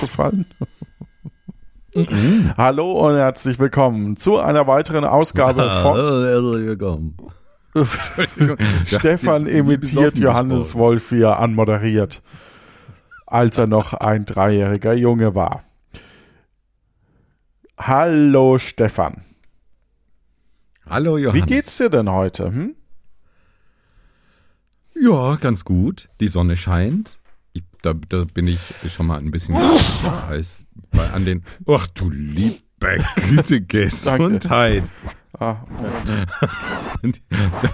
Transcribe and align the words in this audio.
aufgefallen? 0.00 0.46
Mhm. 1.94 2.54
Hallo 2.56 2.92
und 3.06 3.16
herzlich 3.16 3.58
willkommen 3.58 4.16
zu 4.16 4.38
einer 4.38 4.66
weiteren 4.66 5.04
Ausgabe 5.04 5.68
von. 5.82 5.96
Herzlich 6.24 6.66
willkommen. 6.66 7.16
Stefan 8.84 9.46
imitiert 9.46 10.18
Johannes 10.18 10.74
Wolf, 10.74 11.12
wie 11.12 11.22
er 11.22 11.38
anmoderiert, 11.38 12.22
als 13.26 13.58
er 13.58 13.66
noch 13.66 13.92
ein 13.92 14.24
dreijähriger 14.24 14.94
Junge 14.94 15.34
war. 15.34 15.64
Hallo 17.76 18.58
Stefan. 18.58 19.22
Hallo 20.88 21.18
Johannes. 21.18 21.42
Wie 21.42 21.46
geht's 21.46 21.76
dir 21.76 21.90
denn 21.90 22.10
heute? 22.10 22.46
Hm? 22.46 22.74
Ja, 24.98 25.36
ganz 25.36 25.64
gut. 25.64 26.08
Die 26.20 26.28
Sonne 26.28 26.56
scheint. 26.56 27.19
Da, 27.82 27.94
da 27.94 28.24
bin 28.24 28.46
ich 28.46 28.60
schon 28.90 29.06
mal 29.06 29.18
ein 29.18 29.30
bisschen 29.30 29.56
heiß 29.56 30.64
bei, 30.90 31.10
an 31.10 31.24
den. 31.24 31.44
Ach 31.66 31.86
du 31.86 32.10
liebe 32.10 32.58
Güte, 32.80 33.60
Gesundheit. 33.66 34.84
Ah, 35.38 35.64
du 37.02 37.12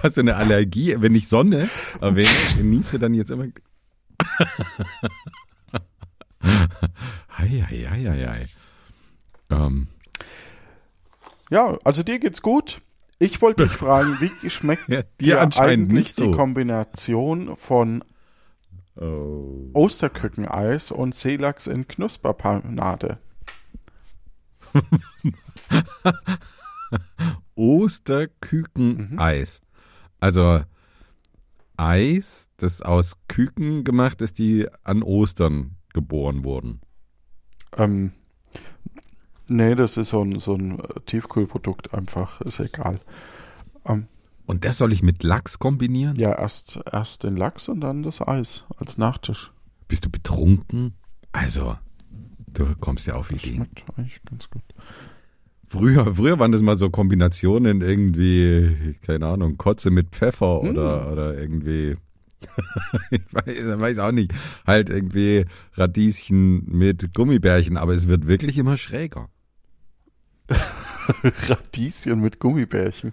hast 0.03 0.17
eine 0.19 0.35
Allergie. 0.35 0.95
Wenn 0.99 1.15
ich 1.15 1.27
Sonne 1.27 1.69
erwähne, 1.99 2.29
genieße 2.55 2.99
dann 2.99 3.13
jetzt 3.13 3.31
immer. 3.31 3.47
Hei, 6.41 7.65
hei, 7.67 7.87
hei, 7.89 8.27
hei. 8.27 8.45
Ähm. 9.49 9.87
Ja, 11.49 11.77
also 11.83 12.03
dir 12.03 12.19
geht's 12.19 12.41
gut. 12.41 12.81
Ich 13.19 13.41
wollte 13.41 13.63
dich 13.63 13.73
fragen, 13.73 14.17
wie 14.19 14.49
schmeckt 14.49 14.87
ja, 14.87 15.03
dir 15.19 15.41
eigentlich 15.57 16.13
so. 16.13 16.25
die 16.25 16.31
Kombination 16.31 17.57
von 17.57 18.03
oh. 18.99 19.69
Osterkückeneis 19.73 20.91
und 20.91 21.15
Seelachs 21.15 21.67
in 21.67 21.87
Knusperpanade? 21.87 23.19
Osterkükeneis. 27.55 29.61
Also 30.19 30.61
Eis, 31.77 32.49
das 32.57 32.81
aus 32.81 33.17
Küken 33.27 33.83
gemacht 33.83 34.21
ist, 34.21 34.37
die 34.39 34.67
an 34.83 35.03
Ostern 35.03 35.77
geboren 35.93 36.43
wurden. 36.43 36.81
Ähm, 37.77 38.11
Nee, 39.49 39.75
das 39.75 39.95
ist 39.95 40.09
so 40.09 40.23
ein, 40.23 40.39
so 40.39 40.55
ein 40.55 40.81
Tiefkühlprodukt 41.05 41.93
einfach, 41.93 42.41
ist 42.41 42.59
egal. 42.59 42.99
Ähm, 43.85 44.07
und 44.47 44.65
das 44.65 44.77
soll 44.77 44.93
ich 44.93 45.03
mit 45.03 45.23
Lachs 45.23 45.59
kombinieren? 45.59 46.15
Ja, 46.15 46.31
erst, 46.31 46.79
erst 46.91 47.23
den 47.23 47.37
Lachs 47.37 47.69
und 47.69 47.81
dann 47.81 48.01
das 48.01 48.25
Eis 48.25 48.65
als 48.77 48.97
Nachtisch. 48.97 49.51
Bist 49.87 50.05
du 50.05 50.09
betrunken? 50.09 50.93
Also, 51.33 51.77
du 52.47 52.73
kommst 52.79 53.05
ja 53.07 53.15
auf 53.15 53.27
das 53.27 53.43
Ideen. 53.43 53.65
Schmeckt 53.65 53.83
eigentlich 53.97 54.21
ganz 54.23 54.49
gut. 54.49 54.63
Früher, 55.67 56.15
früher 56.15 56.39
waren 56.39 56.53
das 56.53 56.61
mal 56.61 56.77
so 56.77 56.89
Kombinationen 56.89 57.81
irgendwie, 57.81 58.95
keine 59.05 59.27
Ahnung, 59.27 59.57
Kotze 59.57 59.91
mit 59.91 60.09
Pfeffer 60.11 60.61
hm. 60.61 60.69
oder, 60.69 61.11
oder 61.11 61.37
irgendwie 61.37 61.97
ich 63.09 63.21
weiß, 63.31 63.79
weiß, 63.79 63.99
auch 63.99 64.11
nicht. 64.11 64.31
Halt 64.65 64.89
irgendwie 64.89 65.45
Radieschen 65.73 66.65
mit 66.67 67.13
Gummibärchen, 67.13 67.77
aber 67.77 67.93
es 67.93 68.07
wird 68.07 68.27
wirklich 68.27 68.57
immer 68.57 68.77
schräger. 68.77 69.29
Radieschen 71.23 72.21
mit 72.21 72.39
Gummibärchen. 72.39 73.11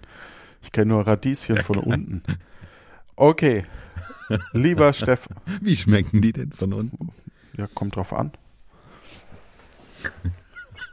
Ich 0.65 0.71
kenne 0.71 0.93
nur 0.93 1.05
Radieschen 1.05 1.61
von 1.61 1.77
unten. 1.77 2.23
Okay. 3.15 3.65
Lieber 4.51 4.93
Stefan. 4.93 5.37
Wie 5.61 5.75
schmecken 5.75 6.23
die 6.23 6.33
denn 6.33 6.51
von 6.51 6.73
unten? 6.73 7.09
Ja, 7.55 7.67
kommt 7.67 7.95
drauf 7.95 8.11
an. 8.11 8.31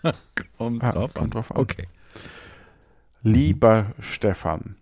kommt, 0.58 0.82
ja, 0.82 0.92
drauf, 0.92 1.14
kommt 1.14 1.24
an. 1.24 1.30
drauf 1.30 1.50
an. 1.52 1.56
Okay. 1.56 1.88
Lieber 3.22 3.92
Stefan, 3.98 4.76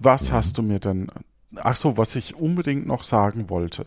was 0.00 0.28
ja. 0.28 0.34
hast 0.34 0.58
du 0.58 0.62
mir 0.62 0.78
denn 0.78 1.08
ach 1.56 1.76
so, 1.76 1.96
was 1.96 2.16
ich 2.16 2.36
unbedingt 2.36 2.86
noch 2.86 3.04
sagen 3.04 3.48
wollte. 3.48 3.86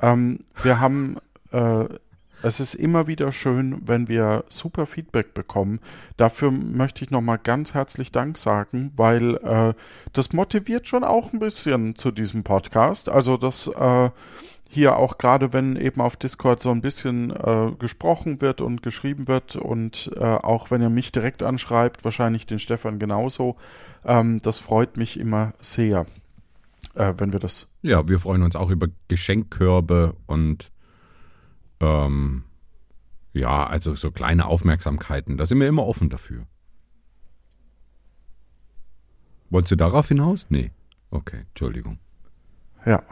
Ähm, 0.00 0.40
wir 0.62 0.80
haben, 0.80 1.16
äh, 1.52 1.84
es 2.42 2.60
ist 2.60 2.74
immer 2.74 3.06
wieder 3.06 3.32
schön, 3.32 3.80
wenn 3.86 4.08
wir 4.08 4.44
super 4.48 4.86
Feedback 4.86 5.34
bekommen. 5.34 5.80
Dafür 6.16 6.50
möchte 6.50 7.04
ich 7.04 7.10
nochmal 7.10 7.38
ganz 7.38 7.74
herzlich 7.74 8.12
Dank 8.12 8.38
sagen, 8.38 8.92
weil 8.96 9.36
äh, 9.36 9.74
das 10.12 10.32
motiviert 10.32 10.86
schon 10.86 11.04
auch 11.04 11.32
ein 11.32 11.38
bisschen 11.38 11.96
zu 11.96 12.10
diesem 12.10 12.42
Podcast. 12.42 13.08
Also 13.08 13.36
das 13.36 13.66
äh, 13.68 14.10
hier 14.68 14.96
auch 14.96 15.18
gerade, 15.18 15.52
wenn 15.52 15.76
eben 15.76 16.00
auf 16.00 16.16
Discord 16.16 16.60
so 16.60 16.70
ein 16.70 16.80
bisschen 16.80 17.30
äh, 17.30 17.72
gesprochen 17.78 18.40
wird 18.40 18.60
und 18.60 18.82
geschrieben 18.82 19.26
wird 19.26 19.56
und 19.56 20.10
äh, 20.16 20.24
auch 20.24 20.70
wenn 20.70 20.80
ihr 20.80 20.90
mich 20.90 21.12
direkt 21.12 21.42
anschreibt, 21.42 22.04
wahrscheinlich 22.04 22.46
den 22.46 22.60
Stefan 22.60 22.98
genauso, 22.98 23.56
ähm, 24.04 24.40
das 24.42 24.58
freut 24.58 24.96
mich 24.96 25.18
immer 25.18 25.54
sehr 25.60 26.06
äh, 26.94 27.14
wenn 27.18 27.32
wir 27.32 27.40
das. 27.40 27.68
Ja, 27.82 28.08
wir 28.08 28.20
freuen 28.20 28.42
uns 28.42 28.56
auch 28.56 28.70
über 28.70 28.88
Geschenkkörbe 29.08 30.16
und 30.26 30.70
ähm, 31.80 32.44
ja, 33.32 33.66
also 33.66 33.94
so 33.94 34.10
kleine 34.10 34.46
Aufmerksamkeiten. 34.46 35.36
Da 35.36 35.46
sind 35.46 35.60
wir 35.60 35.68
immer 35.68 35.86
offen 35.86 36.10
dafür. 36.10 36.46
Wolltest 39.50 39.72
du 39.72 39.76
darauf 39.76 40.08
hinaus? 40.08 40.46
Nee. 40.48 40.70
Okay, 41.10 41.44
Entschuldigung. 41.48 41.98
Ja. 42.86 43.02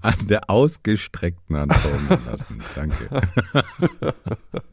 An 0.00 0.26
der 0.28 0.50
ausgestreckten 0.50 1.56
Hand 1.56 1.72
lassen. 2.26 2.62
Danke. 2.74 3.08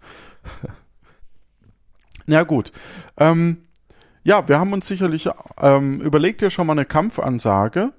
ja, 2.27 2.43
gut. 2.43 2.71
Ähm, 3.17 3.57
ja, 4.23 4.47
wir 4.47 4.59
haben 4.59 4.73
uns 4.73 4.87
sicherlich 4.87 5.29
ähm, 5.59 6.01
überlegt 6.01 6.41
dir 6.41 6.49
schon 6.49 6.65
mal 6.65 6.73
eine 6.73 6.85
Kampfansage. 6.85 7.93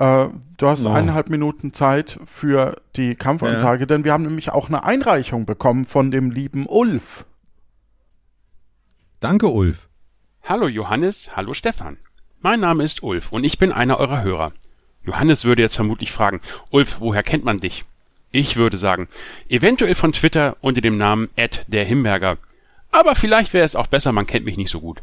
Äh, 0.00 0.28
du 0.56 0.66
hast 0.66 0.86
oh. 0.86 0.90
eineinhalb 0.90 1.28
Minuten 1.28 1.74
Zeit 1.74 2.18
für 2.24 2.80
die 2.96 3.14
Kampfansage, 3.14 3.80
ja. 3.80 3.86
denn 3.86 4.02
wir 4.02 4.12
haben 4.12 4.24
nämlich 4.24 4.50
auch 4.50 4.68
eine 4.68 4.82
Einreichung 4.82 5.44
bekommen 5.44 5.84
von 5.84 6.10
dem 6.10 6.30
lieben 6.30 6.66
Ulf. 6.66 7.26
Danke, 9.20 9.48
Ulf. 9.48 9.88
Hallo 10.42 10.66
Johannes, 10.68 11.36
hallo 11.36 11.52
Stefan. 11.52 11.98
Mein 12.40 12.60
Name 12.60 12.82
ist 12.82 13.02
Ulf 13.02 13.30
und 13.30 13.44
ich 13.44 13.58
bin 13.58 13.72
einer 13.72 14.00
eurer 14.00 14.22
Hörer. 14.22 14.52
Johannes 15.04 15.44
würde 15.44 15.60
jetzt 15.60 15.76
vermutlich 15.76 16.12
fragen, 16.12 16.40
Ulf, 16.70 16.96
woher 17.00 17.22
kennt 17.22 17.44
man 17.44 17.60
dich? 17.60 17.84
Ich 18.32 18.56
würde 18.56 18.78
sagen, 18.78 19.06
eventuell 19.50 19.94
von 19.94 20.12
Twitter 20.12 20.56
unter 20.62 20.80
dem 20.80 20.96
Namen 20.96 21.28
Ed 21.36 21.66
der 21.68 21.84
Himberger. 21.84 22.38
Aber 22.90 23.14
vielleicht 23.14 23.52
wäre 23.52 23.66
es 23.66 23.76
auch 23.76 23.86
besser, 23.86 24.12
man 24.12 24.26
kennt 24.26 24.46
mich 24.46 24.56
nicht 24.56 24.70
so 24.70 24.80
gut. 24.80 25.02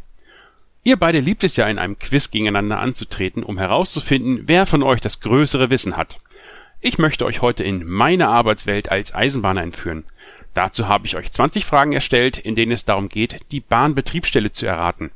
Ihr 0.87 0.95
beide 0.95 1.19
liebt 1.19 1.43
es 1.43 1.57
ja 1.57 1.67
in 1.67 1.79
einem 1.79 1.99
Quiz 1.99 2.31
gegeneinander 2.31 2.79
anzutreten, 2.79 3.43
um 3.43 3.57
herauszufinden, 3.57 4.43
wer 4.45 4.65
von 4.65 4.83
euch 4.83 5.01
das 5.01 5.19
größere 5.19 5.69
Wissen 5.69 5.97
hat. 5.97 6.17
Ich 6.79 6.97
möchte 6.97 7.25
euch 7.25 7.41
heute 7.41 7.65
in 7.65 7.85
meine 7.85 8.29
Arbeitswelt 8.29 8.89
als 8.89 9.13
Eisenbahner 9.13 9.63
entführen. 9.63 10.05
Dazu 10.53 10.87
habe 10.87 11.05
ich 11.05 11.17
euch 11.17 11.29
20 11.29 11.65
Fragen 11.65 11.91
erstellt, 11.91 12.37
in 12.37 12.55
denen 12.55 12.71
es 12.71 12.85
darum 12.85 13.09
geht, 13.09 13.41
die 13.51 13.59
Bahnbetriebsstelle 13.59 14.53
zu 14.53 14.65
erraten. 14.65 15.11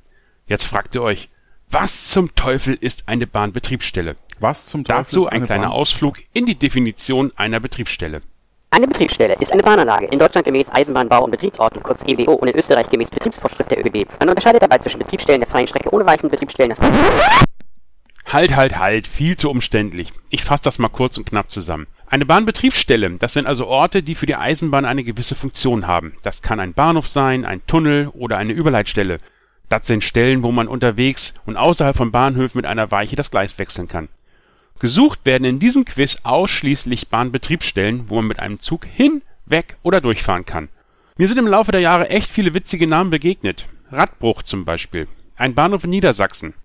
Jetzt 0.46 0.66
fragt 0.66 0.94
ihr 0.96 1.04
euch, 1.04 1.30
was 1.70 2.10
zum 2.10 2.36
Teufel 2.36 2.74
ist 2.74 3.08
eine 3.08 3.26
Bahnbetriebsstelle? 3.26 4.18
Was 4.42 4.66
zum 4.66 4.84
Teufel 4.84 5.04
Dazu 5.04 5.28
ein 5.30 5.44
kleiner 5.44 5.68
Bahn 5.68 5.72
Ausflug 5.72 6.20
in 6.34 6.46
die 6.46 6.56
Definition 6.56 7.32
einer 7.38 7.62
Betriebsstelle. 7.62 8.20
Eine 8.74 8.88
Betriebsstelle 8.88 9.36
ist 9.42 9.52
eine 9.52 9.64
Bahnanlage, 9.64 10.06
in 10.06 10.18
Deutschland 10.18 10.46
gemäß 10.46 10.70
Eisenbahnbau- 10.70 11.26
und 11.26 11.32
Betriebsordnung 11.32 11.84
kurz 11.84 12.04
EBO 12.06 12.32
und 12.32 12.48
in 12.48 12.56
Österreich 12.56 12.90
gemäß 12.90 13.10
Betriebsvorschrift 13.10 13.70
der 13.70 13.86
ÖBB. 13.86 14.08
Man 14.18 14.30
unterscheidet 14.30 14.64
dabei 14.64 14.78
zwischen 14.78 15.00
Betriebsstellen 15.00 15.42
der 15.42 15.50
freien 15.50 15.68
Strecke 15.68 15.94
ohne 15.94 16.06
Weichen 16.06 16.28
und 16.28 16.32
Betriebsstellen 16.32 16.70
der 16.70 16.78
freien 16.78 16.96
Halt, 18.32 18.56
halt, 18.56 18.80
halt, 18.80 19.08
viel 19.08 19.36
zu 19.36 19.50
umständlich. 19.50 20.14
Ich 20.30 20.46
fasse 20.46 20.64
das 20.64 20.80
mal 20.80 20.88
kurz 20.88 21.18
und 21.18 21.26
knapp 21.26 21.52
zusammen. 21.52 21.88
Eine 22.08 22.26
Bahnbetriebsstelle, 22.26 23.12
das 23.18 23.34
sind 23.34 23.46
also 23.46 23.68
Orte, 23.68 24.04
die 24.04 24.16
für 24.16 24.26
die 24.26 24.38
Eisenbahn 24.38 24.86
eine 24.86 25.04
gewisse 25.04 25.36
Funktion 25.36 25.86
haben. 25.86 26.14
Das 26.24 26.42
kann 26.42 26.62
ein 26.62 26.74
Bahnhof 26.74 27.10
sein, 27.10 27.44
ein 27.44 27.66
Tunnel 27.68 28.08
oder 28.14 28.38
eine 28.38 28.54
Überleitstelle. 28.54 29.18
Das 29.68 29.86
sind 29.86 30.06
Stellen, 30.06 30.44
wo 30.44 30.52
man 30.54 30.70
unterwegs 30.70 31.34
und 31.46 31.58
außerhalb 31.58 31.98
von 31.98 32.12
Bahnhöfen 32.12 32.60
mit 32.60 32.66
einer 32.66 32.90
Weiche 32.90 33.18
das 33.18 33.32
Gleis 33.32 33.60
wechseln 33.60 33.90
kann. 33.90 34.08
Gesucht 34.82 35.20
werden 35.26 35.44
in 35.44 35.60
diesem 35.60 35.86
Quiz 35.86 36.18
ausschließlich 36.24 37.10
Bahnbetriebsstellen, 37.10 38.10
wo 38.10 38.16
man 38.16 38.26
mit 38.26 38.40
einem 38.40 38.62
Zug 38.62 38.84
hin, 38.88 39.22
weg 39.46 39.78
oder 39.84 40.02
durchfahren 40.02 40.44
kann. 40.44 40.70
Mir 41.18 41.28
sind 41.28 41.38
im 41.38 41.46
Laufe 41.46 41.72
der 41.72 41.82
Jahre 41.82 42.10
echt 42.10 42.32
viele 42.32 42.56
witzige 42.56 42.88
Namen 42.88 43.12
begegnet. 43.12 43.68
Radbruch 43.92 44.42
zum 44.42 44.66
Beispiel. 44.66 45.08
Ein 45.36 45.54
Bahnhof 45.54 45.84
in 45.84 45.92
Niedersachsen. 45.92 46.56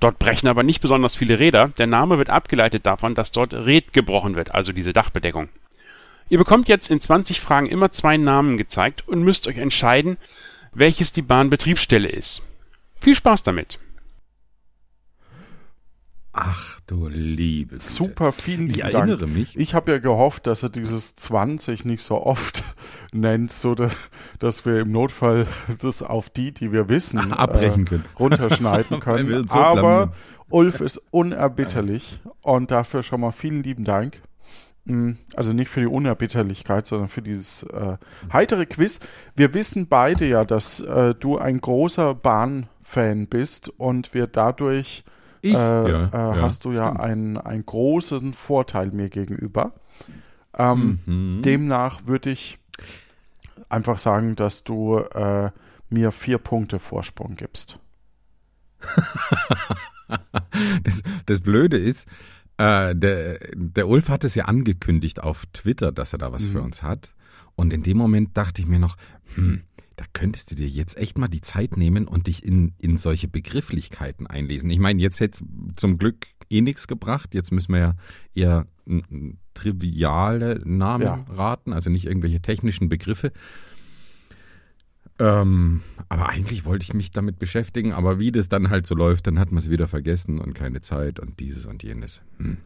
Dort 0.00 0.18
brechen 0.18 0.48
aber 0.48 0.64
nicht 0.64 0.82
besonders 0.82 1.16
viele 1.16 1.38
Räder. 1.38 1.68
Der 1.78 1.86
Name 1.86 2.18
wird 2.18 2.28
abgeleitet 2.28 2.84
davon, 2.84 3.14
dass 3.14 3.32
dort 3.32 3.54
Red 3.54 3.94
gebrochen 3.94 4.36
wird, 4.36 4.54
also 4.54 4.72
diese 4.72 4.92
Dachbedeckung. 4.92 5.48
Ihr 6.28 6.36
bekommt 6.36 6.68
jetzt 6.68 6.90
in 6.90 7.00
20 7.00 7.40
Fragen 7.40 7.68
immer 7.68 7.90
zwei 7.90 8.18
Namen 8.18 8.58
gezeigt 8.58 9.08
und 9.08 9.22
müsst 9.22 9.48
euch 9.48 9.56
entscheiden, 9.56 10.18
welches 10.74 11.12
die 11.12 11.22
Bahnbetriebsstelle 11.22 12.10
ist. 12.10 12.42
Viel 13.00 13.14
Spaß 13.14 13.44
damit! 13.44 13.78
Ach 16.34 16.80
du 16.86 17.08
liebe. 17.08 17.78
Super, 17.78 18.32
vielen 18.32 18.66
Ich 18.68 18.76
lieben 18.76 18.88
erinnere 18.88 19.18
Dank. 19.18 19.34
mich. 19.34 19.56
Ich 19.56 19.74
habe 19.74 19.92
ja 19.92 19.98
gehofft, 19.98 20.46
dass 20.46 20.62
er 20.62 20.70
dieses 20.70 21.14
20 21.16 21.84
nicht 21.84 22.02
so 22.02 22.24
oft 22.24 22.64
nennt, 23.12 23.52
so 23.52 23.74
dass, 23.74 23.94
dass 24.38 24.64
wir 24.64 24.80
im 24.80 24.92
Notfall 24.92 25.46
das 25.82 26.02
auf 26.02 26.30
die, 26.30 26.52
die 26.52 26.72
wir 26.72 26.88
wissen, 26.88 27.32
Abbrechen 27.32 27.84
können. 27.84 28.04
runterschneiden 28.18 29.00
können. 29.00 29.46
so 29.48 29.54
Aber. 29.58 30.12
Ulf 30.48 30.80
ist 30.82 30.98
unerbitterlich 31.10 32.20
und 32.42 32.70
dafür 32.70 33.02
schon 33.02 33.22
mal 33.22 33.32
vielen 33.32 33.62
lieben 33.62 33.84
Dank. 33.84 34.20
Mm, 34.84 35.12
Also 35.34 35.52
nicht 35.54 35.68
für 35.70 35.80
die 35.80 35.86
Unerbitterlichkeit, 35.86 36.86
sondern 36.86 37.08
für 37.08 37.22
dieses 37.22 37.62
äh, 37.62 37.96
heitere 38.32 38.66
Quiz. 38.66 39.00
Wir 39.34 39.54
wissen 39.54 39.86
beide 39.86 40.26
ja, 40.26 40.44
dass 40.44 40.80
äh, 40.80 41.14
du 41.14 41.38
ein 41.38 41.60
großer 41.60 42.14
Bahnfan 42.14 43.28
bist 43.28 43.70
und 43.78 44.12
wir 44.12 44.26
dadurch 44.26 45.04
Ich? 45.42 45.52
äh, 45.54 45.56
Ja, 45.56 45.84
äh, 46.06 46.36
ja, 46.36 46.42
hast 46.42 46.64
du 46.64 46.72
ja 46.72 46.86
stimmt. 46.88 47.00
einen, 47.00 47.36
einen 47.36 47.66
großen 47.66 48.32
Vorteil 48.32 48.90
mir 48.92 49.08
gegenüber. 49.10 49.74
Ähm, 50.56 51.00
Mhm. 51.06 51.42
Demnach 51.42 52.06
würde 52.06 52.30
ich 52.30 52.58
einfach 53.68 53.98
sagen, 53.98 54.36
dass 54.36 54.64
du 54.64 54.98
äh, 54.98 55.50
mir 55.90 56.12
vier 56.12 56.38
Punkte 56.38 56.78
Vorsprung 56.78 57.36
gibst. 57.36 57.78
Das, 60.84 61.02
das 61.26 61.40
Blöde 61.40 61.78
ist, 61.78 62.06
äh, 62.58 62.94
der, 62.94 63.38
der 63.54 63.88
Ulf 63.88 64.10
hat 64.10 64.24
es 64.24 64.34
ja 64.34 64.44
angekündigt 64.44 65.22
auf 65.22 65.46
Twitter, 65.54 65.90
dass 65.92 66.12
er 66.12 66.18
da 66.18 66.32
was 66.32 66.44
für 66.44 66.60
uns 66.60 66.82
hat. 66.82 67.14
Und 67.54 67.72
in 67.72 67.82
dem 67.82 67.96
Moment 67.96 68.36
dachte 68.36 68.60
ich 68.60 68.68
mir 68.68 68.78
noch, 68.78 68.96
hm, 69.34 69.62
da 69.96 70.04
könntest 70.12 70.50
du 70.50 70.54
dir 70.54 70.68
jetzt 70.68 70.96
echt 70.96 71.18
mal 71.18 71.28
die 71.28 71.40
Zeit 71.40 71.76
nehmen 71.76 72.06
und 72.08 72.26
dich 72.26 72.44
in, 72.44 72.74
in 72.78 72.96
solche 72.98 73.28
Begrifflichkeiten 73.28 74.26
einlesen. 74.26 74.70
Ich 74.70 74.78
meine, 74.78 75.00
jetzt 75.00 75.20
hätte 75.20 75.44
zum 75.76 75.98
Glück 75.98 76.26
eh 76.50 76.60
nichts 76.60 76.86
gebracht. 76.86 77.34
Jetzt 77.34 77.52
müssen 77.52 77.72
wir 77.72 77.78
ja 77.80 77.94
eher 78.34 78.66
triviale 79.54 80.60
Namen 80.64 81.04
Ja. 81.04 81.24
raten, 81.28 81.72
also 81.72 81.90
nicht 81.90 82.06
irgendwelche 82.06 82.40
technischen 82.40 82.88
Begriffe. 82.88 83.32
Ähm, 85.18 85.82
aber 86.08 86.28
eigentlich 86.30 86.64
wollte 86.64 86.84
ich 86.84 86.94
mich 86.94 87.10
damit 87.10 87.38
beschäftigen, 87.38 87.92
aber 87.92 88.18
wie 88.18 88.32
das 88.32 88.48
dann 88.48 88.70
halt 88.70 88.86
so 88.86 88.94
läuft, 88.94 89.26
dann 89.26 89.38
hat 89.38 89.52
man 89.52 89.62
es 89.62 89.70
wieder 89.70 89.86
vergessen 89.86 90.40
und 90.40 90.54
keine 90.54 90.80
Zeit 90.80 91.20
und 91.20 91.38
dieses 91.38 91.66
und 91.66 91.82
jenes. 91.82 92.22
Hm. 92.38 92.56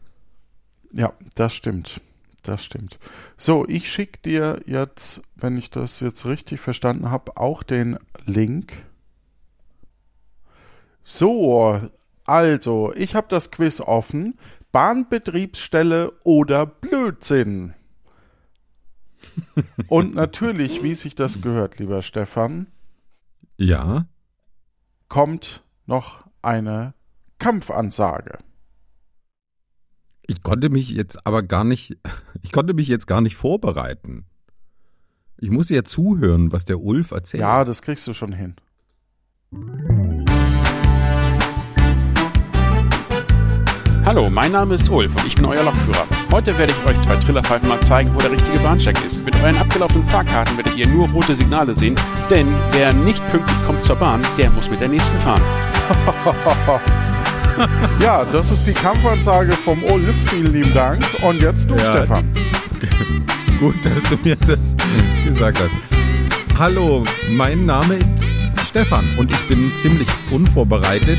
Ja, 0.92 1.12
das 1.34 1.54
stimmt. 1.54 2.00
Das 2.46 2.64
stimmt. 2.64 3.00
So, 3.36 3.66
ich 3.66 3.90
schicke 3.90 4.20
dir 4.20 4.60
jetzt, 4.66 5.22
wenn 5.34 5.56
ich 5.58 5.68
das 5.70 5.98
jetzt 5.98 6.26
richtig 6.26 6.60
verstanden 6.60 7.10
habe, 7.10 7.36
auch 7.36 7.64
den 7.64 7.98
Link. 8.24 8.84
So, 11.02 11.80
also, 12.24 12.92
ich 12.94 13.16
habe 13.16 13.26
das 13.28 13.50
Quiz 13.50 13.80
offen. 13.80 14.38
Bahnbetriebsstelle 14.70 16.12
oder 16.22 16.66
Blödsinn? 16.66 17.74
Und 19.88 20.14
natürlich, 20.14 20.84
wie 20.84 20.94
sich 20.94 21.16
das 21.16 21.40
gehört, 21.42 21.80
lieber 21.80 22.00
Stefan, 22.02 22.68
Ja, 23.56 24.06
kommt 25.08 25.64
noch 25.86 26.28
eine 26.42 26.94
Kampfansage. 27.38 28.38
Ich 30.26 30.42
konnte 30.42 30.70
mich 30.70 30.90
jetzt 30.90 31.26
aber 31.26 31.42
gar 31.42 31.64
nicht, 31.64 31.96
ich 32.42 32.52
konnte 32.52 32.74
mich 32.74 32.88
jetzt 32.88 33.06
gar 33.06 33.20
nicht 33.20 33.36
vorbereiten. 33.36 34.26
Ich 35.38 35.50
musste 35.50 35.74
ja 35.74 35.84
zuhören, 35.84 36.52
was 36.52 36.64
der 36.64 36.80
Ulf 36.80 37.10
erzählt. 37.10 37.42
Ja, 37.42 37.64
das 37.64 37.82
kriegst 37.82 38.06
du 38.06 38.14
schon 38.14 38.32
hin. 38.32 38.56
Hallo, 44.06 44.30
mein 44.30 44.52
Name 44.52 44.74
ist 44.74 44.88
Ulf 44.88 45.14
und 45.16 45.26
ich 45.26 45.34
bin 45.34 45.44
euer 45.44 45.64
Lokführer. 45.64 46.06
Heute 46.30 46.56
werde 46.58 46.72
ich 46.72 46.86
euch 46.86 46.98
zwei 47.00 47.16
Trillerpfeifen 47.16 47.68
mal 47.68 47.80
zeigen, 47.80 48.14
wo 48.14 48.18
der 48.18 48.30
richtige 48.30 48.58
Bahnsteig 48.60 49.04
ist. 49.04 49.22
Mit 49.24 49.34
euren 49.42 49.56
abgelaufenen 49.56 50.06
Fahrkarten 50.06 50.56
werdet 50.56 50.76
ihr 50.76 50.86
nur 50.86 51.08
rote 51.08 51.34
Signale 51.34 51.74
sehen, 51.74 51.96
denn 52.30 52.46
wer 52.70 52.92
nicht 52.92 53.26
pünktlich 53.28 53.62
kommt 53.64 53.84
zur 53.84 53.96
Bahn, 53.96 54.22
der 54.38 54.50
muss 54.50 54.70
mit 54.70 54.80
der 54.80 54.88
nächsten 54.88 55.18
fahren. 55.18 55.42
Ja, 58.00 58.24
das 58.24 58.50
ist 58.50 58.66
die 58.66 58.72
Kampfansage 58.72 59.52
vom 59.52 59.82
Ulf. 59.84 60.14
Vielen 60.30 60.52
lieben 60.52 60.74
Dank. 60.74 61.02
Und 61.22 61.40
jetzt 61.40 61.70
du, 61.70 61.74
Ja. 61.76 61.84
Stefan. 61.92 62.30
Gut, 63.60 63.74
dass 63.84 64.10
du 64.10 64.18
mir 64.22 64.36
das 64.36 64.74
gesagt 65.26 65.58
hast. 65.60 65.70
Hallo, 66.58 67.04
mein 67.30 67.64
Name 67.66 67.96
ist 67.96 68.68
Stefan 68.68 69.04
und 69.16 69.30
ich 69.30 69.48
bin 69.48 69.72
ziemlich 69.80 70.08
unvorbereitet, 70.30 71.18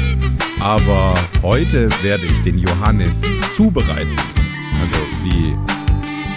aber 0.60 1.14
heute 1.42 1.90
werde 2.04 2.26
ich 2.26 2.44
den 2.44 2.60
Johannes 2.60 3.16
zubereiten. 3.56 4.16
Also 4.82 5.00
wie 5.24 5.54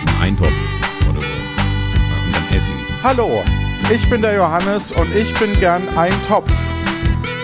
ein 0.06 0.22
Eintopf 0.22 0.52
oder 1.08 1.20
so. 1.20 1.26
Und 1.26 2.34
dann 2.34 2.56
essen. 2.56 2.74
Hallo, 3.02 3.42
ich 3.92 4.08
bin 4.08 4.22
der 4.22 4.34
Johannes 4.36 4.92
und 4.92 5.14
ich 5.14 5.32
bin 5.34 5.58
gern 5.60 5.82
ein 5.96 6.12
Topf. 6.26 6.50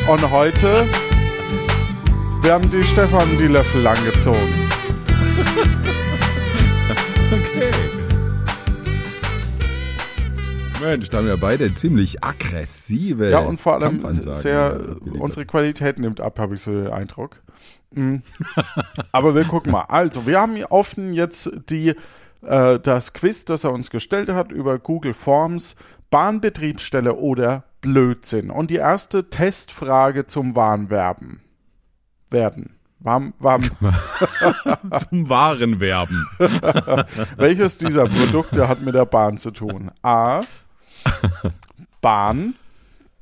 Und 0.08 0.30
heute 0.30 0.86
werden 2.46 2.70
die 2.70 2.84
Stefan 2.84 3.36
die 3.38 3.48
Löffel 3.48 3.82
langgezogen. 3.82 4.38
Okay. 7.32 7.72
Mensch, 10.80 11.08
da 11.08 11.18
haben 11.18 11.26
wir 11.26 11.38
beide 11.38 11.74
ziemlich 11.74 12.22
aggressive 12.22 13.30
Ja, 13.30 13.40
und 13.40 13.60
vor 13.60 13.74
allem 13.74 13.98
sehr, 14.32 14.78
unsere 15.18 15.44
Qualität 15.44 15.98
nimmt 15.98 16.20
ab, 16.20 16.38
habe 16.38 16.54
ich 16.54 16.60
so 16.60 16.70
den 16.70 16.92
Eindruck. 16.92 17.42
Mm. 17.90 18.18
Aber 19.10 19.34
wir 19.34 19.42
gucken 19.42 19.72
mal. 19.72 19.86
Also, 19.88 20.24
wir 20.24 20.38
haben 20.38 20.54
hier 20.54 20.70
offen 20.70 21.14
jetzt 21.14 21.50
die, 21.68 21.96
äh, 22.42 22.78
das 22.78 23.12
Quiz, 23.12 23.44
das 23.44 23.64
er 23.64 23.72
uns 23.72 23.90
gestellt 23.90 24.28
hat 24.28 24.52
über 24.52 24.78
Google 24.78 25.14
Forms, 25.14 25.74
Bahnbetriebsstelle 26.10 27.16
oder 27.16 27.64
Blödsinn. 27.80 28.50
Und 28.50 28.70
die 28.70 28.76
erste 28.76 29.30
Testfrage 29.30 30.28
zum 30.28 30.54
Warnwerben. 30.54 31.40
Werden. 32.30 32.76
Warm, 33.00 33.34
warm. 33.38 33.70
zum 35.10 35.28
wahren 35.28 35.80
Werben. 35.80 36.26
Welches 37.36 37.78
dieser 37.78 38.06
Produkte 38.08 38.68
hat 38.68 38.80
mit 38.80 38.94
der 38.94 39.04
Bahn 39.04 39.38
zu 39.38 39.50
tun? 39.50 39.90
A. 40.02 40.40
Bahn. 42.00 42.54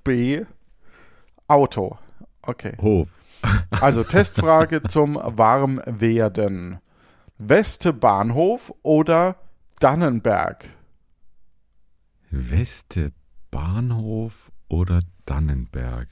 B. 0.05 0.45
Auto. 1.49 1.99
Okay. 2.43 2.77
Hof. 2.81 3.09
Also 3.71 4.05
Testfrage 4.05 4.83
zum 4.89 5.17
Warmwerden. 5.23 6.79
Weste 7.39 7.93
Bahnhof 7.93 8.73
oder 8.83 9.37
Dannenberg? 9.81 10.69
Weste 12.31 13.13
Bahnhof 13.51 14.51
oder 14.69 15.01
Dannenberg? 15.27 16.09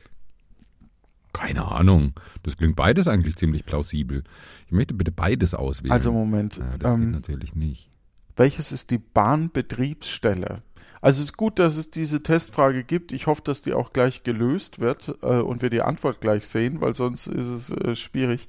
Keine 1.33 1.71
Ahnung. 1.71 2.13
Das 2.43 2.57
klingt 2.57 2.77
beides 2.77 3.09
eigentlich 3.09 3.37
ziemlich 3.37 3.65
plausibel. 3.65 4.23
Ich 4.67 4.73
möchte 4.73 4.95
bitte 4.95 5.13
beides 5.13 5.55
auswählen. 5.55 5.93
Also 5.93 6.13
Moment, 6.13 6.59
ja, 6.59 6.65
das 6.79 6.95
geht 6.95 7.03
ähm, 7.03 7.11
natürlich 7.13 7.55
nicht. 7.55 7.91
welches 8.37 8.73
ist 8.73 8.91
die 8.91 8.99
Bahnbetriebsstelle? 8.99 10.63
Also 11.01 11.19
es 11.19 11.31
ist 11.31 11.37
gut, 11.37 11.59
dass 11.59 11.77
es 11.77 11.91
diese 11.91 12.23
Testfrage 12.23 12.85
gibt. 12.85 13.11
Ich 13.11 13.27
hoffe, 13.27 13.43
dass 13.43 13.63
die 13.63 13.73
auch 13.73 13.93
gleich 13.93 14.23
gelöst 14.23 14.79
wird 14.79 15.19
äh, 15.23 15.41
und 15.41 15.61
wir 15.61 15.69
die 15.69 15.83
Antwort 15.83 16.21
gleich 16.21 16.47
sehen, 16.47 16.81
weil 16.81 16.95
sonst 16.95 17.27
ist 17.27 17.47
es 17.47 17.71
äh, 17.71 17.97
schwierig 17.97 18.47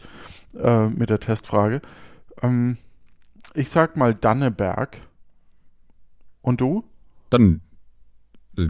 äh, 0.56 0.88
mit 0.88 1.10
der 1.10 1.20
Testfrage. 1.20 1.82
Ähm, 2.44 2.78
ich 3.56 3.70
sag 3.70 3.98
mal 3.98 4.14
Danneberg. 4.14 5.02
Und 6.44 6.62
du? 6.62 6.84
Dann, 7.32 7.62
äh, 8.58 8.68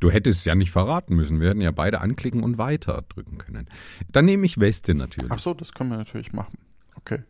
du 0.00 0.10
hättest 0.10 0.40
es 0.40 0.44
ja 0.44 0.54
nicht 0.54 0.70
verraten 0.70 1.14
müssen. 1.16 1.40
Wir 1.40 1.50
hätten 1.50 1.60
ja 1.60 1.70
beide 1.70 2.00
anklicken 2.00 2.42
und 2.42 2.58
weiter 2.58 3.04
drücken 3.08 3.38
können. 3.38 3.68
Dann 4.10 4.24
nehme 4.24 4.46
ich 4.46 4.60
Weste 4.60 4.94
natürlich. 4.94 5.30
Ach 5.30 5.38
so, 5.38 5.54
das 5.54 5.72
können 5.72 5.90
wir 5.90 5.98
natürlich 5.98 6.32
machen. 6.32 6.58
Okay. 6.96 7.22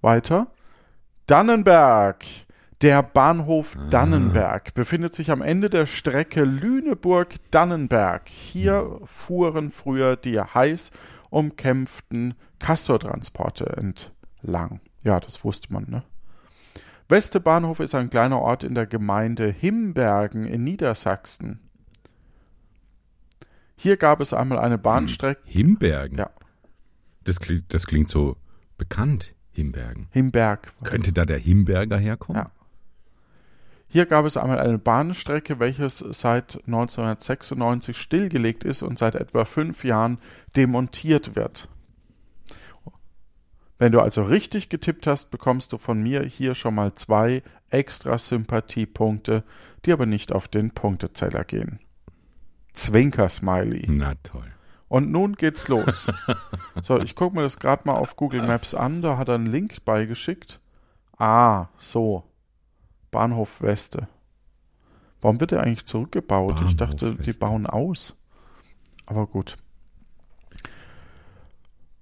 Weiter. 0.00 0.52
Dannenberg. 1.26 2.24
Der 2.82 3.02
Bahnhof 3.02 3.78
Dannenberg 3.88 4.74
befindet 4.74 5.14
sich 5.14 5.30
am 5.30 5.40
Ende 5.40 5.70
der 5.70 5.86
Strecke 5.86 6.44
Lüneburg-Dannenberg. 6.44 8.28
Hier 8.28 9.00
fuhren 9.04 9.70
früher 9.70 10.16
die 10.16 10.38
heiß 10.38 10.92
umkämpften 11.30 12.34
Castortransporte 12.58 13.64
entlang. 13.64 14.80
Ja, 15.02 15.20
das 15.20 15.42
wusste 15.42 15.72
man, 15.72 15.86
ne? 15.88 16.04
Weste 17.08 17.40
Bahnhof 17.40 17.80
ist 17.80 17.94
ein 17.94 18.10
kleiner 18.10 18.40
Ort 18.40 18.62
in 18.62 18.74
der 18.74 18.86
Gemeinde 18.86 19.48
Himbergen 19.48 20.44
in 20.44 20.64
Niedersachsen. 20.64 21.65
Hier 23.76 23.96
gab 23.96 24.20
es 24.20 24.32
einmal 24.32 24.58
eine 24.58 24.78
Bahnstrecke. 24.78 25.40
Himbergen. 25.44 26.18
Ja, 26.18 26.30
Das 27.24 27.40
klingt, 27.40 27.72
das 27.74 27.86
klingt 27.86 28.08
so 28.08 28.36
bekannt, 28.78 29.34
Himbergen. 29.52 30.08
Himberg. 30.10 30.72
Könnte 30.84 31.12
da 31.12 31.24
der 31.24 31.38
Himberger 31.38 31.98
herkommen? 31.98 32.42
Ja. 32.42 32.50
Hier 33.88 34.06
gab 34.06 34.24
es 34.24 34.36
einmal 34.36 34.58
eine 34.58 34.78
Bahnstrecke, 34.78 35.60
welches 35.60 35.98
seit 35.98 36.56
1996 36.66 37.96
stillgelegt 37.96 38.64
ist 38.64 38.82
und 38.82 38.98
seit 38.98 39.14
etwa 39.14 39.44
fünf 39.44 39.84
Jahren 39.84 40.18
demontiert 40.56 41.36
wird. 41.36 41.68
Wenn 43.78 43.92
du 43.92 44.00
also 44.00 44.22
richtig 44.22 44.70
getippt 44.70 45.06
hast, 45.06 45.30
bekommst 45.30 45.72
du 45.72 45.78
von 45.78 46.02
mir 46.02 46.22
hier 46.24 46.54
schon 46.54 46.74
mal 46.74 46.94
zwei 46.94 47.42
extra 47.68 48.16
Sympathiepunkte, 48.16 49.44
die 49.84 49.92
aber 49.92 50.06
nicht 50.06 50.32
auf 50.32 50.48
den 50.48 50.70
Punktezeller 50.70 51.44
gehen. 51.44 51.78
Zwinker-Smiley. 52.76 53.86
Na 53.88 54.14
toll. 54.22 54.52
Und 54.88 55.10
nun 55.10 55.34
geht's 55.34 55.68
los. 55.68 56.12
so, 56.80 57.00
ich 57.00 57.16
gucke 57.16 57.34
mir 57.34 57.42
das 57.42 57.58
gerade 57.58 57.82
mal 57.86 57.96
auf 57.96 58.16
Google 58.16 58.46
Maps 58.46 58.74
an. 58.74 59.02
Da 59.02 59.18
hat 59.18 59.28
er 59.28 59.34
einen 59.34 59.46
Link 59.46 59.84
beigeschickt. 59.84 60.60
Ah, 61.18 61.66
so. 61.78 62.24
Bahnhof 63.10 63.62
Weste. 63.62 64.08
Warum 65.20 65.40
wird 65.40 65.52
er 65.52 65.62
eigentlich 65.62 65.86
zurückgebaut? 65.86 66.56
Bahnhof 66.56 66.70
ich 66.70 66.76
dachte, 66.76 67.14
die 67.16 67.26
Weste. 67.26 67.40
bauen 67.40 67.66
aus. 67.66 68.16
Aber 69.06 69.26
gut. 69.26 69.56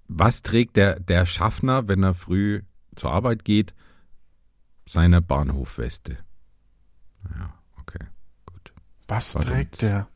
Was 0.09 0.43
trägt 0.43 0.77
der, 0.77 1.01
der 1.01 1.25
Schaffner, 1.25 1.89
wenn 1.89 2.03
er 2.03 2.15
früh 2.15 2.63
zur 2.97 3.13
Arbeit 3.13 3.45
geht? 3.45 3.75
Seine 4.87 5.23
Bahnhofweste. 5.23 6.19
Ja, 7.39 7.55
okay, 7.81 8.05
gut. 8.45 8.73
Was 9.09 9.35
Warte, 9.35 9.49
trägt 9.49 9.81
der? 9.81 10.09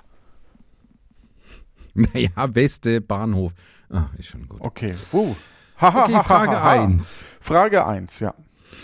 Naja, 1.99 2.55
Weste, 2.55 3.01
Bahnhof. 3.01 3.53
Ah, 3.91 4.11
ist 4.17 4.29
schon 4.29 4.47
gut. 4.47 4.61
Okay. 4.61 4.95
Uh. 5.13 5.35
Ha, 5.81 6.05
Okay, 6.05 6.23
Frage 6.25 6.63
1. 6.63 7.25
Frage 7.41 7.87
1, 7.87 8.21
ja. 8.21 8.35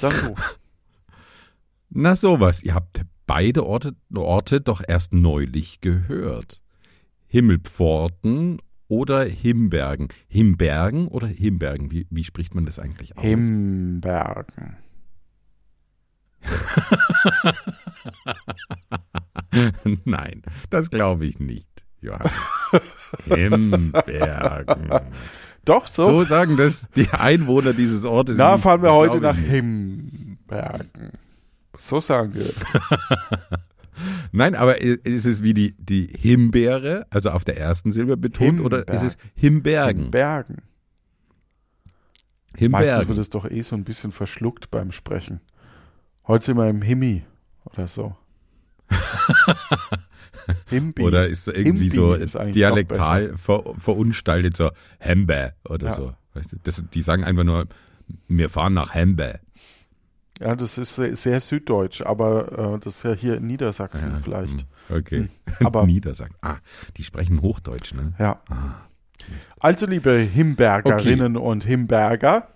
Dann 0.00 0.12
du. 0.20 0.34
Na 1.90 2.16
sowas, 2.16 2.62
ihr 2.62 2.74
habt 2.74 3.04
beide 3.26 3.64
Orte, 3.64 3.94
Orte 4.14 4.60
doch 4.60 4.82
erst 4.86 5.12
neulich 5.12 5.80
gehört. 5.80 6.62
Himmelpforten 7.26 8.60
oder 8.88 9.24
Himbergen. 9.24 10.08
Himbergen 10.28 11.08
oder 11.08 11.26
Himbergen? 11.28 11.90
Wie, 11.90 12.06
wie 12.10 12.24
spricht 12.24 12.54
man 12.54 12.66
das 12.66 12.78
eigentlich 12.78 13.16
aus? 13.16 13.24
Himbergen. 13.24 14.76
Nein, 20.04 20.42
das 20.70 20.90
glaube 20.90 21.26
ich 21.26 21.38
nicht. 21.38 21.73
Johannes. 22.04 22.32
Himbergen. 23.24 25.00
Doch, 25.64 25.86
so. 25.86 26.04
So 26.04 26.24
sagen 26.24 26.56
das 26.56 26.86
die 26.94 27.08
Einwohner 27.10 27.72
dieses 27.72 28.04
Ortes. 28.04 28.36
Na, 28.36 28.52
nicht. 28.52 28.62
fahren 28.62 28.82
wir 28.82 28.92
heute 28.92 29.20
nach. 29.20 29.36
Himbergen. 29.36 31.12
So 31.76 32.00
sagen 32.00 32.34
wir 32.34 32.46
es. 32.46 32.80
Nein, 34.32 34.54
aber 34.54 34.80
ist 34.80 35.24
es 35.24 35.42
wie 35.42 35.54
die, 35.54 35.74
die 35.78 36.06
Himbeere, 36.06 37.06
also 37.10 37.30
auf 37.30 37.44
der 37.44 37.58
ersten 37.58 37.92
Silbe 37.92 38.16
betont, 38.16 38.60
oder 38.60 38.88
ist 38.88 39.02
es 39.02 39.16
Himbergen? 39.34 40.04
Himbergen. 40.04 40.62
Meistens 42.52 42.60
Himbergen. 42.60 43.08
wird 43.08 43.18
es 43.18 43.30
doch 43.30 43.50
eh 43.50 43.62
so 43.62 43.76
ein 43.76 43.84
bisschen 43.84 44.12
verschluckt 44.12 44.70
beim 44.70 44.92
Sprechen. 44.92 45.40
Heute 46.26 46.44
sind 46.44 46.56
wir 46.56 46.68
im 46.68 46.82
Himmi 46.82 47.24
oder 47.64 47.86
so. 47.86 48.16
Himbi. 50.68 51.02
Oder 51.02 51.26
ist 51.28 51.48
irgendwie 51.48 51.84
Himbi 51.90 51.96
so 51.96 52.14
ist 52.14 52.34
dialektal 52.54 53.36
ver, 53.36 53.62
verunstaltet, 53.78 54.56
so 54.56 54.70
Hembe 54.98 55.54
oder 55.68 55.88
Ja. 55.88 55.94
so. 55.94 56.14
Weißt 56.34 56.52
du, 56.52 56.56
das, 56.62 56.82
die 56.92 57.00
sagen 57.00 57.24
einfach 57.24 57.44
nur, 57.44 57.66
wir 58.28 58.48
fahren 58.50 58.74
nach 58.74 58.94
Hembe. 58.94 59.40
Ja, 60.40 60.56
das 60.56 60.78
ist 60.78 60.96
sehr, 60.96 61.14
sehr 61.14 61.40
süddeutsch, 61.40 62.02
aber 62.02 62.74
äh, 62.74 62.78
das 62.80 62.96
ist 62.96 63.02
ja 63.04 63.12
hier 63.12 63.36
in 63.36 63.46
Niedersachsen 63.46 64.10
Ja, 64.12 64.18
vielleicht. 64.18 64.66
hm, 64.88 64.96
Okay. 64.98 65.28
aber- 65.64 65.86
Niedersachsen. 65.86 66.36
Ah, 66.42 66.56
die 66.96 67.04
sprechen 67.04 67.40
Hochdeutsch, 67.40 67.94
ne? 67.94 68.12
Ja. 68.18 68.40
Ah. 68.50 68.74
Also, 69.60 69.86
liebe 69.86 70.12
Himbergerinnen 70.18 71.36
und 71.36 71.64
Himberger, 71.64 72.48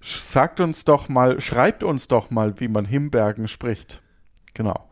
sagt 0.00 0.60
uns 0.60 0.84
doch 0.84 1.08
mal, 1.08 1.40
schreibt 1.40 1.82
uns 1.82 2.06
doch 2.06 2.30
mal, 2.30 2.60
wie 2.60 2.68
man 2.68 2.84
Himbergen 2.84 3.48
spricht. 3.48 4.02
Genau. 4.54 4.89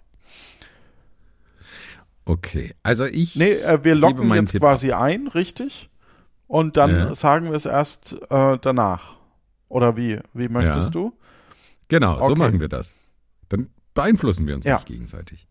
Okay. 2.28 2.75
Also 2.82 3.06
ich. 3.06 3.37
Nee, 3.37 3.52
äh, 3.54 3.82
wir 3.85 3.94
locken 3.94 4.30
jetzt 4.35 4.50
Tipp 4.50 4.61
quasi 4.61 4.92
ein, 4.92 5.28
richtig? 5.28 5.88
Und 6.47 6.76
dann 6.76 6.90
Ja. 6.90 7.14
sagen 7.14 7.47
wir 7.47 7.54
es 7.54 7.64
erst 7.66 8.16
äh, 8.30 8.58
danach. 8.61 9.16
Oder 9.68 9.97
wie? 9.97 10.18
Wie 10.35 10.49
möchtest 10.49 10.94
du? 10.94 11.12
Genau, 11.88 12.18
so 12.18 12.25
Okay. 12.32 12.38
machen 12.38 12.61
wir 12.61 12.68
das. 12.68 12.94
Dann 13.49 13.70
beeinflussen 13.94 14.47
wir 14.47 14.54
uns 14.56 14.64
Ja. 14.66 14.76
nicht 14.76 14.87
gegenseitig. 14.87 15.47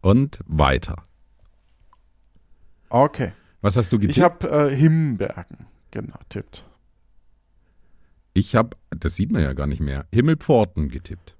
Und 0.00 0.40
weiter. 0.46 1.02
Okay. 2.88 3.32
Was 3.60 3.76
hast 3.76 3.92
du 3.92 3.98
getippt? 3.98 4.16
Ich 4.16 4.22
habe 4.22 4.48
äh, 4.70 4.74
Himbergen 4.74 5.66
genau 5.90 6.18
tippt. 6.28 6.64
Ich 8.32 8.54
habe, 8.54 8.76
das 8.90 9.16
sieht 9.16 9.30
man 9.32 9.42
ja 9.42 9.52
gar 9.54 9.66
nicht 9.66 9.80
mehr, 9.80 10.06
Himmelpforten 10.12 10.88
getippt. 10.88 11.36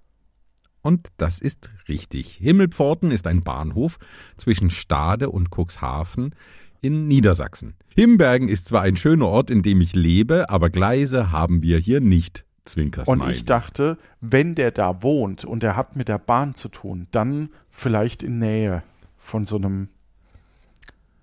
Und 0.86 1.08
das 1.16 1.40
ist 1.40 1.68
richtig. 1.88 2.34
Himmelpforten 2.34 3.10
ist 3.10 3.26
ein 3.26 3.42
Bahnhof 3.42 3.98
zwischen 4.36 4.70
Stade 4.70 5.30
und 5.30 5.48
Cuxhaven 5.50 6.32
in 6.80 7.08
Niedersachsen. 7.08 7.74
Himbergen 7.88 8.48
ist 8.48 8.68
zwar 8.68 8.82
ein 8.82 8.94
schöner 8.94 9.26
Ort, 9.26 9.50
in 9.50 9.62
dem 9.62 9.80
ich 9.80 9.96
lebe, 9.96 10.48
aber 10.48 10.70
Gleise 10.70 11.32
haben 11.32 11.60
wir 11.60 11.78
hier 11.78 12.00
nicht. 12.00 12.44
Zwinker 12.66 13.02
Und 13.08 13.28
ich 13.28 13.44
dachte, 13.44 13.98
wenn 14.20 14.54
der 14.54 14.70
da 14.70 15.02
wohnt 15.02 15.44
und 15.44 15.64
er 15.64 15.74
hat 15.74 15.96
mit 15.96 16.06
der 16.06 16.18
Bahn 16.18 16.54
zu 16.54 16.68
tun, 16.68 17.08
dann 17.10 17.48
vielleicht 17.68 18.22
in 18.22 18.38
Nähe 18.38 18.84
von 19.18 19.44
so 19.44 19.56
einem 19.56 19.88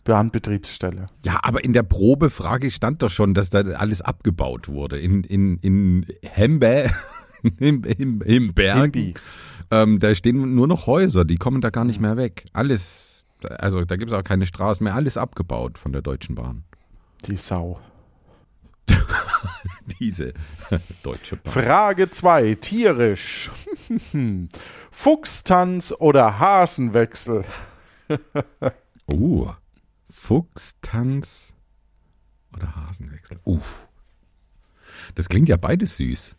Bahnbetriebsstelle. 0.03 1.07
Ja, 1.25 1.39
aber 1.41 1.63
in 1.63 1.71
der 1.71 1.83
Probefrage 1.83 2.69
stand 2.69 3.01
doch 3.01 3.09
schon, 3.09 3.33
dass 3.33 3.49
da 3.49 3.61
alles 3.61 4.01
abgebaut 4.01 4.67
wurde. 4.67 4.99
In, 4.99 5.23
in, 5.23 5.57
in 5.59 6.05
Hembe, 6.21 6.91
im, 7.59 7.83
im, 7.83 8.21
im 8.21 8.53
Himbi. 8.55 9.13
ähm, 9.71 9.99
da 9.99 10.15
stehen 10.15 10.55
nur 10.55 10.67
noch 10.67 10.87
Häuser, 10.87 11.25
die 11.25 11.37
kommen 11.37 11.61
da 11.61 11.69
gar 11.69 11.85
nicht 11.85 11.99
mehr 11.99 12.17
weg. 12.17 12.45
Alles, 12.53 13.25
also 13.49 13.83
da 13.85 13.95
gibt 13.95 14.11
es 14.11 14.17
auch 14.17 14.23
keine 14.23 14.45
Straßen 14.45 14.83
mehr, 14.83 14.95
alles 14.95 15.17
abgebaut 15.17 15.77
von 15.77 15.91
der 15.91 16.01
Deutschen 16.01 16.35
Bahn. 16.35 16.63
Die 17.27 17.37
Sau. 17.37 17.79
Diese 19.99 20.33
Deutsche 21.03 21.37
Bahn. 21.37 21.53
Frage 21.53 22.09
2. 22.09 22.55
Tierisch. 22.55 23.51
Fuchstanz 24.91 25.93
oder 25.97 26.39
Hasenwechsel? 26.39 27.43
Uh, 29.11 29.51
Fuchstanz 30.09 31.53
oder 32.53 32.75
Hasenwechsel. 32.75 33.39
Uh, 33.45 33.61
das 35.15 35.29
klingt 35.29 35.49
ja 35.49 35.57
beides 35.57 35.97
süß. 35.97 36.35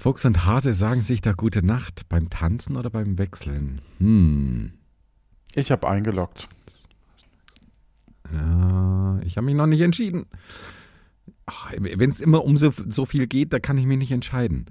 Fuchs 0.00 0.24
und 0.24 0.46
Hase 0.46 0.72
sagen 0.72 1.02
sich 1.02 1.20
da 1.20 1.32
gute 1.32 1.64
Nacht 1.64 2.08
beim 2.08 2.30
Tanzen 2.30 2.76
oder 2.76 2.88
beim 2.88 3.18
Wechseln. 3.18 3.82
Hm. 3.98 4.72
Ich 5.54 5.70
habe 5.70 5.86
eingeloggt. 5.86 6.48
Ja, 8.32 9.20
ich 9.24 9.36
habe 9.36 9.44
mich 9.44 9.54
noch 9.54 9.66
nicht 9.66 9.82
entschieden. 9.82 10.24
Wenn 11.76 12.10
es 12.10 12.20
immer 12.22 12.44
um 12.44 12.56
so, 12.56 12.72
so 12.88 13.04
viel 13.04 13.26
geht, 13.26 13.52
da 13.52 13.58
kann 13.58 13.76
ich 13.76 13.84
mich 13.84 13.98
nicht 13.98 14.12
entscheiden. 14.12 14.66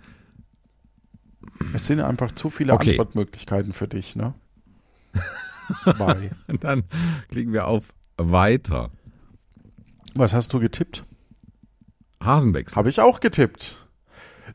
Es 1.73 1.85
sind 1.85 1.99
einfach 1.99 2.31
zu 2.31 2.49
viele 2.49 2.73
Okay. 2.73 2.91
Antwortmöglichkeiten 2.91 3.71
für 3.71 3.87
dich, 3.87 4.15
ne? 4.15 4.33
Zwei. 5.83 6.31
Dann 6.59 6.85
klicken 7.29 7.53
wir 7.53 7.67
auf 7.67 7.93
Weiter. 8.17 8.89
Was 10.15 10.33
hast 10.33 10.53
du 10.53 10.59
getippt? 10.59 11.05
Hasenwechsel. 12.23 12.75
Habe 12.77 12.89
ich 12.89 12.99
auch 12.99 13.19
getippt. 13.19 13.88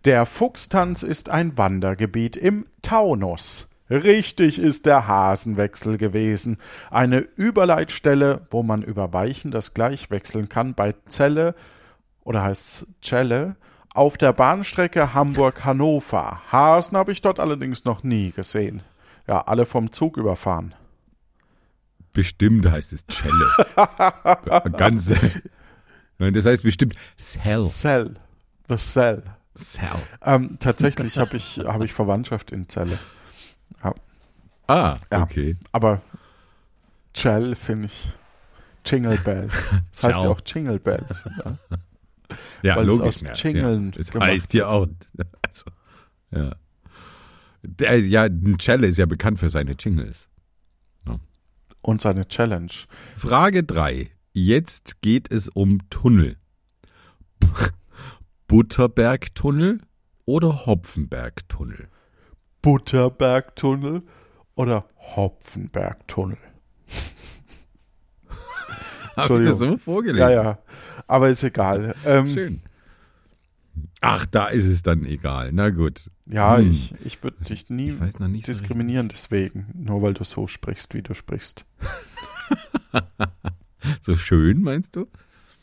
Der 0.05 0.27
Fuchstanz 0.27 1.03
ist 1.03 1.29
ein 1.29 1.57
Wandergebiet 1.57 2.37
im 2.37 2.67
Taunus. 2.83 3.71
Richtig 3.91 4.59
ist 4.59 4.87
der 4.87 5.07
Hasenwechsel 5.07 5.99
gewesen. 5.99 6.59
Eine 6.91 7.19
Überleitstelle, 7.19 8.47
wo 8.51 8.63
man 8.63 8.83
über 8.83 9.13
Weichen 9.13 9.51
das 9.51 9.75
gleich 9.75 10.11
wechseln 10.11 10.49
kann 10.49 10.75
bei 10.75 10.95
Celle 11.09 11.55
oder 12.23 12.43
heißt 12.43 12.87
Celle 13.03 13.57
auf 13.95 14.19
der 14.19 14.33
Bahnstrecke 14.33 15.15
Hamburg-Hannover. 15.15 16.41
Hasen 16.51 16.97
habe 16.97 17.13
ich 17.13 17.23
dort 17.23 17.39
allerdings 17.39 17.85
noch 17.85 18.03
nie 18.03 18.33
gesehen. 18.33 18.83
Ja, 19.29 19.43
alle 19.43 19.67
vom 19.67 19.93
Zug 19.93 20.17
überfahren. 20.17 20.75
Bestimmt 22.13 22.69
heißt 22.71 22.93
es 22.93 23.07
Celle. 23.07 24.73
Ganz. 24.77 25.13
Nein, 26.19 26.35
das 26.35 26.47
heißt 26.47 26.63
bestimmt 26.63 26.97
Cell. 27.19 27.65
Cell. 27.65 28.15
The 28.69 28.77
Cell. 28.77 29.23
Cell. 29.57 29.89
Ähm, 30.23 30.57
tatsächlich 30.59 31.19
habe 31.19 31.37
ich, 31.37 31.59
hab 31.61 31.83
ich 31.83 31.93
Verwandtschaft 31.93 32.51
in 32.51 32.69
Celle. 32.69 32.99
Ah, 34.67 34.95
Ja. 35.13 35.23
okay. 35.23 35.57
Aber 35.73 36.01
Cell 37.15 37.55
finde 37.55 37.87
ich 37.87 38.09
Jingle 38.85 39.19
Bells. 39.19 39.71
Das 39.93 40.03
heißt 40.03 40.23
ja 40.23 40.29
auch 40.31 40.41
Jingle 40.45 40.79
Bells. 40.81 41.25
Ja. 41.45 41.59
Ja, 42.63 42.77
Weil 42.77 42.89
es 42.89 42.99
logisch. 42.99 43.07
aus 43.07 43.21
ja, 43.21 43.33
Jingeln 43.35 43.93
ja. 43.93 43.99
Das 44.03 44.15
heißt 44.21 44.55
ja 44.55 44.69
auch. 44.69 44.87
Also, 45.43 45.71
ja. 46.31 46.57
Der, 47.63 48.01
ja, 48.01 48.29
Celle 48.59 48.87
ist 48.87 48.97
ja 48.99 49.07
bekannt 49.07 49.39
für 49.39 49.51
seine 49.51 49.73
Jingles. 49.73 50.29
Und 51.83 52.01
seine 52.01 52.27
Challenge. 52.27 52.73
Frage 53.19 53.63
3. 53.63 54.11
Jetzt 54.33 55.03
geht 55.03 55.31
es 55.31 55.49
um 55.51 55.89
Tunnel. 55.91 56.39
Butterbergtunnel 58.55 59.81
oder 60.27 60.65
Hopfenbergtunnel? 60.67 61.89
Butterbergtunnel 62.63 64.03
oder 64.55 64.89
Hopfenbergtunnel? 64.97 66.39
Hab 69.17 69.29
ich 69.29 69.49
das 69.49 69.59
so 69.59 69.77
vorgelesen? 69.77 70.31
Ja, 70.31 70.31
ja. 70.31 70.59
Aber 71.09 71.31
ist 71.31 71.43
egal. 71.43 71.97
Ähm, 72.05 72.29
Schön. 72.29 72.61
Ach, 74.01 74.25
da 74.25 74.47
ist 74.47 74.67
es 74.67 74.85
dann 74.85 75.05
egal. 75.05 75.51
Na 75.51 75.71
gut. 75.71 76.09
Ja, 76.27 76.59
Hm. 76.59 76.71
ich, 76.71 76.95
ich 77.05 77.25
würde 77.25 77.43
dich 77.43 77.71
nie 77.71 77.91
nicht 77.91 78.47
so 78.47 78.53
diskriminieren 78.53 79.09
deswegen, 79.09 79.67
nur 79.75 80.01
weil 80.01 80.15
du 80.15 80.23
so 80.23 80.47
sprichst, 80.47 80.95
wie 80.95 81.03
du 81.03 81.15
sprichst. 81.15 81.67
So 84.01 84.17
schön, 84.17 84.63
meinst 84.63 84.97
du? 84.97 85.09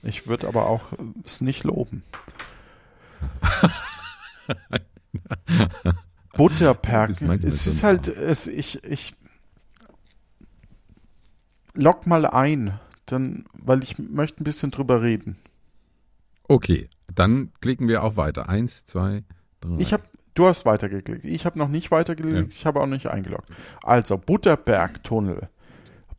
Ich 0.04 0.28
würde 0.28 0.48
aber 0.48 0.68
auch 0.68 0.90
es 1.24 1.42
nicht 1.42 1.64
loben. 1.64 2.04
Butterperk. 6.34 7.10
Das 7.10 7.22
meint 7.22 7.44
man 7.44 7.48
Es 7.48 7.68
ist 7.68 7.84
halt, 7.84 8.08
es, 8.08 8.48
ich, 8.48 8.84
ich 8.84 9.14
lock 11.74 12.08
mal 12.08 12.26
ein, 12.26 12.80
dann, 13.06 13.46
weil 13.54 13.84
ich 13.84 13.98
möchte 14.00 14.42
ein 14.42 14.44
bisschen 14.44 14.72
drüber 14.72 15.02
reden. 15.02 15.38
Okay, 16.48 16.90
dann 17.14 17.52
klicken 17.62 17.88
wir 17.88 18.04
auf 18.04 18.18
weiter. 18.18 18.50
Eins, 18.50 18.86
zwei, 18.86 19.24
drei. 19.62 19.78
Ich 19.80 19.94
habe, 19.94 20.04
du 20.34 20.48
hast 20.48 20.66
weitergeklickt. 20.66 21.26
Ich 21.26 21.46
habe 21.46 21.58
noch 21.58 21.70
nicht 21.70 21.92
weitergeklickt. 21.92 22.54
Ich 22.54 22.66
habe 22.66 22.82
auch 22.82 22.88
nicht 22.88 23.08
eingeloggt. 23.08 23.50
Also 23.84 24.18
Butterberg-Tunnel. 24.18 25.50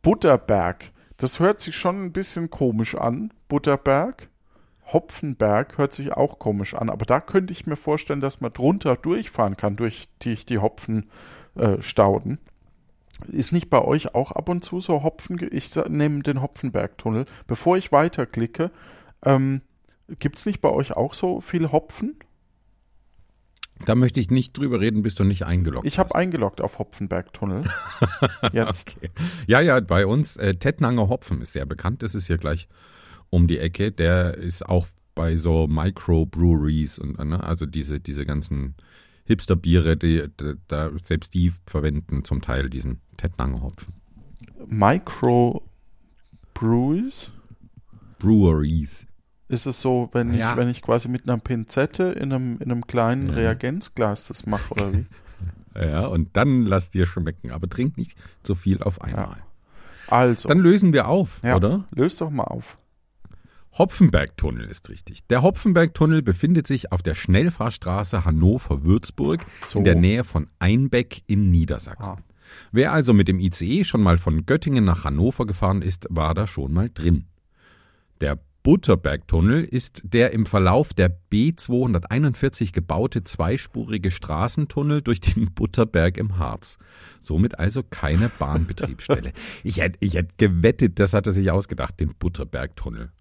Butterberg. 0.01 0.91
Das 1.17 1.39
hört 1.39 1.61
sich 1.61 1.75
schon 1.75 2.05
ein 2.05 2.11
bisschen 2.11 2.49
komisch 2.49 2.95
an. 2.95 3.31
Butterberg. 3.47 4.29
Hopfenberg 4.91 5.77
hört 5.77 5.93
sich 5.93 6.13
auch 6.13 6.39
komisch 6.39 6.73
an, 6.73 6.89
aber 6.89 7.05
da 7.05 7.19
könnte 7.19 7.53
ich 7.53 7.65
mir 7.65 7.77
vorstellen, 7.77 8.21
dass 8.21 8.41
man 8.41 8.51
drunter 8.51 8.95
durchfahren 8.95 9.57
kann 9.57 9.75
durch 9.75 10.09
die, 10.21 10.35
die 10.35 10.57
Hopfenstauden. 10.57 12.33
Äh. 12.33 12.53
Ist 13.31 13.51
nicht 13.51 13.69
bei 13.69 13.81
euch 13.81 14.15
auch 14.15 14.31
ab 14.31 14.49
und 14.49 14.65
zu 14.65 14.79
so 14.79 15.03
Hopfen? 15.03 15.39
Ich 15.51 15.73
nehme 15.87 16.23
den 16.23 16.41
Hopfenbergtunnel. 16.41 17.25
Bevor 17.47 17.77
ich 17.77 17.91
weiterklicke, 17.91 18.71
ähm, 19.23 19.61
gibt 20.19 20.39
es 20.39 20.45
nicht 20.45 20.61
bei 20.61 20.69
euch 20.69 20.93
auch 20.93 21.13
so 21.13 21.39
viel 21.39 21.71
Hopfen? 21.71 22.17
Da 23.85 23.95
möchte 23.95 24.19
ich 24.19 24.31
nicht 24.31 24.57
drüber 24.57 24.79
reden, 24.79 25.01
bis 25.01 25.15
du 25.15 25.23
nicht 25.23 25.45
eingeloggt 25.45 25.85
Ich 25.85 25.99
habe 25.99 26.15
eingeloggt 26.15 26.61
auf 26.61 26.79
Hopfenbergtunnel. 26.79 27.63
Jetzt. 28.51 28.97
Okay. 28.97 29.09
Ja, 29.47 29.59
ja, 29.61 29.79
bei 29.79 30.05
uns, 30.05 30.37
äh, 30.37 30.55
Tettnanger 30.55 31.09
Hopfen 31.09 31.41
ist 31.41 31.53
sehr 31.53 31.65
bekannt. 31.65 32.03
Das 32.03 32.15
ist 32.15 32.27
hier 32.27 32.37
gleich 32.37 32.67
um 33.33 33.47
die 33.47 33.57
Ecke. 33.57 33.91
Der 33.91 34.35
ist 34.37 34.63
auch 34.69 34.85
bei 35.15 35.37
so 35.37 35.67
Microbreweries 35.67 36.99
und, 36.99 37.17
ne, 37.17 37.43
also 37.43 37.65
diese, 37.65 37.99
diese 37.99 38.25
ganzen 38.25 38.75
Hipster-Biere, 39.25 39.97
die, 39.97 40.27
die, 40.39 40.53
da, 40.67 40.91
selbst 41.01 41.33
die 41.33 41.51
verwenden 41.65 42.23
zum 42.25 42.41
Teil 42.41 42.69
diesen 42.69 43.01
Tettnanger 43.17 43.61
Hopfen. 43.61 43.93
Micro 44.67 45.63
Breweries? 46.53 47.31
Ist 49.49 49.65
es 49.65 49.81
so, 49.81 50.09
wenn 50.13 50.33
Ja. 50.33 50.51
ich, 50.51 50.57
wenn 50.57 50.69
ich 50.69 50.81
quasi 50.81 51.09
mit 51.09 51.23
einer 51.27 51.37
Pinzette 51.37 52.03
in 52.03 52.31
einem, 52.33 52.57
in 52.59 52.71
einem 52.71 52.85
kleinen 52.87 53.27
Ja. 53.29 53.33
Reagenzglas 53.35 54.27
das 54.27 54.45
mache, 54.45 54.73
oder 54.73 54.93
wie? 54.93 55.05
Ja, 55.75 56.05
und 56.05 56.37
dann 56.37 56.67
lass 56.67 56.91
dir 56.91 57.07
schmecken, 57.07 57.49
aber 57.49 57.67
trink 57.67 57.97
nicht 57.97 58.15
so 58.43 58.53
viel 58.53 58.83
auf 58.83 59.01
einmal. 59.01 59.37
Also, 60.05 60.47
Dann 60.49 60.59
lösen 60.59 60.93
wir 60.93 61.07
auf, 61.07 61.39
ja, 61.43 61.55
oder? 61.55 61.85
löst 61.95 62.21
doch 62.21 62.29
mal 62.29 62.43
auf. 62.43 62.77
Hopfenbergtunnel 63.77 64.67
ist 64.67 64.89
richtig. 64.89 65.25
Der 65.27 65.41
Hopfenbergtunnel 65.41 66.21
befindet 66.21 66.67
sich 66.67 66.91
auf 66.91 67.01
der 67.01 67.15
Schnellfahrstraße 67.15 68.23
Hannover-Würzburg 68.23 69.45
So. 69.61 69.79
in 69.79 69.85
der 69.85 69.95
Nähe 69.95 70.23
von 70.23 70.47
Einbeck 70.59 71.23
in 71.27 71.49
Niedersachsen. 71.49 72.17
Ah. 72.19 72.23
Wer 72.71 72.93
also 72.93 73.13
mit 73.13 73.27
dem 73.27 73.39
ICE 73.39 73.83
schon 73.83 74.01
mal 74.03 74.19
von 74.19 74.45
Göttingen 74.45 74.85
nach 74.85 75.05
Hannover 75.05 75.47
gefahren 75.47 75.81
ist, 75.81 76.05
war 76.09 76.35
da 76.35 76.45
schon 76.45 76.71
mal 76.71 76.91
drin. 76.93 77.25
Der 78.21 78.39
Butterbergtunnel 78.61 79.63
ist 79.65 80.01
der 80.05 80.31
im 80.31 80.45
Verlauf 80.45 80.93
der 80.93 81.19
B241 81.31 82.71
gebaute 82.71 83.23
zweispurige 83.23 84.09
Straßentunnel 84.09 85.01
durch 85.01 85.19
den 85.19 85.53
Butterberg 85.53 86.17
im 86.17 86.37
Harz. 86.37 86.77
Somit 87.19 87.59
also 87.59 87.83
keine 87.83 88.29
Bahnbetriebsstelle. 88.29 89.33
ich 89.63 89.81
hätte 89.81 89.97
ich 89.99 90.13
hätt 90.13 90.37
gewettet, 90.37 90.99
das 90.99 91.13
hat 91.13 91.27
er 91.27 91.33
sich 91.33 91.51
ausgedacht, 91.51 91.99
den 91.99 92.13
Butterbergtunnel. 92.15 93.11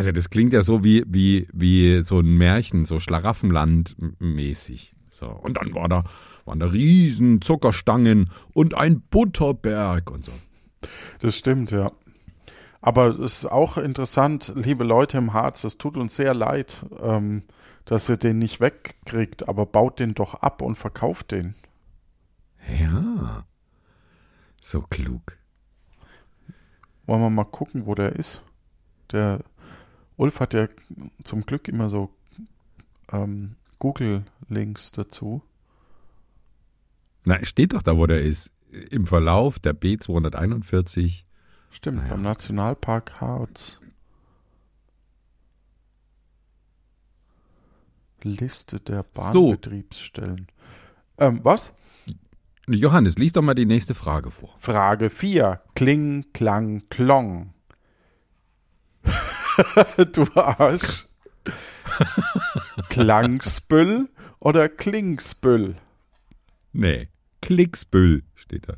Also 0.00 0.12
das 0.12 0.30
klingt 0.30 0.54
ja 0.54 0.62
so 0.62 0.82
wie, 0.82 1.04
wie, 1.06 1.46
wie 1.52 2.00
so 2.04 2.20
ein 2.20 2.38
Märchen, 2.38 2.86
so 2.86 3.00
Schlaraffenland-mäßig. 3.00 4.92
So. 5.10 5.26
Und 5.26 5.58
dann 5.58 5.74
war 5.74 5.90
da, 5.90 6.04
waren 6.46 6.58
da 6.58 6.68
riesen 6.68 7.42
Zuckerstangen 7.42 8.30
und 8.54 8.74
ein 8.74 9.02
Butterberg 9.02 10.10
und 10.10 10.24
so. 10.24 10.32
Das 11.20 11.36
stimmt, 11.36 11.70
ja. 11.70 11.92
Aber 12.80 13.08
es 13.08 13.42
ist 13.42 13.52
auch 13.52 13.76
interessant, 13.76 14.54
liebe 14.56 14.84
Leute 14.84 15.18
im 15.18 15.34
Harz, 15.34 15.64
es 15.64 15.76
tut 15.76 15.98
uns 15.98 16.16
sehr 16.16 16.32
leid, 16.32 16.86
ähm, 17.02 17.42
dass 17.84 18.08
ihr 18.08 18.16
den 18.16 18.38
nicht 18.38 18.58
wegkriegt, 18.58 19.50
aber 19.50 19.66
baut 19.66 20.00
den 20.00 20.14
doch 20.14 20.32
ab 20.32 20.62
und 20.62 20.76
verkauft 20.76 21.30
den. 21.30 21.54
Ja. 22.80 23.44
So 24.62 24.80
klug. 24.80 25.36
Wollen 27.04 27.20
wir 27.20 27.28
mal 27.28 27.44
gucken, 27.44 27.84
wo 27.84 27.94
der 27.94 28.16
ist? 28.16 28.40
Der 29.12 29.40
Ulf 30.20 30.38
hat 30.40 30.52
ja 30.52 30.68
zum 31.24 31.46
Glück 31.46 31.66
immer 31.66 31.88
so 31.88 32.10
ähm, 33.10 33.56
Google-Links 33.78 34.92
dazu. 34.92 35.40
Na, 37.24 37.42
steht 37.42 37.72
doch 37.72 37.80
da, 37.80 37.96
wo 37.96 38.06
der 38.06 38.20
ist. 38.20 38.50
Im 38.90 39.06
Verlauf 39.06 39.58
der 39.58 39.74
B241. 39.74 41.24
Stimmt, 41.70 42.00
Ah 42.00 42.02
ja. 42.04 42.08
beim 42.10 42.22
Nationalpark 42.22 43.20
Harz. 43.22 43.80
Liste 48.22 48.78
der 48.78 49.06
So. 49.32 49.48
Bahnbetriebsstellen. 49.48 50.48
Ähm, 51.16 51.40
was? 51.42 51.72
Johannes, 52.68 53.16
lies 53.16 53.32
doch 53.32 53.42
mal 53.42 53.54
die 53.54 53.64
nächste 53.64 53.94
Frage 53.94 54.30
vor. 54.30 54.54
Frage 54.58 55.08
4. 55.08 55.62
Kling, 55.74 56.26
Klang, 56.34 56.82
Klong. 56.90 57.54
du 60.12 60.26
Arsch. 60.34 61.06
Klangsbüll 62.88 64.08
oder 64.38 64.68
Klingsbüll? 64.68 65.76
Nee, 66.72 67.08
Klicksbüll 67.42 68.22
steht 68.34 68.68
da. 68.68 68.74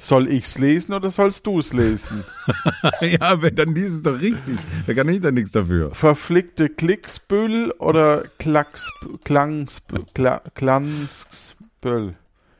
Soll 0.00 0.28
ich's 0.28 0.58
lesen 0.58 0.94
oder 0.94 1.10
sollst 1.10 1.46
du's 1.46 1.72
lesen? 1.72 2.22
ja, 3.00 3.20
aber 3.20 3.50
dann 3.50 3.74
liest 3.74 3.96
es 3.96 4.02
doch 4.02 4.20
richtig. 4.20 4.56
Da 4.86 4.94
kann 4.94 5.08
ich 5.08 5.20
da 5.20 5.32
nichts 5.32 5.50
dafür. 5.50 5.90
Verflickte 5.92 6.68
Klicksbüll 6.68 7.72
oder 7.78 8.22
Klacks, 8.38 8.92
Klangsbüll? 9.24 10.04
Kla, 10.14 10.40
Klangsbüll? 10.54 12.14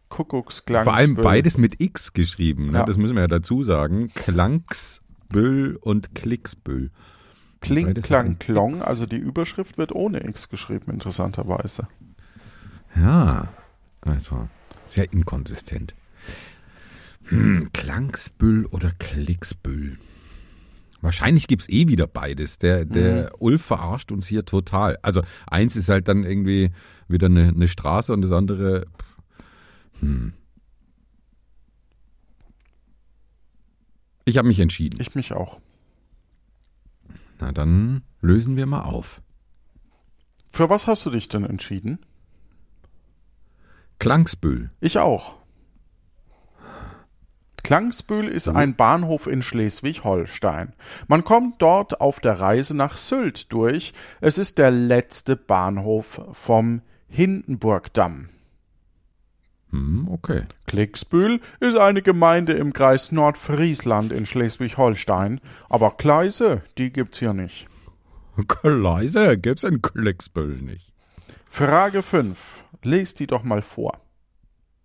Kuckucksklangsbüll. 0.09 0.93
Vor 0.93 0.99
allem 0.99 1.15
beides 1.15 1.59
mit 1.59 1.81
X 1.81 2.13
geschrieben. 2.13 2.73
Ne? 2.73 2.79
Ja. 2.79 2.85
Das 2.85 2.97
müssen 2.97 3.15
wir 3.15 3.23
ja 3.23 3.29
dazu 3.29 3.63
sagen. 3.63 4.11
Klanksbüll 4.15 5.79
und 5.81 6.17
Klicksbüll. 6.17 6.91
Kling, 7.61 7.95
Klang, 7.95 8.39
Klong. 8.39 8.83
Also 8.83 9.07
die 9.07 9.17
Überschrift 9.17 9.79
wird 9.79 9.93
ohne 9.93 10.27
X 10.27 10.49
geschrieben, 10.49 10.93
interessanterweise. 10.93 11.89
Ja, 12.97 13.49
also 14.01 14.49
sehr 14.85 15.13
inkonsistent. 15.13 15.95
Hm, 17.25 17.71
Klangsbüll 17.73 18.67
oder 18.67 18.93
Klicksbüll? 18.99 19.99
Wahrscheinlich 21.01 21.47
gibt's 21.47 21.69
eh 21.69 21.87
wieder 21.87 22.07
beides. 22.07 22.59
Der, 22.59 22.85
der 22.85 23.41
Ulf 23.41 23.63
verarscht 23.63 24.11
uns 24.11 24.27
hier 24.27 24.45
total. 24.45 24.99
Also 25.03 25.23
eins 25.47 25.77
ist 25.77 25.89
halt 25.89 26.09
dann 26.09 26.25
irgendwie 26.25 26.71
wieder 27.07 27.27
eine, 27.27 27.49
eine 27.49 27.69
Straße 27.69 28.13
und 28.13 28.23
das 28.23 28.33
andere. 28.33 28.87
Hm. 30.01 30.33
Ich 34.25 34.39
habe 34.39 34.49
mich 34.49 34.59
entschieden. 34.59 35.01
Ich 35.01 35.15
mich 35.15 35.33
auch. 35.33 35.61
Na 37.39 37.53
dann 37.53 38.03
lösen 38.21 38.57
wir 38.57 38.67
mal 38.67 38.83
auf. 38.83 39.21
Für 40.51 40.71
was 40.71 40.87
hast 40.87 41.07
du 41.07 41.11
dich 41.11 41.29
denn 41.29 41.45
entschieden? 41.45 41.99
Klangsbüll. 43.99 44.71
Ich 44.81 44.99
auch. 44.99 45.37
Klangsbühl 47.63 48.29
ist 48.29 48.49
ein 48.49 48.77
Bahnhof 48.77 49.27
in 49.27 49.43
Schleswig-Holstein. 49.43 50.73
Man 51.07 51.23
kommt 51.23 51.61
dort 51.61 52.01
auf 52.01 52.19
der 52.19 52.41
Reise 52.41 52.75
nach 52.75 52.97
Sylt 52.97 53.53
durch. 53.53 53.93
Es 54.21 54.39
ist 54.39 54.57
der 54.57 54.71
letzte 54.71 55.37
Bahnhof 55.37 56.23
vom 56.33 56.81
Hindenburgdamm. 57.09 58.31
Hm, 59.71 60.09
okay. 60.11 60.45
Klicksbühl 60.67 61.41
ist 61.61 61.77
eine 61.77 62.03
Gemeinde 62.03 62.55
im 62.55 62.73
Kreis 62.73 63.13
Nordfriesland 63.13 64.13
in 64.13 64.25
Schleswig-Holstein, 64.27 65.41
aber 65.69 65.95
Gleise, 65.99 66.63
die 66.79 66.91
gibt's 66.93 67.19
hier 67.19 67.35
nicht. 67.35 67.69
Leiser 68.63 69.37
gibt's 69.37 69.65
in 69.65 69.83
Klicksbüll 69.83 70.63
nicht. 70.63 70.93
Frage 71.51 72.03
5. 72.03 72.65
Lest 72.83 73.21
die 73.21 73.27
doch 73.27 73.43
mal 73.43 73.63
vor. 73.63 74.01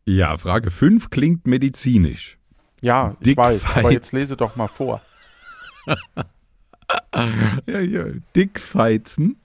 Ja, 0.06 0.38
Frage 0.38 0.72
5 0.72 1.10
klingt 1.10 1.46
medizinisch. 1.48 2.38
Ja, 2.82 3.16
ich 3.20 3.28
Dickfeit. 3.28 3.54
weiß, 3.54 3.70
aber 3.78 3.92
jetzt 3.92 4.12
lese 4.12 4.36
doch 4.36 4.56
mal 4.56 4.68
vor. 4.68 5.02
Ja, 7.68 7.80
ja. 7.80 8.06
Dickfeizen 8.36 9.38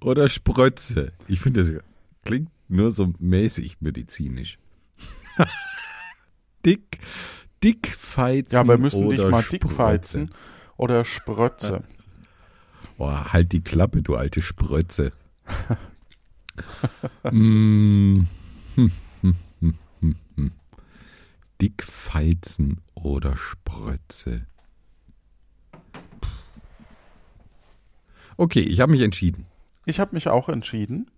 oder 0.00 0.28
Sprötze. 0.28 1.12
Ich 1.28 1.40
finde, 1.40 1.64
das 1.64 1.82
klingt 2.24 2.50
nur 2.70 2.90
so 2.90 3.12
mäßig 3.18 3.80
medizinisch. 3.80 4.58
Dick, 6.64 6.98
Dickfeizen 7.62 8.52
Ja, 8.52 8.66
wir 8.66 8.78
müssen 8.78 9.04
oder 9.06 9.16
dich 9.16 9.30
mal 9.30 9.42
Sprötze. 9.42 9.58
dickfeizen 9.58 10.30
oder 10.76 11.04
Sprötze. 11.04 11.84
Boah, 12.98 13.32
halt 13.32 13.52
die 13.52 13.62
Klappe, 13.62 14.02
du 14.02 14.14
alte 14.16 14.42
Sprötze. 14.42 15.12
mm, 17.30 18.26
hm, 18.74 18.92
hm, 19.22 19.36
hm, 19.60 19.74
hm, 20.00 20.16
hm. 20.36 20.52
Dickfeizen 21.60 22.80
oder 22.94 23.36
Sprötze. 23.36 24.46
Okay, 28.36 28.60
ich 28.60 28.80
habe 28.80 28.92
mich 28.92 29.02
entschieden. 29.02 29.46
Ich 29.86 30.00
habe 30.00 30.14
mich 30.14 30.28
auch 30.28 30.48
entschieden. 30.48 31.10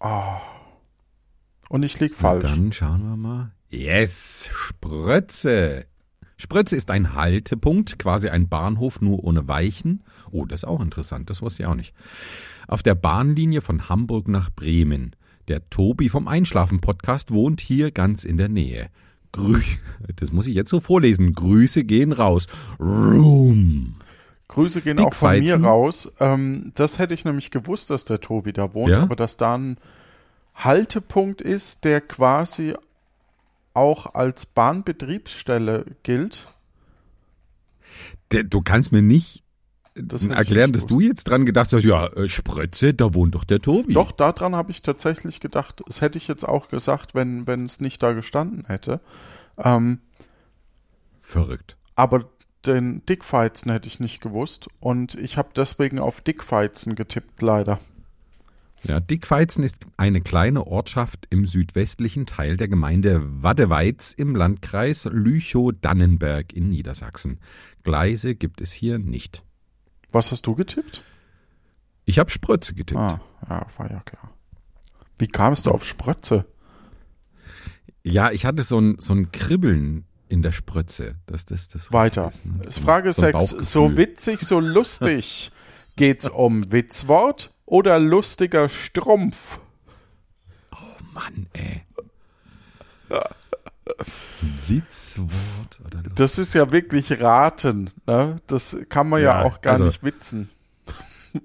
Oh. 0.00 0.36
Und 1.68 1.82
ich 1.82 1.98
lieg 2.00 2.12
Na 2.16 2.18
falsch. 2.18 2.44
Dann 2.50 2.72
schauen 2.72 3.02
wir 3.02 3.16
mal. 3.16 3.52
Yes, 3.70 4.48
Sprötze. 4.52 5.86
Sprötze 6.36 6.76
ist 6.76 6.90
ein 6.90 7.14
Haltepunkt, 7.14 7.98
quasi 7.98 8.28
ein 8.28 8.48
Bahnhof 8.48 9.00
nur 9.00 9.24
ohne 9.24 9.48
Weichen. 9.48 10.04
Oh, 10.30 10.44
das 10.44 10.60
ist 10.60 10.68
auch 10.68 10.80
interessant, 10.80 11.30
das 11.30 11.42
wusste 11.42 11.62
ich 11.64 11.66
auch 11.68 11.74
nicht. 11.74 11.94
Auf 12.68 12.82
der 12.82 12.94
Bahnlinie 12.94 13.60
von 13.60 13.88
Hamburg 13.88 14.28
nach 14.28 14.50
Bremen. 14.50 15.16
Der 15.48 15.68
Tobi 15.70 16.08
vom 16.08 16.28
Einschlafen-Podcast 16.28 17.32
wohnt 17.32 17.60
hier 17.60 17.90
ganz 17.90 18.24
in 18.24 18.36
der 18.36 18.48
Nähe. 18.48 18.88
Grü 19.32 19.60
das 20.16 20.32
muss 20.32 20.46
ich 20.46 20.54
jetzt 20.54 20.70
so 20.70 20.80
vorlesen. 20.80 21.34
Grüße 21.34 21.84
gehen 21.84 22.12
raus. 22.12 22.46
Room. 22.78 23.96
Grüße 24.48 24.80
gehen 24.80 24.98
auch 25.00 25.12
von 25.14 25.30
mir 25.32 25.40
Dickfeizen. 25.40 25.64
raus. 25.64 26.12
Ähm, 26.20 26.72
das 26.74 26.98
hätte 26.98 27.14
ich 27.14 27.24
nämlich 27.24 27.50
gewusst, 27.50 27.90
dass 27.90 28.04
der 28.04 28.20
Tobi 28.20 28.52
da 28.52 28.72
wohnt, 28.74 28.90
Ja? 28.90 29.02
aber 29.02 29.16
dass 29.16 29.36
da 29.36 29.56
ein 29.56 29.76
Haltepunkt 30.64 31.40
ist, 31.40 31.84
der 31.84 32.00
quasi 32.00 32.74
auch 33.74 34.14
als 34.14 34.46
Bahnbetriebsstelle 34.46 35.84
gilt. 36.02 36.46
Der, 38.32 38.44
du 38.44 38.60
kannst 38.60 38.92
mir 38.92 39.02
nicht 39.02 39.44
Das 39.94 40.24
erklären, 40.26 40.72
dass 40.72 40.86
du 40.86 41.00
jetzt 41.00 41.24
dran 41.24 41.46
gedacht 41.46 41.72
hast, 41.72 41.84
ja, 41.84 42.06
äh, 42.08 42.28
Sprötze, 42.28 42.92
da 42.92 43.14
wohnt 43.14 43.34
doch 43.34 43.44
der 43.44 43.60
Tobi. 43.60 43.94
Doch, 43.94 44.12
daran 44.12 44.56
habe 44.56 44.70
ich 44.70 44.82
tatsächlich 44.82 45.40
gedacht. 45.40 45.82
Das 45.86 46.00
hätte 46.00 46.18
ich 46.18 46.28
jetzt 46.28 46.46
auch 46.46 46.68
gesagt, 46.68 47.14
wenn, 47.14 47.46
wenn 47.46 47.64
es 47.64 47.80
nicht 47.80 48.02
da 48.02 48.12
gestanden 48.12 48.64
hätte. 48.66 49.00
Ähm, 49.56 50.00
Verrückt. 51.22 51.76
aber 51.94 52.28
den 52.66 53.04
Dickfeizen 53.06 53.70
hätte 53.70 53.86
ich 53.86 54.00
nicht 54.00 54.20
gewusst 54.20 54.68
und 54.80 55.14
ich 55.14 55.36
habe 55.36 55.50
deswegen 55.54 55.98
auf 56.00 56.20
Dickfeizen 56.20 56.94
getippt, 56.96 57.40
leider. 57.42 57.78
Ja, 58.84 59.00
Dickfeizen 59.00 59.64
ist 59.64 59.76
eine 59.96 60.20
kleine 60.20 60.66
Ortschaft 60.66 61.26
im 61.30 61.46
südwestlichen 61.46 62.26
Teil 62.26 62.56
der 62.56 62.68
Gemeinde 62.68 63.22
Waddeweiz 63.42 64.12
im 64.12 64.36
Landkreis 64.36 65.04
Lüchow-Dannenberg 65.04 66.52
in 66.52 66.68
Niedersachsen. 66.68 67.40
Gleise 67.82 68.34
gibt 68.34 68.60
es 68.60 68.72
hier 68.72 68.98
nicht. 68.98 69.42
Was 70.12 70.30
hast 70.30 70.46
du 70.46 70.54
getippt? 70.54 71.02
Ich 72.04 72.18
habe 72.18 72.30
Sprötze 72.30 72.74
getippt. 72.74 73.00
Ah, 73.00 73.20
ja, 73.48 73.66
war 73.76 73.90
ja 73.90 74.00
klar. 74.00 74.32
Wie 75.18 75.26
kamst 75.26 75.66
du 75.66 75.70
auf 75.72 75.84
Sprötze? 75.84 76.46
Ja, 78.04 78.30
ich 78.30 78.46
hatte 78.46 78.62
so 78.62 78.80
ein, 78.80 78.96
so 79.00 79.12
ein 79.12 79.32
Kribbeln 79.32 80.04
in 80.28 80.42
der 80.42 80.52
Sprötze. 80.52 81.16
Das, 81.26 81.44
das, 81.44 81.68
das 81.68 81.92
Weiter. 81.92 82.28
ist, 82.28 82.46
ne? 82.46 82.62
So 82.70 82.80
Frage 82.80 83.12
so 83.12 83.22
ein 83.22 83.32
6. 83.32 83.32
Bauchgefühl. 83.32 83.64
So 83.64 83.96
witzig, 83.96 84.40
so 84.40 84.60
lustig. 84.60 85.50
Geht's 85.96 86.28
um 86.28 86.70
Witzwort 86.70 87.52
oder 87.68 87.98
lustiger 87.98 88.68
Strumpf? 88.68 89.58
Mann, 91.12 91.46
ey. 91.52 91.82
Witzwort 94.68 95.80
oder 95.84 96.02
Das 96.02 96.38
ist 96.38 96.54
ja 96.54 96.70
wirklich 96.72 97.20
raten. 97.20 97.90
Ne? 98.06 98.40
Das 98.46 98.76
kann 98.88 99.08
man 99.08 99.22
ja, 99.22 99.40
Ja, 99.40 99.46
auch 99.46 99.60
gar 99.60 99.74
also- 99.74 99.84
nicht 99.84 100.02
witzen. 100.02 100.50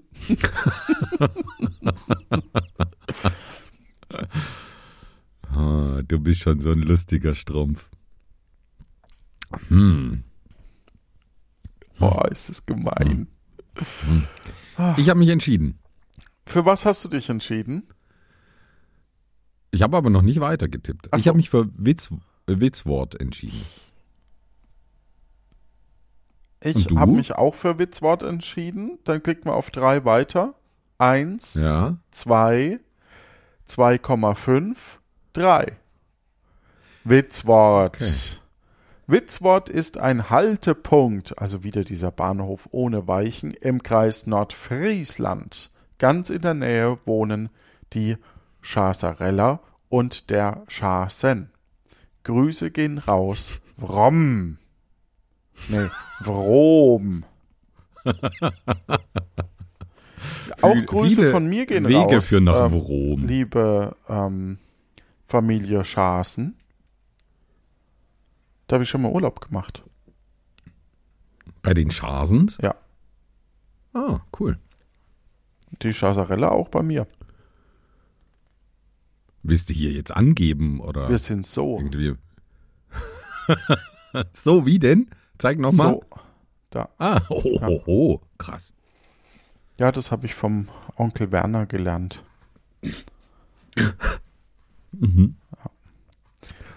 Ah, 5.49 6.01
du 6.07 6.19
bist 6.19 6.41
schon 6.41 6.59
so 6.59 6.71
ein 6.71 6.79
lustiger 6.79 7.36
Strumpf. 7.36 7.89
Hm. 9.67 10.23
Boah, 11.99 12.27
ist 12.31 12.49
das 12.49 12.65
gemein. 12.65 13.27
Ich 14.97 15.09
habe 15.09 15.19
mich 15.19 15.29
entschieden. 15.29 15.77
Für 16.45 16.65
was 16.65 16.86
hast 16.86 17.03
du 17.06 17.10
dich 17.10 17.29
entschieden? 17.29 17.84
Ich 19.71 19.82
habe 19.82 19.97
aber 19.97 20.10
noch 20.10 20.21
nicht 20.21 20.39
weiter 20.39 20.67
getippt. 20.67 21.08
Ach 21.12 21.17
Ich 21.17 21.23
so. 21.23 21.29
habe 21.29 21.38
mich 21.38 21.49
für 21.49 21.67
Witz, 21.77 22.10
Witzwort 22.45 23.19
entschieden. 23.19 23.65
Ich 26.62 26.88
habe 26.95 27.12
mich 27.12 27.36
auch 27.36 27.56
für 27.56 27.77
Witzwort 27.79 28.23
entschieden. 28.23 28.97
Dann 29.03 29.21
klicken 29.21 29.45
wir 29.45 29.56
auf 29.56 29.69
drei 29.71 30.06
weiter. 30.06 30.53
Eins, 30.97 31.56
Ja. 31.56 31.97
zwei, 32.12 32.79
2,5, 33.67 34.77
3. 35.34 35.73
Witzwort. 37.03 37.95
Okay. 38.01 38.12
Witzwort 39.08 39.67
ist 39.69 39.97
ein 39.97 40.29
Haltepunkt, 40.29 41.38
also 41.38 41.63
wieder 41.65 41.84
dieser 41.84 42.12
Bahnhof 42.12 42.69
ohne 42.71 43.08
Weichen, 43.08 43.51
im 43.51 43.84
Kreis 43.84 44.27
Nordfriesland. 44.27 45.69
Ganz 46.03 46.29
in 46.29 46.41
der 46.41 46.53
Nähe 46.53 46.99
wohnen 47.05 47.47
die 47.93 48.17
Chasarella 48.61 49.61
und 49.87 50.29
der 50.31 50.65
Schasen. 50.67 51.49
Grüße 52.25 52.71
gehen 52.71 52.97
raus. 52.97 53.61
Wrom. 53.77 54.57
Nee, 55.69 55.87
Wrom. 56.19 57.23
Auch 60.61 60.75
Grüße 60.85 61.31
von 61.31 61.47
mir 61.47 61.65
gehen 61.65 61.87
Wege 61.87 62.15
raus. 62.15 62.27
führen 62.27 62.43
nach 62.43 62.65
ähm, 62.65 62.73
Wrom. 62.73 63.25
liebe 63.25 63.95
ähm, 64.09 64.57
Familie 65.23 65.85
Schaßen. 65.85 66.57
Da 68.67 68.73
habe 68.73 68.83
ich 68.83 68.89
schon 68.89 69.03
mal 69.03 69.11
Urlaub 69.13 69.39
gemacht. 69.39 69.83
Bei 71.61 71.73
den 71.73 71.91
Schasens? 71.91 72.57
Ja. 72.61 72.75
Ah, 73.93 74.19
cool. 74.37 74.57
Die 75.81 75.93
Chasarella 75.93 76.49
auch 76.49 76.69
bei 76.69 76.83
mir. 76.83 77.07
Willst 79.41 79.69
du 79.69 79.73
hier 79.73 79.91
jetzt 79.91 80.12
angeben 80.12 80.79
oder 80.79 81.09
Wir 81.09 81.17
sind 81.17 81.45
so. 81.45 81.77
irgendwie? 81.77 82.15
so, 84.33 84.65
wie 84.65 84.79
denn? 84.79 85.09
Zeig 85.38 85.59
nochmal. 85.59 85.95
So. 85.95 86.03
Da. 86.69 86.89
Ah, 86.97 87.21
oh, 87.29 87.59
oh, 87.62 87.81
oh, 87.86 88.21
krass. 88.38 88.73
Ja, 89.77 89.91
das 89.91 90.12
habe 90.12 90.25
ich 90.25 90.33
vom 90.33 90.69
Onkel 90.95 91.31
Werner 91.31 91.65
gelernt. 91.65 92.23
Mhm. 94.91 95.36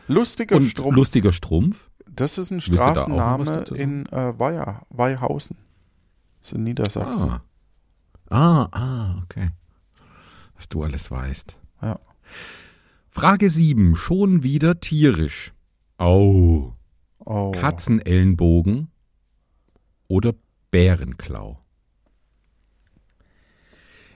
Lustiger 0.09 0.57
Und 0.57 0.65
Strumpf. 0.69 0.97
lustiger 0.97 1.33
Strumpf? 1.33 1.89
das 2.17 2.39
ist 2.39 2.51
ein 2.51 2.61
Straßenname 2.61 3.65
in 3.75 4.07
äh, 4.07 4.39
Weiher, 4.39 4.83
Weihausen. 4.89 5.57
Das 6.41 6.53
ist 6.53 6.59
in 6.59 6.65
Niedersachsen. 6.65 7.31
Ah. 7.31 7.43
Ah, 8.31 8.69
ah, 8.73 9.19
okay. 9.23 9.51
Was 10.55 10.69
du 10.69 10.83
alles 10.83 11.11
weißt. 11.11 11.59
Ja. 11.83 11.99
Frage 13.11 13.51
7. 13.51 13.97
Schon 13.97 14.43
wieder 14.43 14.81
tierisch. 14.81 15.53
Oh. 15.99 16.73
Oh. 17.19 17.53
Katzenellenbogen 17.53 18.89
oder 20.09 20.35
Bärenklau? 20.71 21.59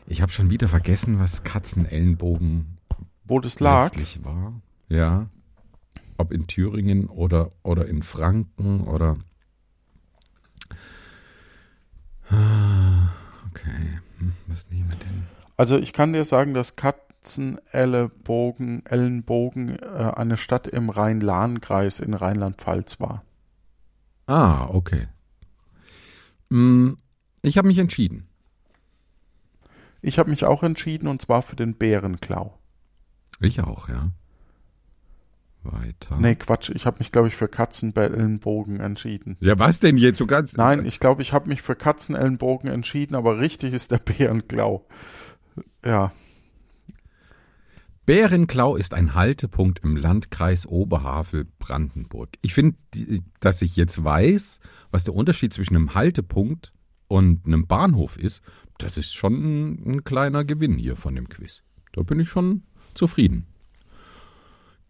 Ich 0.06 0.22
habe 0.22 0.32
schon 0.32 0.50
wieder 0.50 0.68
vergessen, 0.68 1.18
was 1.18 1.44
Katzenellenbogen 1.44 2.78
Wo 3.24 3.40
das 3.40 3.60
lag. 3.60 3.84
letztlich 3.84 4.24
war. 4.24 4.60
Ja. 4.88 5.30
Ob 6.18 6.32
in 6.32 6.46
Thüringen 6.46 7.06
oder, 7.06 7.50
oder 7.62 7.86
in 7.86 8.02
Franken 8.02 8.82
oder. 8.82 9.16
Ah, 12.28 12.79
Okay. 13.50 13.98
Hm, 14.18 14.32
Was 14.46 14.66
nehmen 14.70 14.90
wir 14.90 14.98
denn? 14.98 15.24
Also 15.56 15.78
ich 15.78 15.92
kann 15.92 16.12
dir 16.12 16.24
sagen, 16.24 16.54
dass 16.54 16.76
Katzenellenbogen 16.76 18.84
Ellenbogen, 18.86 19.78
äh, 19.78 20.12
eine 20.16 20.36
Stadt 20.36 20.66
im 20.66 20.90
Rhein-Lahn-Kreis 20.90 22.00
in 22.00 22.14
Rheinland-Pfalz 22.14 23.00
war. 23.00 23.24
Ah, 24.26 24.66
okay. 24.66 25.08
Hm, 26.50 26.98
Ich 27.42 27.56
habe 27.58 27.68
mich 27.68 27.78
entschieden. 27.78 28.26
Ich 30.02 30.18
habe 30.18 30.30
mich 30.30 30.44
auch 30.44 30.62
entschieden 30.62 31.08
und 31.08 31.20
zwar 31.20 31.42
für 31.42 31.56
den 31.56 31.74
Bärenklau. 31.74 32.58
Ich 33.40 33.60
auch, 33.60 33.88
ja. 33.88 34.10
Weiter. 35.62 36.18
Nee, 36.18 36.36
Quatsch, 36.36 36.70
ich 36.70 36.86
habe 36.86 36.98
mich, 36.98 37.12
glaube 37.12 37.28
ich, 37.28 37.36
für 37.36 37.48
Katzenellenbogen 37.48 38.80
entschieden. 38.80 39.36
Ja, 39.40 39.58
was 39.58 39.80
denn 39.80 39.96
jetzt 39.96 40.18
so 40.18 40.26
ganz? 40.26 40.56
Nein, 40.56 40.86
ich 40.86 41.00
glaube, 41.00 41.22
ich 41.22 41.32
habe 41.32 41.48
mich 41.48 41.62
für 41.62 41.76
Katzenellenbogen 41.76 42.70
entschieden, 42.70 43.14
aber 43.14 43.38
richtig 43.38 43.74
ist 43.74 43.90
der 43.90 43.98
Bärenklau. 43.98 44.86
Ja. 45.84 46.12
Bärenklau 48.06 48.76
ist 48.76 48.94
ein 48.94 49.14
Haltepunkt 49.14 49.80
im 49.84 49.96
Landkreis 49.96 50.66
Oberhavel-Brandenburg. 50.66 52.30
Ich 52.42 52.54
finde, 52.54 52.76
dass 53.38 53.62
ich 53.62 53.76
jetzt 53.76 54.02
weiß, 54.02 54.60
was 54.90 55.04
der 55.04 55.14
Unterschied 55.14 55.52
zwischen 55.52 55.76
einem 55.76 55.94
Haltepunkt 55.94 56.72
und 57.06 57.46
einem 57.46 57.66
Bahnhof 57.66 58.16
ist, 58.16 58.42
das 58.78 58.96
ist 58.96 59.14
schon 59.14 59.34
ein, 59.34 59.86
ein 59.86 60.04
kleiner 60.04 60.44
Gewinn 60.44 60.78
hier 60.78 60.96
von 60.96 61.14
dem 61.14 61.28
Quiz. 61.28 61.62
Da 61.92 62.02
bin 62.02 62.18
ich 62.18 62.28
schon 62.28 62.62
zufrieden. 62.94 63.46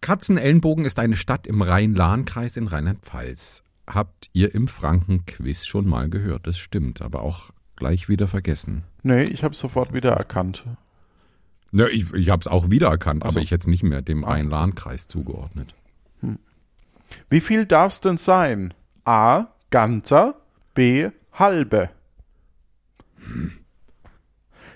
Katzenellenbogen 0.00 0.84
ist 0.84 0.98
eine 0.98 1.16
Stadt 1.16 1.46
im 1.46 1.62
Rhein-Lahn-Kreis 1.62 2.56
in 2.56 2.66
Rheinland-Pfalz. 2.66 3.62
Habt 3.86 4.30
ihr 4.32 4.54
im 4.54 4.68
Franken-Quiz 4.68 5.66
schon 5.66 5.88
mal 5.88 6.08
gehört? 6.08 6.46
Das 6.46 6.58
stimmt, 6.58 7.02
aber 7.02 7.22
auch 7.22 7.50
gleich 7.76 8.08
wieder 8.08 8.28
vergessen. 8.28 8.84
Nee, 9.02 9.22
ich 9.24 9.42
habe 9.44 9.54
sofort 9.54 9.92
wieder 9.92 10.12
erkannt. 10.12 10.64
Ja, 11.72 11.86
ich 11.86 12.12
ich 12.14 12.30
habe 12.30 12.40
es 12.40 12.46
auch 12.46 12.70
wiedererkannt, 12.70 13.22
Ach 13.24 13.30
so. 13.30 13.38
aber 13.38 13.44
ich 13.44 13.50
hätte 13.50 13.62
es 13.62 13.66
nicht 13.66 13.82
mehr 13.82 14.02
dem 14.02 14.24
Rhein-Lahn-Kreis 14.24 15.06
zugeordnet. 15.06 15.74
Wie 17.28 17.40
viel 17.40 17.66
darf 17.66 17.92
es 17.92 18.00
denn 18.00 18.16
sein? 18.16 18.72
A. 19.04 19.46
Ganzer. 19.70 20.36
B. 20.74 21.10
Halbe. 21.32 21.90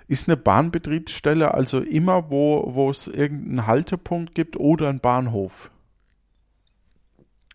Ist 0.07 0.29
eine 0.29 0.37
Bahnbetriebsstelle 0.37 1.55
also 1.55 1.81
immer, 1.81 2.31
wo, 2.31 2.75
wo 2.75 2.91
es 2.91 3.09
irgendeinen 3.09 3.67
Haltepunkt 3.67 4.35
gibt 4.35 4.57
oder 4.59 4.89
einen 4.89 5.01
Bahnhof? 5.01 5.71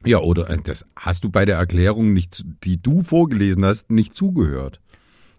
Ja, 0.05 0.19
oder 0.19 0.49
äh, 0.49 0.57
das 0.63 0.85
hast 0.95 1.23
du 1.23 1.29
bei 1.29 1.45
der 1.45 1.57
Erklärung 1.57 2.13
nicht, 2.13 2.45
die 2.63 2.81
du 2.81 3.01
vorgelesen 3.01 3.65
hast, 3.65 3.91
nicht 3.91 4.13
zugehört. 4.15 4.79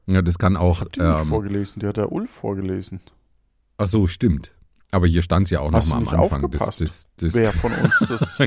Ja, 0.07 0.23
das 0.23 0.39
kann 0.39 0.57
auch. 0.57 0.85
Die 0.85 1.01
nicht 1.01 1.21
Ähm, 1.21 1.27
vorgelesen, 1.27 1.81
die 1.81 1.87
hat 1.87 1.97
der 1.97 2.13
Ulf 2.13 2.31
vorgelesen. 2.31 3.01
ach 3.79 3.87
so, 3.87 4.07
stimmt. 4.07 4.53
Aber 4.91 5.07
hier 5.07 5.23
stand 5.23 5.47
es 5.47 5.51
ja 5.51 5.61
auch 5.61 5.71
noch 5.71 5.79
Hast 5.79 5.91
mal 5.91 5.97
du 5.97 5.97
am 5.99 6.03
nicht 6.05 6.15
Anfang. 6.15 6.45
aufgepasst, 6.45 6.81
Das, 6.83 7.07
das, 7.17 7.33
das, 7.33 7.35
wer 7.35 7.53
von 7.53 7.73
uns 7.73 7.99
das 8.09 8.39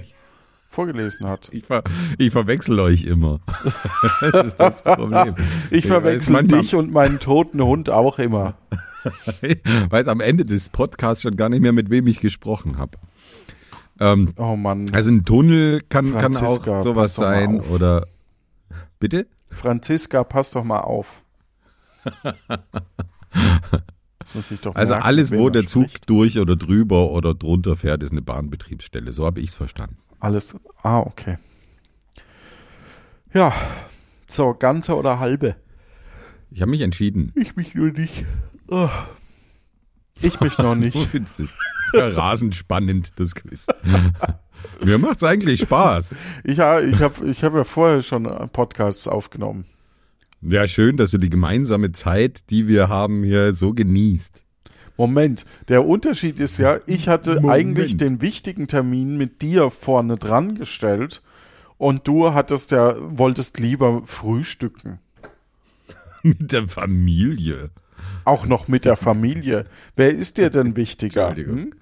vorgelesen 0.74 1.28
hat. 1.28 1.50
ich, 1.52 1.66
ver, 1.66 1.84
ich 2.18 2.32
verwechsel 2.32 2.80
euch 2.80 3.04
immer. 3.06 3.40
das 4.22 4.48
ist 4.48 4.58
das 4.58 4.82
Problem. 4.82 5.36
Ich 5.72 5.86
verwechsel 5.88 6.44
dich 6.48 6.76
und 6.76 6.92
meinen 6.92 7.20
toten 7.20 7.62
Hund 7.62 7.90
auch 7.90 8.20
immer. 8.20 8.56
weiß 9.90 10.08
am 10.08 10.20
Ende 10.22 10.46
des 10.46 10.70
Podcasts 10.70 11.22
schon 11.24 11.36
gar 11.36 11.50
nicht 11.50 11.62
mehr, 11.62 11.74
mit 11.74 11.90
wem 11.90 12.08
ich 12.08 12.20
gesprochen 12.20 12.78
habe. 12.78 12.98
Ähm, 14.00 14.34
Oh 14.38 14.56
Mann. 14.56 14.90
also 14.94 15.12
ein 15.12 15.24
Tunnel 15.24 15.82
kann, 15.88 16.14
kann 16.14 16.36
auch 16.36 16.84
sowas 16.84 17.14
sein 17.16 17.60
oder 17.62 18.08
bitte? 19.00 19.28
Franziska, 19.52 20.24
pass 20.24 20.52
doch 20.52 20.64
mal 20.64 20.80
auf. 20.80 21.22
Das 24.20 24.36
muss 24.36 24.52
ich 24.52 24.62
doch 24.62 24.74
Also 24.76 24.94
merken, 24.94 25.06
alles, 25.06 25.32
wo 25.32 25.48
er 25.48 25.52
der 25.52 25.66
Zug 25.68 25.90
spricht. 25.90 26.10
durch 26.10 26.40
oder 26.40 26.56
drüber 26.56 27.12
oder 27.12 27.34
drunter 27.34 27.76
fährt, 27.76 28.04
ist 28.04 28.12
eine 28.12 28.22
Bahnbetriebsstelle. 28.22 29.12
So 29.14 29.26
habe 29.26 29.42
ich 29.42 29.50
es 29.50 29.56
verstanden. 29.56 29.98
Alles. 30.24 30.56
Ah, 30.82 31.00
okay. 31.02 31.36
Ja. 33.34 33.52
So, 34.26 34.54
ganze 34.54 34.96
oder 34.96 35.20
halbe? 35.20 35.56
Ich 36.50 36.62
habe 36.62 36.72
mich 36.72 36.82
entschieden. 36.82 37.32
Ich 37.36 37.56
mich 37.56 37.76
nur 37.76 37.92
nicht. 37.92 38.26
Oh. 38.68 38.90
Ich 40.22 40.40
mich 40.40 40.58
noch 40.60 40.76
Du 40.76 40.80
nicht. 40.80 40.98
findest 41.10 41.40
es 41.42 41.54
ja, 41.94 42.08
rasend 42.08 42.56
spannend, 42.56 43.12
das 43.18 43.36
Quiz. 43.36 43.66
Mir 44.84 44.98
macht's 44.98 45.24
eigentlich 45.24 45.60
Spaß. 45.62 46.16
Ich, 46.46 46.60
ha- 46.60 46.80
ich 46.80 47.02
habe 47.02 47.26
ich 47.30 47.44
hab 47.44 47.54
ja 47.54 47.64
vorher 47.66 48.02
schon 48.02 48.24
Podcasts 48.54 49.08
aufgenommen. 49.10 49.66
Ja, 50.42 50.66
schön, 50.68 50.96
dass 50.98 51.12
du 51.12 51.18
die 51.18 51.30
gemeinsame 51.30 51.92
Zeit, 51.92 52.50
die 52.50 52.68
wir 52.70 52.88
haben, 52.88 53.24
hier 53.24 53.56
so 53.56 53.74
genießt. 53.74 54.43
Moment, 54.98 55.46
der 55.70 55.86
Unterschied 55.86 56.40
ist 56.40 56.58
ja, 56.58 56.80
ich 56.86 57.08
hatte 57.08 57.36
Moment. 57.36 57.52
eigentlich 57.52 57.98
den 57.98 58.22
wichtigen 58.22 58.68
Termin 58.68 59.18
mit 59.18 59.42
dir 59.42 59.72
vorne 59.72 60.18
dran 60.18 60.56
gestellt 60.56 61.22
und 61.78 62.08
du 62.08 62.34
hattest 62.34 62.72
ja, 62.72 62.96
wolltest 63.00 63.60
lieber 63.60 64.04
frühstücken. 64.06 65.00
Mit 66.24 66.52
der 66.52 66.68
Familie. 66.68 67.72
Auch 68.26 68.46
noch 68.46 68.70
mit 68.70 68.86
der 68.86 68.96
Familie. 68.96 69.66
Wer 69.98 70.12
ist 70.12 70.38
dir 70.38 70.50
denn 70.50 70.78
wichtiger? 70.78 71.28
Entschuldigung. 71.28 71.74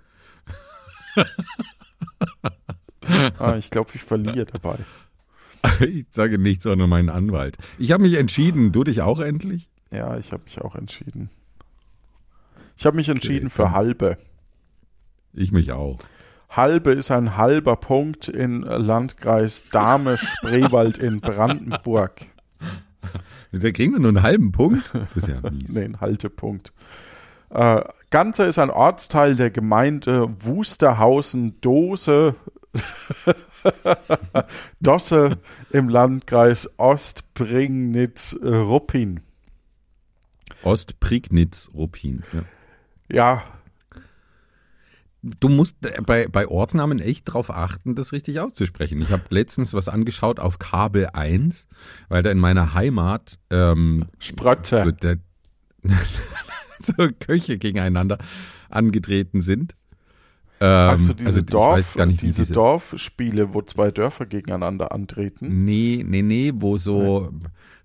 Hm? 1.14 1.26
ah, 3.38 3.56
ich 3.58 3.70
glaube, 3.70 3.92
ich 3.94 4.02
verliere 4.02 4.46
dabei. 4.46 4.80
Ich 5.80 6.08
sage 6.10 6.40
nichts, 6.40 6.64
sondern 6.64 6.90
meinen 6.90 7.10
Anwalt. 7.10 7.56
Ich 7.78 7.92
habe 7.92 8.02
mich 8.02 8.16
entschieden. 8.16 8.72
Du 8.72 8.84
dich 8.84 9.02
auch 9.02 9.20
endlich? 9.20 9.70
Ja, 9.92 10.18
ich 10.18 10.32
habe 10.32 10.42
mich 10.44 10.60
auch 10.60 10.74
entschieden. 10.74 11.30
Ich 12.82 12.86
habe 12.88 12.96
mich 12.96 13.10
entschieden 13.10 13.52
für 13.52 13.66
komm. 13.66 13.74
halbe. 13.74 14.18
Ich 15.34 15.52
mich 15.52 15.72
auch. 15.72 16.00
Halbe 16.50 16.94
ist 16.94 17.12
ein 17.12 17.38
halber 17.38 17.76
Punkt 17.76 18.28
in 18.28 18.64
Landkreis 18.64 19.70
Dahme-Spreewald 19.70 20.98
in 20.98 21.22
Brandenburg. 21.22 22.26
Da 23.52 23.70
kriegen 23.70 23.94
wir 23.94 24.00
nur 24.00 24.10
einen 24.10 24.24
halben 24.24 24.52
Punkt. 24.52 24.96
Das 24.96 25.16
ist 25.16 25.28
ja 25.28 25.42
mies. 25.52 25.70
Nee, 25.70 25.84
ein 25.84 26.02
Haltepunkt. 26.02 26.74
Äh, 27.52 27.84
Ganze 28.10 28.46
ist 28.46 28.58
ein 28.58 28.72
Ortsteil 28.72 29.36
der 29.36 29.52
Gemeinde 29.52 30.34
Wusterhausen-Dose. 30.44 32.34
Dosse 34.80 35.38
im 35.70 35.88
Landkreis 35.88 36.80
Ostprignitz-Ruppin. 36.80 39.20
Ostprignitz-Ruppin. 40.64 42.24
Ja. 42.34 42.42
Ja, 43.12 43.44
Du 45.24 45.50
musst 45.50 45.76
äh, 45.86 46.02
bei, 46.02 46.28
bei 46.28 46.48
Ortsnamen 46.48 46.98
echt 47.00 47.32
drauf 47.32 47.52
achten, 47.52 47.94
das 47.94 48.12
richtig 48.12 48.40
auszusprechen. 48.40 49.00
Ich 49.04 49.12
habe 49.12 49.22
letztens 49.30 49.72
was 49.74 49.88
angeschaut 49.88 50.40
auf 50.40 50.58
Kabel 50.58 51.10
1, 51.14 51.68
weil 52.10 52.24
da 52.24 52.32
in 52.32 52.40
meiner 52.40 52.74
Heimat 52.74 53.38
ähm, 53.52 54.06
Sprötze. 54.18 54.84
so, 54.84 54.92
der, 54.92 55.18
so 56.82 56.94
Köche 57.20 57.60
gegeneinander 57.60 58.18
angetreten 58.72 59.42
sind. 59.42 59.76
Ähm, 60.60 60.90
Achso, 60.90 61.14
diese, 61.14 61.28
also 61.28 61.42
Dorf, 61.42 61.96
nicht, 61.98 62.22
diese 62.24 62.42
diese 62.42 62.54
Dorfspiele, 62.54 63.54
wo 63.54 63.62
zwei 63.62 63.92
Dörfer 63.92 64.26
gegeneinander 64.26 64.92
antreten. 64.92 65.66
Nee, 65.66 66.04
nee, 66.08 66.24
nee, 66.24 66.52
wo 66.56 66.78
so 66.78 67.32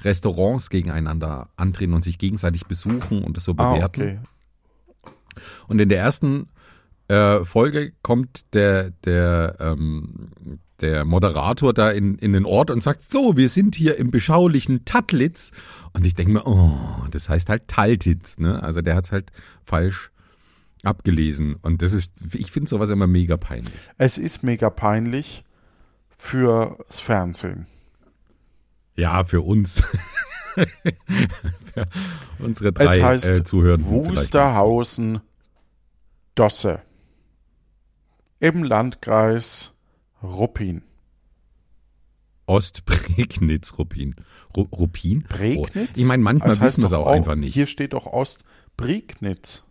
Restaurants 0.01 0.71
gegeneinander 0.71 1.51
antreten 1.57 1.93
und 1.93 2.03
sich 2.03 2.17
gegenseitig 2.17 2.65
besuchen 2.67 3.23
und 3.25 3.37
das 3.37 3.45
so 3.45 3.53
Ah, 3.59 3.75
bewerten. 3.75 4.01
okay. 4.03 4.19
Und 5.69 5.79
in 5.79 5.89
der 5.89 5.99
ersten 5.99 6.49
äh, 7.09 7.45
Folge 7.45 7.93
kommt 8.03 8.53
der, 8.55 8.91
der, 9.05 9.57
ähm, 9.61 10.31
der 10.81 11.05
Moderator 11.05 11.73
da 11.73 11.91
in, 11.91 12.19
in 12.19 12.33
den 12.33 12.45
Ort 12.45 12.71
und 12.71 12.83
sagt, 12.83 13.11
so, 13.11 13.37
wir 13.37 13.49
sind 13.49 13.77
hier 13.77 13.97
im 13.97 14.11
beschaulichen 14.11 14.85
Tatlitz. 14.85 15.53
Und 15.93 16.05
ich 16.05 16.15
denke 16.15 16.33
mir, 16.33 16.47
oh, 16.47 16.79
das 17.11 17.29
heißt 17.29 17.49
halt 17.49 17.69
Taltitz, 17.69 18.39
ne? 18.39 18.63
Also 18.63 18.83
der 18.83 18.97
hat's 18.97 19.13
halt 19.13 19.31
falsch 19.65 20.11
abgelesen. 20.83 21.57
Und 21.63 21.83
das 21.83 21.93
ist, 21.93 22.13
ich 22.35 22.51
finde 22.51 22.69
sowas 22.69 22.91
immer 22.91 23.07
mega 23.07 23.37
peinlich. 23.37 23.73
Es 23.99 24.19
ist 24.19 24.43
mega 24.43 24.71
peinlich 24.71 25.45
fürs 26.11 27.01
Fernsehen. 27.01 27.67
Ja, 28.97 29.25
für 29.25 29.43
uns. 29.43 29.83
für 30.55 31.87
unsere 32.39 32.73
drei 32.73 32.97
es 32.97 33.03
heißt 33.03 33.29
äh, 33.29 33.45
Zuhörer. 33.45 33.83
Wusterhausen 33.83 35.21
Dosse 36.37 36.83
im 38.39 38.63
Landkreis 38.63 39.75
Ruppin. 40.23 40.83
Ostprignitz, 42.45 43.73
Ruppin. 43.77 44.15
Ru 44.57 44.63
Ruppin? 44.71 45.25
Prignitz? 45.25 45.91
Oh. 45.91 45.97
Ich 45.97 46.05
meine, 46.05 46.23
manchmal 46.23 46.51
Das 46.51 46.61
heißt 46.61 46.79
wissen 46.79 46.83
wir 46.83 46.87
es 46.87 46.91
doch 46.93 47.07
auch 47.07 47.13
einfach 47.13 47.35
nicht. 47.35 47.55
Hier 47.55 47.67
steht 47.67 47.95
doch 47.95 48.07
Ostprignitz. 48.07 49.65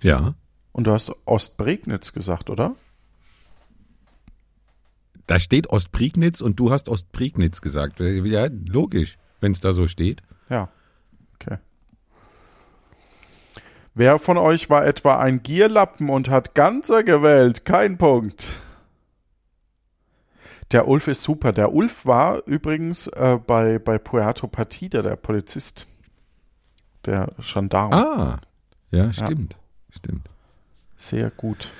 Ja. 0.00 0.34
Und 0.72 0.86
du 0.86 0.92
hast 0.92 1.12
Ostprignitz 1.24 2.12
gesagt, 2.12 2.50
oder? 2.50 2.76
Da 5.26 5.40
steht 5.40 5.68
Ostprignitz 5.68 6.40
und 6.40 6.60
du 6.60 6.70
hast 6.70 6.88
Ostprignitz 6.88 7.60
gesagt. 7.60 7.98
Ja, 8.00 8.48
logisch, 8.68 9.18
wenn 9.40 9.52
es 9.52 9.60
da 9.60 9.72
so 9.72 9.88
steht. 9.88 10.22
Ja. 10.50 10.68
Okay. 11.34 11.58
Wer 13.98 14.18
von 14.18 14.36
euch 14.36 14.68
war 14.68 14.84
etwa 14.84 15.16
ein 15.18 15.42
Gierlappen 15.42 16.10
und 16.10 16.28
hat 16.28 16.54
Ganzer 16.54 17.02
gewählt? 17.02 17.64
Kein 17.64 17.96
Punkt. 17.96 18.60
Der 20.70 20.86
Ulf 20.86 21.08
ist 21.08 21.22
super. 21.22 21.54
Der 21.54 21.72
Ulf 21.72 22.04
war 22.04 22.46
übrigens 22.46 23.06
äh, 23.06 23.38
bei, 23.46 23.78
bei 23.78 23.96
Puerto 23.96 24.48
Partida 24.48 25.00
der 25.00 25.16
Polizist. 25.16 25.86
der 27.06 27.32
Gendarm. 27.40 27.94
Ah, 27.94 28.40
ja, 28.90 29.10
stimmt. 29.14 29.56
Stimmt. 29.88 30.28
Sehr 30.96 31.30
gut. 31.30 31.72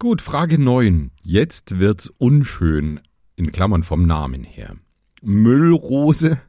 Gut, 0.00 0.20
Frage 0.20 0.58
9. 0.58 1.12
Jetzt 1.22 1.78
wird's 1.78 2.08
unschön, 2.18 2.98
in 3.36 3.52
Klammern 3.52 3.84
vom 3.84 4.04
Namen 4.04 4.42
her. 4.42 4.74
Müllrose 5.22 6.40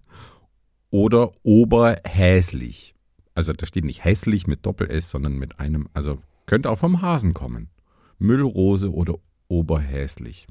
oder 0.89 1.33
oberhäslich? 1.43 2.94
Also 3.35 3.53
da 3.53 3.65
steht 3.65 3.85
nicht 3.85 4.03
hässlich 4.03 4.47
mit 4.47 4.65
Doppel-S, 4.65 5.11
sondern 5.11 5.33
mit 5.33 5.59
einem, 5.59 5.89
also 5.93 6.19
könnte 6.45 6.69
auch 6.69 6.79
vom 6.79 7.01
Hasen 7.01 7.33
kommen. 7.33 7.69
Müllrose 8.17 8.91
oder 8.91 9.15
oberhäslich? 9.49 10.47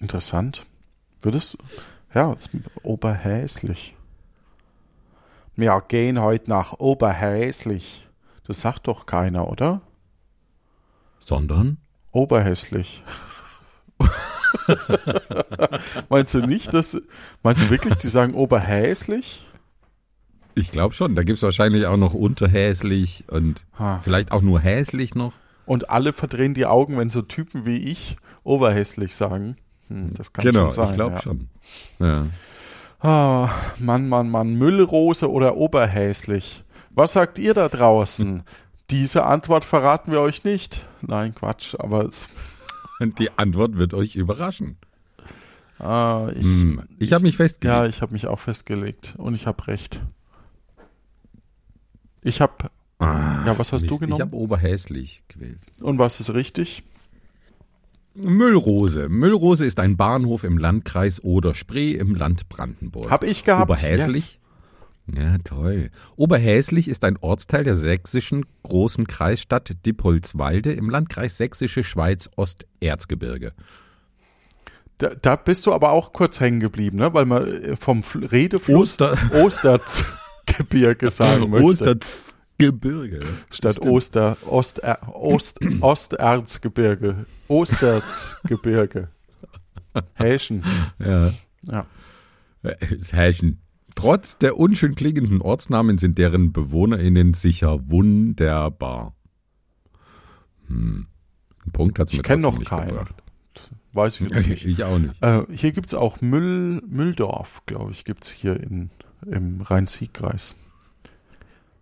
Interessant. 0.00 0.66
Würdest 1.20 1.58
ja, 2.14 2.32
ist 2.32 2.50
oberhäslich. 2.82 3.96
Wir 5.56 5.82
gehen 5.86 6.20
heute 6.20 6.48
nach 6.48 6.74
Oberhäslich. 6.74 8.06
Das 8.46 8.60
sagt 8.60 8.86
doch 8.86 9.06
keiner, 9.06 9.48
oder? 9.48 9.80
Sondern? 11.18 11.78
Oberhässlich. 12.12 13.02
meinst 16.08 16.34
du 16.34 16.40
nicht, 16.40 16.72
dass. 16.74 17.00
Meinst 17.42 17.62
du 17.62 17.70
wirklich, 17.70 17.96
die 17.96 18.08
sagen 18.08 18.34
oberhäslich? 18.34 19.46
Ich 20.54 20.70
glaube 20.70 20.94
schon. 20.94 21.14
Da 21.14 21.22
gibt 21.22 21.38
es 21.38 21.42
wahrscheinlich 21.42 21.86
auch 21.86 21.96
noch 21.96 22.14
unterhäslich 22.14 23.24
und 23.28 23.66
ha. 23.78 24.00
vielleicht 24.02 24.32
auch 24.32 24.42
nur 24.42 24.60
häslich 24.60 25.14
noch. 25.14 25.32
Und 25.66 25.90
alle 25.90 26.12
verdrehen 26.12 26.54
die 26.54 26.66
Augen, 26.66 26.98
wenn 26.98 27.10
so 27.10 27.22
Typen 27.22 27.64
wie 27.64 27.78
ich 27.78 28.16
oberhässlich 28.42 29.14
sagen. 29.16 29.56
Hm, 29.88 30.12
das 30.14 30.32
kann 30.32 30.44
genau, 30.44 30.64
schon 30.64 30.70
sein. 30.70 30.90
ich 30.90 30.94
glaube 30.94 31.14
ja. 31.16 31.22
schon. 31.22 31.48
Ja. 31.98 32.26
Oh, 33.02 33.48
Mann, 33.78 34.08
Mann, 34.08 34.30
Mann. 34.30 34.54
Müllrose 34.54 35.30
oder 35.30 35.56
oberhäslich? 35.56 36.64
Was 36.90 37.12
sagt 37.12 37.38
ihr 37.38 37.54
da 37.54 37.68
draußen? 37.68 38.42
Diese 38.90 39.24
Antwort 39.24 39.64
verraten 39.64 40.12
wir 40.12 40.20
euch 40.20 40.44
nicht. 40.44 40.86
Nein, 41.00 41.34
Quatsch, 41.34 41.74
aber 41.78 42.04
es. 42.04 42.28
Die 43.18 43.30
Antwort 43.36 43.76
wird 43.76 43.92
euch 43.94 44.14
überraschen. 44.14 44.76
Ah, 45.78 46.28
ich 46.34 46.44
hm, 46.44 46.82
ich 46.98 47.12
habe 47.12 47.24
mich 47.24 47.36
festgelegt. 47.36 47.74
Ja, 47.74 47.86
ich 47.86 48.00
habe 48.00 48.12
mich 48.12 48.26
auch 48.26 48.38
festgelegt 48.38 49.14
und 49.18 49.34
ich 49.34 49.46
habe 49.46 49.66
recht. 49.66 50.00
Ich 52.24 52.40
habe. 52.40 52.70
Ah, 52.98 53.44
ja, 53.46 53.58
was 53.58 53.72
hast 53.72 53.82
Mist, 53.82 53.90
du 53.92 53.98
genommen? 53.98 54.20
Ich 54.20 54.20
habe 54.20 54.36
oberhässlich 54.36 55.22
gewählt. 55.28 55.60
Und 55.82 55.98
was 55.98 56.18
ist 56.18 56.34
richtig? 56.34 56.82
Müllrose. 58.14 59.08
Müllrose 59.08 59.66
ist 59.66 59.78
ein 59.78 59.96
Bahnhof 59.96 60.44
im 60.44 60.56
Landkreis 60.56 61.22
Oder-Spree 61.22 61.92
im 61.92 62.14
Land 62.14 62.48
Brandenburg. 62.48 63.10
Hab 63.10 63.24
ich 63.24 63.44
gehabt. 63.44 63.70
Oberhäslich. 63.70 64.38
Yes. 65.06 65.18
Ja, 65.18 65.36
toll. 65.38 65.90
Oberhäslich 66.16 66.88
ist 66.88 67.04
ein 67.04 67.18
Ortsteil 67.18 67.64
der 67.64 67.76
sächsischen 67.76 68.46
großen 68.62 69.06
Kreisstadt 69.06 69.84
Dippolswalde 69.84 70.72
im 70.72 70.88
Landkreis 70.88 71.36
Sächsische 71.36 71.84
Schweiz 71.84 72.30
Osterzgebirge. 72.36 73.52
Da, 74.98 75.10
da 75.20 75.36
bist 75.36 75.66
du 75.66 75.74
aber 75.74 75.90
auch 75.90 76.12
kurz 76.12 76.40
hängen 76.40 76.60
geblieben, 76.60 76.98
ne? 76.98 77.12
weil 77.12 77.26
man 77.26 77.46
äh, 77.46 77.76
vom 77.76 78.02
Redefluss 78.14 78.96
Oster 79.32 79.98
Osterzgebirge 80.54 81.10
sagen 81.10 81.50
möchte. 81.50 81.66
Osterz 81.66 82.34
Gebirge. 82.58 83.20
Statt 83.50 83.76
Stimmt. 83.76 83.90
Oster, 83.90 84.36
Ost, 84.46 84.80
Ost, 85.12 85.60
Osterzgebirge. 85.80 87.26
Ostergebirge. 87.48 89.08
Häschen. 90.14 90.62
Ja. 90.98 91.32
Ja. 91.62 91.86
Häschen. 93.10 93.60
Trotz 93.96 94.38
der 94.38 94.56
unschön 94.56 94.94
klingenden 94.94 95.40
Ortsnamen 95.40 95.98
sind 95.98 96.18
deren 96.18 96.52
BewohnerInnen 96.52 97.34
sicher 97.34 97.78
wunderbar. 97.90 99.14
Hm. 100.68 101.06
Ein 101.66 101.72
Punkt 101.72 101.98
hat 101.98 102.08
es 102.08 102.12
mir 102.12 102.18
Ich 102.18 102.24
kenne 102.24 102.42
noch 102.42 102.62
keinen. 102.62 102.88
Gebracht. 102.88 103.14
Weiß 103.92 104.20
ich 104.20 104.30
jetzt 104.30 104.46
nicht. 104.48 104.64
ich 104.64 104.84
auch 104.84 104.98
nicht. 104.98 105.14
Äh, 105.22 105.42
hier 105.52 105.72
gibt 105.72 105.88
es 105.88 105.94
auch 105.94 106.20
Müll, 106.20 106.82
Mülldorf, 106.86 107.62
glaube 107.66 107.92
ich, 107.92 108.04
gibt 108.04 108.24
es 108.24 108.30
hier 108.30 108.60
in, 108.60 108.90
im 109.26 109.60
Rhein-Sieg-Kreis. 109.60 110.56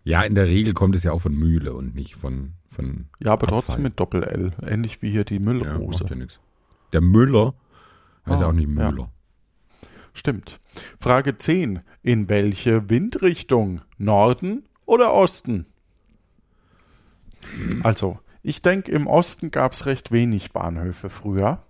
Ja, 0.05 0.22
in 0.22 0.35
der 0.35 0.46
Regel 0.46 0.74
kommt 0.74 0.96
es 0.96 1.05
ja 1.05 1.12
auch 1.12 1.20
von 1.20 1.35
Mühle 1.35 1.74
und 1.74 1.94
nicht 1.94 2.16
von. 2.16 2.55
von 2.68 3.07
ja, 3.20 3.33
aber 3.33 3.44
Abfall. 3.44 3.61
trotzdem 3.61 3.83
mit 3.83 4.00
Doppel-L. 4.00 4.52
Ähnlich 4.66 5.00
wie 5.02 5.11
hier 5.11 5.24
die 5.24 5.38
Müllrose. 5.38 6.07
Ja, 6.09 6.16
ja 6.16 6.26
Der 6.92 7.00
Müller 7.00 7.55
heißt 8.26 8.42
ah, 8.42 8.48
auch 8.48 8.52
nicht 8.52 8.68
Müller. 8.68 8.92
Ja. 8.98 9.11
Stimmt. 10.12 10.61
Frage 11.00 11.38
10. 11.38 11.81
In 12.02 12.28
welche 12.28 12.90
Windrichtung? 12.90 13.83
Norden 13.98 14.64
oder 14.85 15.14
Osten? 15.14 15.66
Also, 17.83 18.18
ich 18.42 18.62
denke, 18.62 18.90
im 18.92 19.07
Osten 19.07 19.50
gab 19.50 19.72
es 19.72 19.87
recht 19.87 20.12
wenig 20.12 20.52
Bahnhöfe 20.52 21.11
früher. 21.11 21.62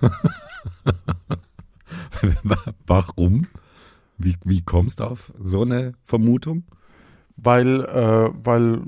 Warum? 2.86 3.46
Wie, 4.18 4.36
wie 4.44 4.62
kommst 4.62 5.00
du 5.00 5.04
auf 5.04 5.32
so 5.38 5.62
eine 5.62 5.94
Vermutung? 6.02 6.64
weil, 7.38 7.84
äh, 7.84 8.30
weil 8.44 8.82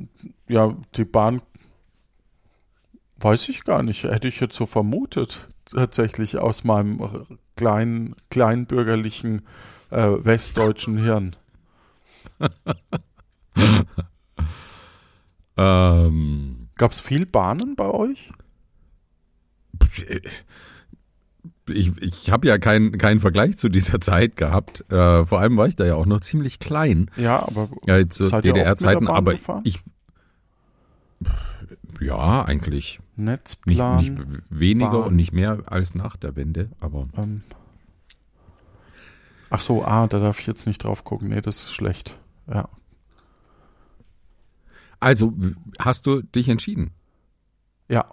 ja 0.49 0.77
die 0.97 1.05
Bahn, 1.05 1.41
weiß 3.19 3.49
ich 3.49 3.65
gar 3.65 3.83
nicht, 3.83 4.05
hätte 4.05 4.29
ich 4.29 4.41
jetzt 4.41 4.57
so 4.57 4.67
vermutet, 4.67 5.49
tatsächlich 5.67 6.39
aus 6.39 6.65
meinem 6.65 7.27
kleinen, 7.57 8.17
kleinbürgerlichen 8.29 9.43
äh, 9.91 10.09
westdeutschen 10.19 10.99
Hirn. 10.99 11.37
ähm, 15.57 16.69
Gab 16.77 16.93
es 16.93 17.01
viel 17.01 17.27
Bahnen 17.27 17.77
bei 17.77 17.89
euch? 17.89 18.33
Ich, 21.71 21.97
ich 22.01 22.31
habe 22.31 22.47
ja 22.49 22.59
keinen 22.59 22.99
keinen 22.99 23.21
Vergleich 23.21 23.59
zu 23.59 23.69
dieser 23.69 24.01
Zeit 24.01 24.37
gehabt. 24.37 24.85
Äh, 24.91 25.25
vor 25.25 25.41
allem 25.41 25.57
war 25.57 25.67
ich 25.69 25.77
da 25.77 25.87
ja 25.87 25.95
auch 25.95 26.07
noch 26.07 26.21
ziemlich 26.21 26.59
klein. 26.59 27.11
Ja, 27.17 27.47
aber 27.47 27.69
ja, 27.87 28.03
so 28.11 28.41
DDR-Zeiten, 28.41 29.09
aber 29.09 29.33
gefahren? 29.33 29.63
ich 29.65 29.81
ja 32.01 32.45
eigentlich 32.45 33.01
Netzplan, 33.17 33.99
nicht, 33.99 34.13
nicht 34.13 34.43
weniger 34.51 34.91
Bahn. 34.91 35.09
und 35.09 35.17
nicht 35.17 35.33
mehr 35.33 35.63
als 35.67 35.95
nach 35.95 36.17
der 36.17 36.37
Wende, 36.37 36.71
aber 36.81 37.09
ähm. 37.17 37.43
Ach 39.51 39.61
so, 39.61 39.85
ah, 39.85 40.07
da 40.07 40.21
darf 40.21 40.39
ich 40.39 40.47
jetzt 40.47 40.67
nicht 40.67 40.85
drauf 40.85 41.03
gucken. 41.05 41.29
Nee, 41.29 41.41
das 41.41 41.63
ist 41.63 41.73
schlecht. 41.73 42.17
Ja. 42.47 42.69
Also 45.01 45.33
hast 45.79 46.07
du 46.07 46.23
dich 46.23 46.49
entschieden? 46.49 46.93
Ja. 47.89 48.07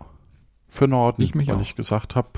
Für 0.68 0.88
Norden, 0.88 1.22
ich 1.22 1.36
mich 1.36 1.50
weil 1.50 1.58
auch. 1.58 1.62
ich 1.62 1.76
gesagt 1.76 2.16
habe, 2.16 2.30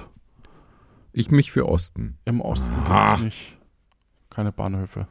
ich 1.11 1.31
mich 1.31 1.51
für 1.51 1.67
Osten. 1.67 2.19
Im 2.25 2.41
Osten 2.41 2.75
ah. 2.85 3.03
gibt 3.03 3.17
es 3.17 3.23
nicht. 3.23 3.57
Keine 4.29 4.51
Bahnhöfe. 4.51 5.07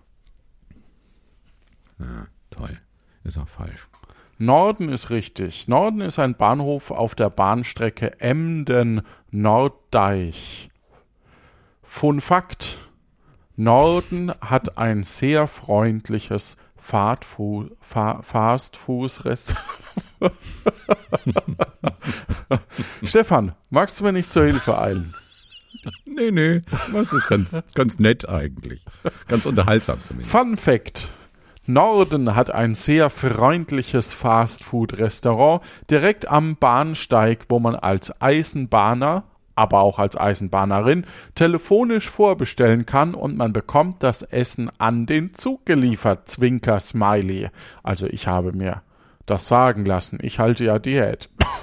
Ja, 1.99 2.29
toll. 2.51 2.79
Ist 3.25 3.39
auch 3.39 3.49
falsch. 3.49 3.89
Norden 4.39 4.89
ist 4.89 5.11
richtig. 5.11 5.67
Norden 5.67 6.01
ist 6.01 6.21
ein 6.21 6.37
Bahnhof 6.37 6.93
auf 6.93 7.15
der 7.15 7.29
Bahnstrecke 7.29 8.21
Emden-Norddeich. 8.21 10.71
Fun 11.83 12.21
Fakt. 12.21 12.79
Norden 13.57 14.33
hat 14.41 14.79
ein 14.79 15.03
sehr 15.03 15.49
freundliches 15.49 16.57
Fastfuß 16.77 17.73
Fa 17.81 18.23
Fastfuß-Restaurant. 18.23 19.65
Stefan, 23.03 23.57
magst 23.71 23.99
du 23.99 24.05
mir 24.05 24.13
nicht 24.13 24.33
zur 24.33 24.45
Hilfe 24.45 24.79
eilen? 24.79 25.15
Nee, 26.19 26.33
nee, 26.33 26.63
das 26.93 27.13
ist 27.13 27.29
ganz, 27.29 27.57
ganz 27.75 27.99
nett 28.01 28.29
eigentlich. 28.29 28.85
Ganz 29.29 29.47
unterhaltsam 29.47 29.99
zumindest. 30.07 30.33
Fun 30.33 30.57
Fact. 30.57 31.09
Norden 31.67 32.35
hat 32.35 32.51
ein 32.51 32.75
sehr 32.75 33.09
freundliches 33.09 34.13
Fastfood-Restaurant 34.15 35.63
direkt 35.91 36.27
am 36.27 36.57
Bahnsteig, 36.57 37.45
wo 37.51 37.61
man 37.61 37.77
als 37.77 38.21
Eisenbahner, 38.21 39.25
aber 39.55 39.81
auch 39.81 39.99
als 39.99 40.17
Eisenbahnerin 40.17 41.05
telefonisch 41.35 42.09
vorbestellen 42.09 42.85
kann 42.87 43.15
und 43.15 43.37
man 43.37 43.53
bekommt 43.53 44.03
das 44.03 44.23
Essen 44.23 44.71
an 44.79 45.07
den 45.07 45.35
Zug 45.35 45.67
geliefert. 45.67 46.29
Zwinker 46.29 46.81
Smiley. 46.81 47.51
Also 47.83 48.07
ich 48.07 48.27
habe 48.27 48.53
mir 48.53 48.83
das 49.27 49.47
sagen 49.47 49.85
lassen. 49.85 50.19
Ich 50.23 50.39
halte 50.39 50.65
ja 50.65 50.79
Diät. 50.79 51.29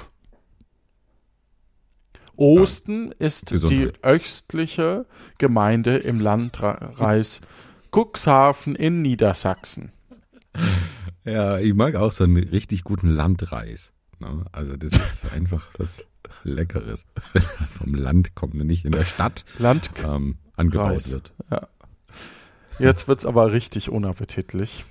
Osten 2.37 3.11
ist 3.17 3.51
die 3.69 3.91
östliche 4.01 5.05
Gemeinde 5.37 5.97
im 5.97 6.19
Landkreis 6.19 7.41
Cuxhaven 7.91 8.75
in 8.75 9.01
Niedersachsen. 9.01 9.91
Ja, 11.23 11.59
ich 11.59 11.73
mag 11.73 11.95
auch 11.95 12.11
so 12.11 12.23
einen 12.23 12.37
richtig 12.37 12.83
guten 12.83 13.09
Landreis. 13.09 13.93
Ne? 14.19 14.45
Also 14.51 14.75
das 14.77 14.91
ist 14.91 15.31
einfach 15.33 15.69
was 15.77 16.03
Leckeres. 16.43 17.05
Vom 17.77 17.93
Land 17.93 18.35
kommt 18.35 18.55
und 18.55 18.67
nicht 18.67 18.85
in 18.85 18.91
der 18.91 19.05
Stadt 19.05 19.45
Land 19.57 19.91
ähm, 20.03 20.37
angebaut 20.55 21.09
wird. 21.09 21.31
Ja. 21.51 21.67
Jetzt 22.79 23.07
wird's 23.07 23.25
aber 23.25 23.51
richtig 23.51 23.89
unappetitlich. 23.89 24.83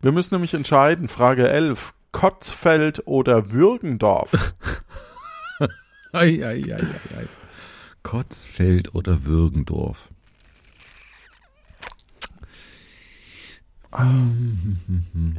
Wir 0.00 0.12
müssen 0.12 0.34
nämlich 0.34 0.54
entscheiden. 0.54 1.08
Frage 1.08 1.48
11. 1.48 1.94
Kotzfeld 2.12 3.06
oder 3.06 3.52
Würgendorf? 3.52 4.54
ei, 6.12 6.44
ei, 6.44 6.62
ei, 6.72 6.74
ei. 6.74 7.26
Kotzfeld 8.02 8.94
oder 8.94 9.24
Würgendorf? 9.24 10.08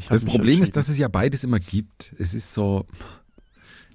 das 0.09 0.25
Problem 0.25 0.61
ist, 0.61 0.75
dass 0.75 0.89
es 0.89 0.97
ja 0.97 1.07
beides 1.07 1.43
immer 1.43 1.59
gibt. 1.59 2.13
Es 2.17 2.33
ist 2.33 2.53
so. 2.53 2.85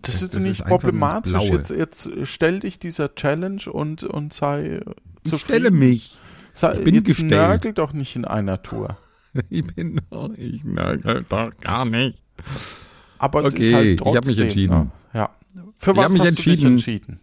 Das, 0.03 0.14
das 0.14 0.22
ist 0.22 0.35
das 0.35 0.43
nicht 0.43 0.61
ist 0.61 0.66
problematisch. 0.66 1.43
Jetzt, 1.45 1.70
jetzt 1.70 2.11
stell 2.24 2.61
dich 2.61 2.79
dieser 2.79 3.14
Challenge 3.14 3.62
und, 3.70 4.05
und 4.05 4.33
sei 4.33 4.81
ich 5.24 5.31
zufrieden. 5.31 5.39
stelle 5.39 5.70
mich. 5.70 6.18
Sei, 6.53 6.74
ich 6.74 6.85
bin 6.85 6.95
jetzt 6.95 7.07
gestellt. 7.07 7.31
nörgel 7.31 7.72
doch 7.74 7.93
nicht 7.93 8.16
in 8.16 8.24
einer 8.24 8.62
Tour. 8.62 8.97
ich 9.51 9.66
bin 9.66 10.01
doch, 10.11 10.31
ich 10.37 10.64
nörgel 10.64 11.24
doch 11.29 11.51
gar 11.61 11.85
nicht. 11.85 12.22
Aber 13.18 13.43
es 13.45 13.53
okay, 13.53 13.68
ist 13.68 13.74
halt 13.74 13.99
trotzdem. 13.99 14.12
Ich 14.12 14.16
habe 14.16 14.29
mich 14.29 14.41
entschieden. 14.41 14.74
Ne? 14.74 14.79
Ja. 14.85 14.91
Für 15.77 15.93
ich 15.93 15.97
was 15.97 16.12
mich 16.12 16.22
hast 16.22 16.29
entschieden. 16.29 16.57
du 16.57 16.62
dich 16.62 16.72
entschieden? 16.72 17.20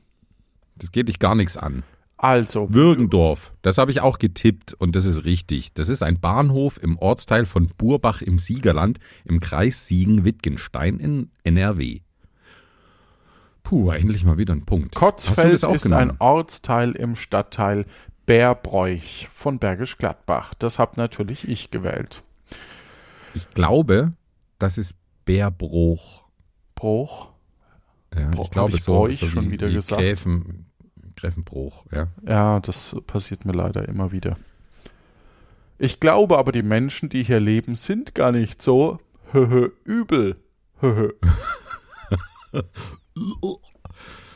Das 0.75 0.91
geht 0.91 1.07
dich 1.07 1.19
gar 1.19 1.35
nichts 1.35 1.57
an. 1.57 1.83
Also. 2.17 2.73
Würgendorf, 2.73 3.53
das 3.63 3.77
habe 3.77 3.91
ich 3.91 3.99
auch 3.99 4.17
getippt 4.17 4.73
und 4.73 4.95
das 4.95 5.03
ist 5.03 5.25
richtig. 5.25 5.73
Das 5.73 5.89
ist 5.89 6.01
ein 6.01 6.21
Bahnhof 6.21 6.81
im 6.81 6.97
Ortsteil 6.97 7.45
von 7.45 7.67
Burbach 7.77 8.21
im 8.21 8.39
Siegerland 8.39 8.99
im 9.25 9.41
Kreis 9.41 9.87
Siegen-Wittgenstein 9.87 10.99
in 10.99 11.31
NRW. 11.43 11.99
Puh, 13.63 13.91
endlich 13.91 14.23
mal 14.23 14.37
wieder 14.37 14.53
ein 14.53 14.65
Punkt. 14.65 14.95
Kotzfeld 14.95 15.63
ist 15.63 15.91
ein 15.91 16.15
Ortsteil 16.19 16.91
im 16.91 17.15
Stadtteil 17.15 17.85
Bärbräuch 18.25 19.27
von 19.29 19.59
Bergisch 19.59 19.97
Gladbach. 19.97 20.53
Das 20.59 20.79
habe 20.79 20.93
natürlich 20.95 21.45
ich 21.47 21.71
gewählt. 21.71 22.23
Ich 23.33 23.49
glaube, 23.53 24.13
das 24.59 24.77
ist 24.77 24.95
Bärbruch. 25.25 26.23
Bruch? 26.75 27.32
Ja, 28.15 28.29
ich 28.41 28.51
glaube, 28.51 28.77
ich 28.77 28.83
so, 28.83 29.07
so 29.09 29.25
schon 29.25 29.47
wie, 29.47 29.51
wieder 29.51 29.69
wie 29.69 29.73
gesagt. 29.73 30.01
Gräfen, 30.01 30.65
Gräfenbruch, 31.15 31.85
ja. 31.91 32.07
Ja, 32.27 32.59
das 32.59 32.95
passiert 33.07 33.45
mir 33.45 33.53
leider 33.53 33.87
immer 33.87 34.11
wieder. 34.11 34.37
Ich 35.79 35.99
glaube 35.99 36.37
aber, 36.37 36.51
die 36.51 36.63
Menschen, 36.63 37.09
die 37.09 37.23
hier 37.23 37.39
leben, 37.39 37.75
sind 37.75 38.13
gar 38.15 38.31
nicht 38.31 38.61
so 38.61 38.99
übel. 39.83 40.37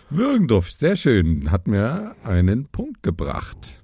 Würgendorf, 0.09 0.71
sehr 0.71 0.95
schön, 0.95 1.51
hat 1.51 1.67
mir 1.67 2.15
einen 2.23 2.67
Punkt 2.67 3.03
gebracht. 3.03 3.83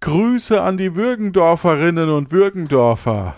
Grüße 0.00 0.60
an 0.60 0.76
die 0.76 0.96
Würgendorferinnen 0.96 2.10
und 2.10 2.30
Würgendorfer. 2.30 3.36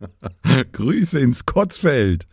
Grüße 0.72 1.18
ins 1.18 1.46
Kotzfeld. 1.46 2.26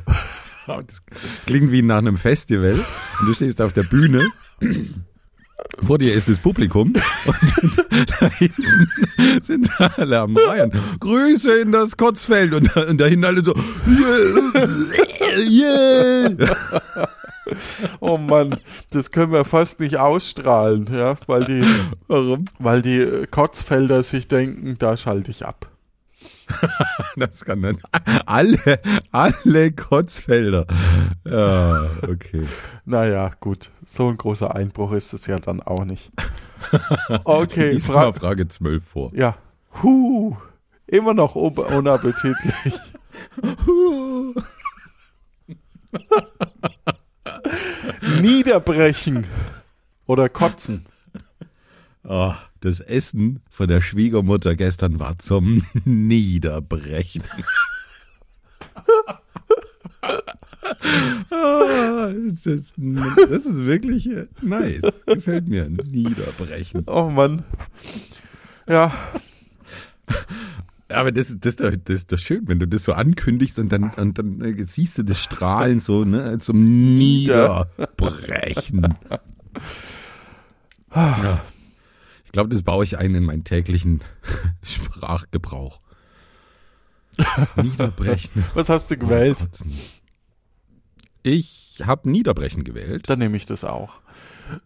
Das 0.67 1.03
klingt 1.45 1.71
wie 1.71 1.81
nach 1.81 1.97
einem 1.97 2.17
Festival 2.17 2.73
und 2.73 3.27
du 3.27 3.33
stehst 3.33 3.61
auf 3.61 3.73
der 3.73 3.83
Bühne. 3.83 4.27
Vor 5.85 5.97
dir 5.97 6.13
ist 6.13 6.29
das 6.29 6.39
Publikum 6.39 6.93
und 7.25 8.19
da 8.19 8.27
hinten 8.29 9.41
sind 9.41 9.69
alle 9.79 10.19
am 10.19 10.37
Reihen. 10.37 10.71
Grüße 10.99 11.61
in 11.61 11.71
das 11.71 11.97
Kotzfeld 11.97 12.53
und, 12.53 12.75
und 12.75 12.99
dahinten 12.99 13.25
alle 13.25 13.43
so 13.43 13.53
yeah, 15.47 16.29
yeah. 16.29 17.07
Oh 17.99 18.17
Mann, 18.17 18.57
das 18.91 19.11
können 19.11 19.31
wir 19.31 19.45
fast 19.45 19.79
nicht 19.79 19.97
ausstrahlen, 19.97 20.87
ja, 20.93 21.15
weil 21.27 21.43
die, 21.45 21.63
Warum? 22.07 22.45
Weil 22.59 22.81
die 22.81 23.25
Kotzfelder 23.29 24.01
sich 24.03 24.27
denken, 24.27 24.77
da 24.79 24.95
schalte 24.95 25.31
ich 25.31 25.45
ab. 25.45 25.72
das 27.15 27.45
kann 27.45 27.61
dann 27.61 27.77
alle, 28.25 28.79
alle 29.11 29.71
Kotzfelder. 29.71 30.65
Ja, 31.25 31.79
okay. 32.03 32.45
Naja, 32.85 33.31
gut. 33.39 33.69
So 33.85 34.07
ein 34.07 34.17
großer 34.17 34.55
Einbruch 34.55 34.93
ist 34.93 35.13
es 35.13 35.27
ja 35.27 35.39
dann 35.39 35.61
auch 35.61 35.85
nicht. 35.85 36.11
Okay, 37.25 37.79
Fra 37.81 38.13
Frage 38.13 38.47
12 38.47 38.83
vor. 38.83 39.11
Ja. 39.13 39.35
Huh. 39.83 40.37
Immer 40.87 41.13
noch 41.13 41.35
unappetitlich. 41.35 42.73
Niederbrechen 48.21 49.25
oder 50.05 50.29
kotzen. 50.29 50.85
Oh, 52.03 52.33
das 52.63 52.79
Essen 52.79 53.41
von 53.49 53.67
der 53.67 53.81
Schwiegermutter 53.81 54.55
gestern 54.55 54.99
war 54.99 55.19
zum 55.19 55.65
Niederbrechen. 55.85 57.23
oh, 61.29 62.07
das, 62.29 62.45
ist, 62.45 62.71
das, 62.77 63.45
ist, 63.45 63.65
wirklich 63.65 64.09
nice. 64.41 65.03
Gefällt 65.05 65.49
mir. 65.49 65.67
Niederbrechen. 65.69 66.85
Oh 66.87 67.09
Mann. 67.09 67.43
Ja. 68.67 68.93
Aber 70.87 71.11
das, 71.11 71.35
das, 71.39 71.57
das, 71.57 71.75
das 71.83 71.95
ist 71.95 72.13
doch 72.13 72.17
schön, 72.17 72.47
wenn 72.47 72.59
du 72.59 72.67
das 72.67 72.85
so 72.85 72.93
ankündigst 72.93 73.59
und 73.59 73.73
dann, 73.73 73.91
und 73.91 74.17
dann 74.17 74.41
äh, 74.41 74.63
siehst 74.63 74.97
du 74.97 75.03
das 75.03 75.19
Strahlen 75.19 75.79
so 75.79 76.05
ne, 76.05 76.39
zum 76.39 76.95
Niederbrechen. 76.95 78.95
Ja. 80.95 81.41
Ich 82.33 82.35
glaube, 82.35 82.49
das 82.49 82.63
baue 82.63 82.83
ich 82.83 82.97
ein 82.97 83.13
in 83.13 83.25
meinen 83.25 83.43
täglichen 83.43 84.01
Sprachgebrauch. 84.63 85.79
Niederbrechen. 87.55 88.43
Was 88.55 88.69
hast 88.69 88.89
du 88.89 88.97
gewählt? 88.97 89.37
Oh, 89.39 89.67
ich 91.21 91.83
habe 91.85 92.09
Niederbrechen 92.09 92.63
gewählt. 92.63 93.07
Dann 93.07 93.19
nehme 93.19 93.37
ich 93.37 93.45
das 93.45 93.63
auch. 93.63 94.01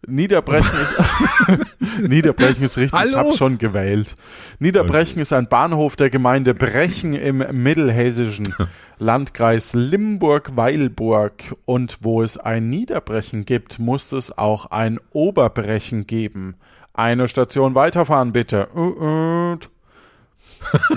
Niederbrechen 0.06 0.80
ist 0.80 2.00
Niederbrechen 2.08 2.64
ist 2.64 2.78
richtig, 2.78 2.98
Hallo? 2.98 3.10
ich 3.10 3.16
habe 3.16 3.32
schon 3.34 3.58
gewählt. 3.58 4.16
Niederbrechen 4.60 5.16
okay. 5.16 5.20
ist 5.20 5.34
ein 5.34 5.50
Bahnhof 5.50 5.94
der 5.94 6.08
Gemeinde 6.08 6.54
Brechen 6.54 7.12
im 7.12 7.44
mittelhessischen 7.52 8.54
Landkreis 8.98 9.74
Limburg-Weilburg 9.74 11.54
und 11.66 11.98
wo 12.00 12.22
es 12.22 12.38
ein 12.38 12.70
Niederbrechen 12.70 13.44
gibt, 13.44 13.78
muss 13.78 14.12
es 14.12 14.38
auch 14.38 14.70
ein 14.70 14.98
Oberbrechen 15.12 16.06
geben. 16.06 16.56
Eine 16.98 17.28
Station 17.28 17.76
weiterfahren 17.76 18.32
bitte. 18.32 18.70
Uh, 18.74 18.80
uh. 18.80 19.58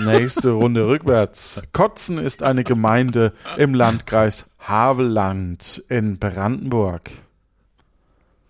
Nächste 0.00 0.50
Runde 0.50 0.88
rückwärts. 0.88 1.62
Kotzen 1.72 2.18
ist 2.18 2.42
eine 2.42 2.64
Gemeinde 2.64 3.32
im 3.56 3.72
Landkreis 3.72 4.50
Havelland 4.58 5.84
in 5.88 6.18
Brandenburg. 6.18 7.08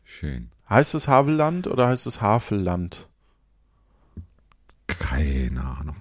Schön. 0.02 0.48
Heißt 0.70 0.94
es 0.94 1.08
Havelland 1.08 1.66
oder 1.66 1.88
heißt 1.88 2.06
es 2.06 2.22
Havelland? 2.22 3.06
Keine 4.86 5.60
Ahnung. 5.60 5.96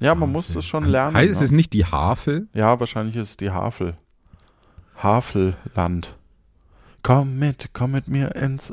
Ja, 0.00 0.14
man 0.14 0.30
Havel. 0.30 0.32
muss 0.32 0.56
es 0.56 0.64
schon 0.64 0.86
lernen. 0.86 1.18
Heißt 1.18 1.38
ne? 1.38 1.44
es 1.44 1.50
nicht 1.50 1.74
die 1.74 1.84
Havel? 1.84 2.48
Ja, 2.54 2.80
wahrscheinlich 2.80 3.16
ist 3.16 3.28
es 3.28 3.36
die 3.36 3.50
Havel. 3.50 3.98
Havelland. 4.96 6.16
Komm 7.02 7.38
mit, 7.38 7.74
komm 7.74 7.90
mit 7.90 8.08
mir 8.08 8.34
ins 8.36 8.72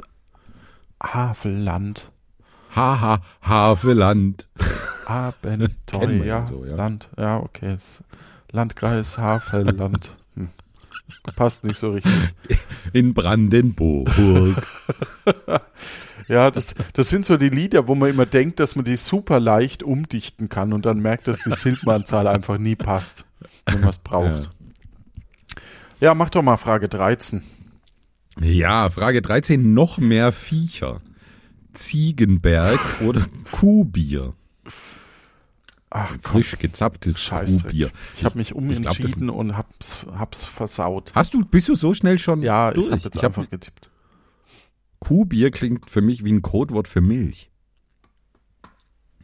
Havelland. 1.03 2.10
Haha, 2.75 3.21
Havelland. 3.41 4.47
Abenteuerland. 5.05 6.47
So, 6.49 6.65
ja. 6.65 7.23
ja, 7.23 7.37
okay. 7.39 7.77
Landkreis 8.51 9.17
Havelland. 9.17 10.15
Passt 11.35 11.63
nicht 11.65 11.77
so 11.77 11.91
richtig. 11.91 12.13
In 12.93 13.13
Brandenburg. 13.13 14.09
ja, 16.27 16.49
das, 16.49 16.73
das 16.93 17.09
sind 17.09 17.25
so 17.25 17.37
die 17.37 17.49
Lieder, 17.49 17.87
wo 17.87 17.95
man 17.95 18.09
immer 18.09 18.25
denkt, 18.25 18.59
dass 18.59 18.75
man 18.75 18.85
die 18.85 18.95
super 18.95 19.39
leicht 19.39 19.83
umdichten 19.83 20.49
kann 20.49 20.73
und 20.73 20.85
dann 20.85 20.99
merkt, 20.99 21.27
dass 21.27 21.39
die 21.41 21.51
Silbenanzahl 21.51 22.27
einfach 22.27 22.57
nie 22.57 22.75
passt, 22.75 23.25
wenn 23.65 23.81
man 23.81 23.89
es 23.89 23.99
braucht. 23.99 24.49
Ja. 25.99 26.07
ja, 26.07 26.15
mach 26.15 26.29
doch 26.29 26.41
mal 26.41 26.57
Frage 26.57 26.89
13. 26.89 27.43
Ja, 28.39 28.89
Frage 28.89 29.21
13, 29.21 29.73
noch 29.73 29.97
mehr 29.97 30.31
Viecher. 30.31 31.01
Ziegenberg 31.73 32.79
oder 33.01 33.25
Kuhbier? 33.51 34.33
Ach, 35.89 36.17
frisch 36.21 36.57
gezapftes 36.57 37.29
Kuhbier. 37.29 37.91
Ich 38.13 38.23
habe 38.23 38.37
mich 38.37 38.55
umentschieden 38.55 39.25
glaub, 39.27 39.37
und 39.37 39.57
hab's, 39.57 40.05
hab's 40.15 40.43
versaut. 40.45 41.11
Hast 41.15 41.33
du, 41.33 41.43
bist 41.43 41.67
du 41.67 41.75
so 41.75 41.93
schnell 41.93 42.17
schon 42.17 42.41
Ja, 42.41 42.71
durch? 42.71 42.85
ich 42.87 42.91
habe 42.93 43.01
jetzt 43.03 43.15
ich 43.17 43.25
einfach 43.25 43.43
hab, 43.43 43.51
getippt. 43.51 43.89
Kuhbier 44.99 45.51
klingt 45.51 45.89
für 45.89 46.01
mich 46.01 46.23
wie 46.23 46.31
ein 46.31 46.41
Codewort 46.41 46.87
für 46.87 47.01
Milch. 47.01 47.51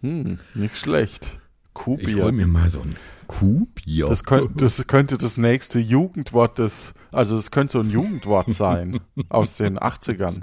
Hm, 0.01 0.39
nicht 0.55 0.77
schlecht. 0.77 1.39
Kuhbier. 1.73 2.09
Ich 2.09 2.23
hol 2.23 2.31
mir 2.31 2.47
mal 2.47 2.69
so 2.69 2.81
ein 2.81 2.95
Kuhbier. 3.27 4.05
Das, 4.05 4.23
könnt, 4.23 4.61
das 4.61 4.87
könnte 4.87 5.17
das 5.17 5.37
nächste 5.37 5.79
Jugendwort 5.79 6.59
des, 6.59 6.93
also 7.11 7.37
es 7.37 7.51
könnte 7.51 7.73
so 7.73 7.79
ein 7.79 7.89
Jugendwort 7.89 8.53
sein 8.53 8.99
aus 9.29 9.57
den 9.57 9.77
80ern. 9.77 10.41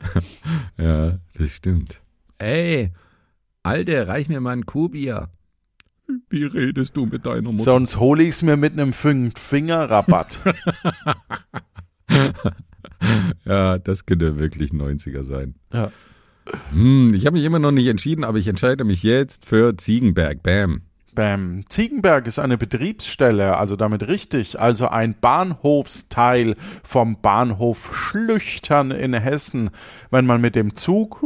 ja, 0.78 1.18
das 1.34 1.50
stimmt. 1.50 2.00
Ey, 2.38 2.92
Alter, 3.62 4.08
reich 4.08 4.28
mir 4.28 4.40
mal 4.40 4.52
ein 4.52 4.66
Kuhbier. 4.66 5.30
Wie 6.28 6.44
redest 6.44 6.96
du 6.96 7.06
mit 7.06 7.26
deiner 7.26 7.52
Mutter? 7.52 7.64
Sonst 7.64 7.98
hole 7.98 8.22
ich 8.22 8.30
es 8.30 8.42
mir 8.42 8.56
mit 8.56 8.72
einem 8.72 8.92
Fünf-Finger-Rabatt. 8.92 10.40
ja, 13.44 13.78
das 13.78 14.06
könnte 14.06 14.38
wirklich 14.38 14.72
90er 14.72 15.22
sein. 15.22 15.54
Ja. 15.72 15.92
Hm, 16.72 17.14
ich 17.14 17.26
habe 17.26 17.36
mich 17.36 17.44
immer 17.44 17.58
noch 17.58 17.70
nicht 17.70 17.86
entschieden, 17.86 18.24
aber 18.24 18.38
ich 18.38 18.48
entscheide 18.48 18.84
mich 18.84 19.02
jetzt 19.02 19.44
für 19.46 19.76
Ziegenberg. 19.76 20.42
Bam. 20.42 20.82
Bam. 21.14 21.64
Ziegenberg 21.68 22.26
ist 22.26 22.38
eine 22.38 22.58
Betriebsstelle, 22.58 23.56
also 23.56 23.76
damit 23.76 24.06
richtig, 24.08 24.60
also 24.60 24.88
ein 24.88 25.18
Bahnhofsteil 25.18 26.56
vom 26.82 27.20
Bahnhof 27.20 27.94
Schlüchtern 27.94 28.90
in 28.90 29.14
Hessen. 29.14 29.70
Wenn 30.10 30.26
man 30.26 30.40
mit 30.40 30.56
dem 30.56 30.76
Zug 30.76 31.20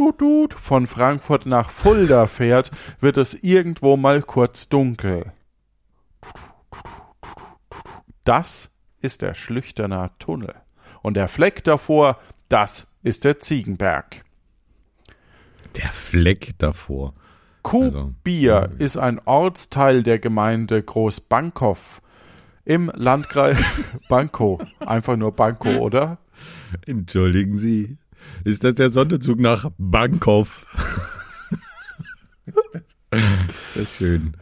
von 0.57 0.87
Frankfurt 0.87 1.47
nach 1.47 1.71
Fulda 1.71 2.27
fährt, 2.27 2.71
wird 3.01 3.17
es 3.17 3.35
irgendwo 3.35 3.97
mal 3.97 4.23
kurz 4.23 4.69
dunkel. 4.69 5.33
Das 8.25 8.71
ist 9.01 9.23
der 9.23 9.35
Schlüchterner 9.35 10.13
Tunnel. 10.19 10.55
Und 11.03 11.15
der 11.15 11.29
Fleck 11.29 11.63
davor, 11.65 12.19
das 12.49 12.95
ist 13.03 13.25
der 13.25 13.39
Ziegenberg. 13.39 14.25
Der 15.77 15.91
Fleck 15.91 16.55
davor. 16.59 17.13
Kuhbier 17.65 18.63
also, 18.63 18.77
ist 18.79 18.97
ein 18.99 19.21
Ortsteil 19.25 20.03
der 20.05 20.21
Gemeinde 20.21 20.83
Großbankow 20.83 22.01
im 22.65 22.93
Landkreis 22.95 23.59
Banko. 24.09 24.61
Einfach 24.81 25.17
nur 25.17 25.33
Banko, 25.33 25.71
oder? 25.79 26.19
Entschuldigen 26.87 27.59
Sie, 27.59 27.97
ist 28.45 28.63
das 28.65 28.75
der 28.75 28.93
Sonderzug 28.93 29.41
nach 29.41 29.71
Bankow? 29.79 30.67
das 33.11 33.77
ist 33.77 33.97
schön. 33.97 34.37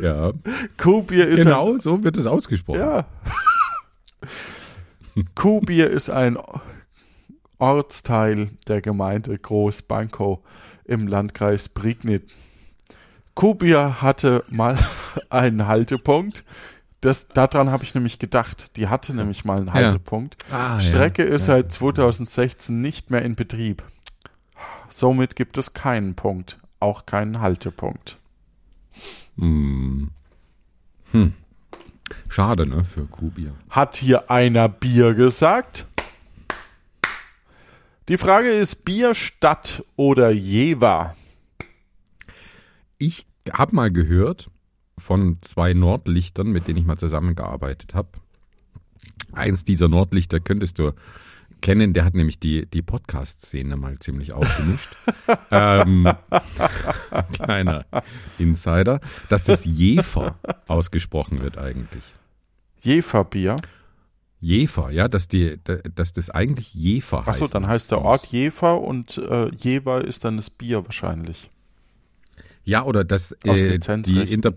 Ja. 0.00 0.32
Kuhbier 0.76 1.28
ist 1.28 1.44
genau, 1.44 1.74
ein, 1.74 1.80
so 1.80 2.02
wird 2.02 2.16
es 2.16 2.26
ausgesprochen. 2.26 2.80
Ja. 2.80 3.06
Kuhbier 5.34 5.90
ist 5.90 6.10
ein 6.10 6.36
Ortsteil 7.58 8.50
der 8.66 8.80
Gemeinde 8.80 9.38
Großbankow 9.38 10.40
im 10.84 11.06
Landkreis 11.06 11.68
Prignitz. 11.68 12.30
Kubia 13.34 14.02
hatte 14.02 14.44
mal 14.48 14.78
einen 15.30 15.66
Haltepunkt. 15.66 16.44
Das, 17.00 17.28
daran 17.28 17.70
habe 17.70 17.82
ich 17.82 17.94
nämlich 17.94 18.18
gedacht. 18.18 18.76
Die 18.76 18.88
hatte 18.88 19.14
nämlich 19.14 19.44
mal 19.44 19.58
einen 19.58 19.72
Haltepunkt. 19.72 20.36
Ja. 20.50 20.74
Ah, 20.74 20.80
Strecke 20.80 21.26
ja. 21.26 21.34
ist 21.34 21.48
ja. 21.48 21.54
seit 21.54 21.72
2016 21.72 22.80
nicht 22.80 23.10
mehr 23.10 23.22
in 23.22 23.34
Betrieb. 23.34 23.82
Somit 24.88 25.34
gibt 25.34 25.58
es 25.58 25.72
keinen 25.72 26.14
Punkt, 26.14 26.58
auch 26.78 27.06
keinen 27.06 27.40
Haltepunkt. 27.40 28.18
Hm. 29.38 30.10
Hm. 31.10 31.34
Schade, 32.28 32.66
ne, 32.66 32.84
für 32.84 33.06
Kuhbier. 33.06 33.52
Hat 33.70 33.96
hier 33.96 34.30
einer 34.30 34.68
Bier 34.68 35.14
gesagt? 35.14 35.86
Die 38.08 38.18
Frage 38.18 38.50
ist 38.50 38.84
Bier 38.84 39.14
Stadt 39.14 39.84
oder 39.94 40.30
Jever? 40.30 41.14
Ich 42.98 43.26
habe 43.52 43.76
mal 43.76 43.92
gehört 43.92 44.50
von 44.98 45.38
zwei 45.42 45.72
Nordlichtern, 45.72 46.48
mit 46.48 46.66
denen 46.66 46.78
ich 46.78 46.84
mal 46.84 46.98
zusammengearbeitet 46.98 47.94
habe. 47.94 48.08
Eins 49.30 49.64
dieser 49.64 49.88
Nordlichter 49.88 50.40
könntest 50.40 50.80
du 50.80 50.92
kennen, 51.60 51.92
der 51.92 52.04
hat 52.04 52.14
nämlich 52.14 52.40
die, 52.40 52.66
die 52.66 52.82
Podcast-Szene 52.82 53.76
mal 53.76 53.96
ziemlich 54.00 54.32
aufgemischt. 54.32 54.88
ähm, 55.52 56.08
kleiner 57.34 57.86
Insider, 58.40 59.00
dass 59.28 59.44
das 59.44 59.64
Jefer 59.64 60.40
ausgesprochen 60.66 61.40
wird 61.40 61.56
eigentlich. 61.56 62.02
Jeferbier? 62.80 63.58
Jefer, 64.42 64.90
ja, 64.90 65.06
dass 65.06 65.28
die, 65.28 65.56
dass 65.94 66.12
das 66.12 66.28
eigentlich 66.28 66.74
Jefer 66.74 67.26
heißt. 67.26 67.40
Achso, 67.40 67.46
dann 67.46 67.68
heißt 67.68 67.92
der 67.92 68.02
Ort 68.02 68.26
Jefer 68.26 68.80
und 68.80 69.16
äh, 69.16 69.54
Jever 69.54 70.04
ist 70.04 70.24
dann 70.24 70.36
das 70.36 70.50
Bier 70.50 70.84
wahrscheinlich. 70.84 71.48
Ja, 72.64 72.84
oder 72.84 73.04
dass 73.04 73.30
äh, 73.44 73.78
die, 73.78 74.20
Inter 74.20 74.54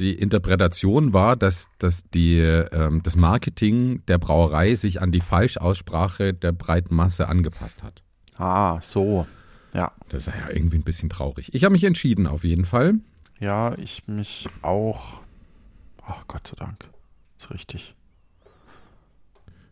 die 0.00 0.14
Interpretation 0.14 1.12
war, 1.12 1.36
dass, 1.36 1.68
dass 1.78 2.02
die, 2.10 2.38
ähm, 2.38 3.02
das 3.04 3.14
Marketing 3.14 4.04
der 4.06 4.18
Brauerei 4.18 4.74
sich 4.74 5.00
an 5.00 5.12
die 5.12 5.20
Falschaussprache 5.20 6.34
der 6.34 6.50
breiten 6.50 6.96
Masse 6.96 7.28
angepasst 7.28 7.84
hat. 7.84 8.02
Ah, 8.36 8.80
so. 8.80 9.24
Ja. 9.72 9.92
Das 10.08 10.26
ist 10.26 10.34
ja 10.34 10.50
irgendwie 10.50 10.78
ein 10.78 10.84
bisschen 10.84 11.10
traurig. 11.10 11.54
Ich 11.54 11.62
habe 11.62 11.72
mich 11.72 11.84
entschieden, 11.84 12.26
auf 12.26 12.42
jeden 12.42 12.64
Fall. 12.64 12.94
Ja, 13.38 13.76
ich 13.78 14.08
mich 14.08 14.48
auch. 14.62 15.20
Ach, 16.04 16.26
Gott 16.26 16.48
sei 16.48 16.56
Dank. 16.56 16.88
Ist 17.36 17.52
richtig. 17.52 17.94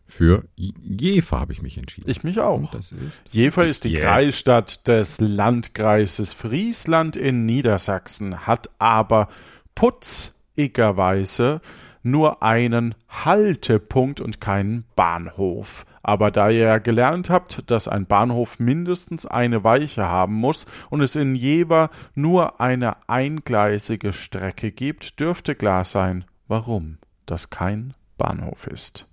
Für 0.07 0.45
Jever 0.55 1.39
habe 1.41 1.51
ich 1.51 1.61
mich 1.61 1.77
entschieden. 1.77 2.09
Ich 2.09 2.23
mich 2.23 2.39
auch. 2.39 2.73
Ist 2.73 2.93
Jever 3.29 3.65
ist 3.65 3.83
die 3.83 3.91
yes. 3.91 4.01
Kreisstadt 4.01 4.87
des 4.87 5.19
Landkreises 5.19 6.31
Friesland 6.31 7.17
in 7.17 7.45
Niedersachsen, 7.45 8.47
hat 8.47 8.69
aber 8.79 9.27
putzigerweise 9.75 11.59
nur 12.03 12.41
einen 12.41 12.95
Haltepunkt 13.09 14.21
und 14.21 14.39
keinen 14.39 14.85
Bahnhof. 14.95 15.85
Aber 16.03 16.31
da 16.31 16.49
ihr 16.49 16.59
ja 16.59 16.77
gelernt 16.77 17.29
habt, 17.29 17.69
dass 17.69 17.89
ein 17.89 18.05
Bahnhof 18.05 18.59
mindestens 18.59 19.25
eine 19.25 19.65
Weiche 19.65 20.05
haben 20.05 20.35
muss 20.35 20.65
und 20.89 21.01
es 21.01 21.17
in 21.17 21.35
Jever 21.35 21.89
nur 22.15 22.61
eine 22.61 23.09
eingleisige 23.09 24.13
Strecke 24.13 24.71
gibt, 24.71 25.19
dürfte 25.19 25.53
klar 25.53 25.83
sein, 25.83 26.23
warum 26.47 26.97
das 27.25 27.49
kein 27.49 27.93
Bahnhof 28.17 28.67
ist. 28.67 29.05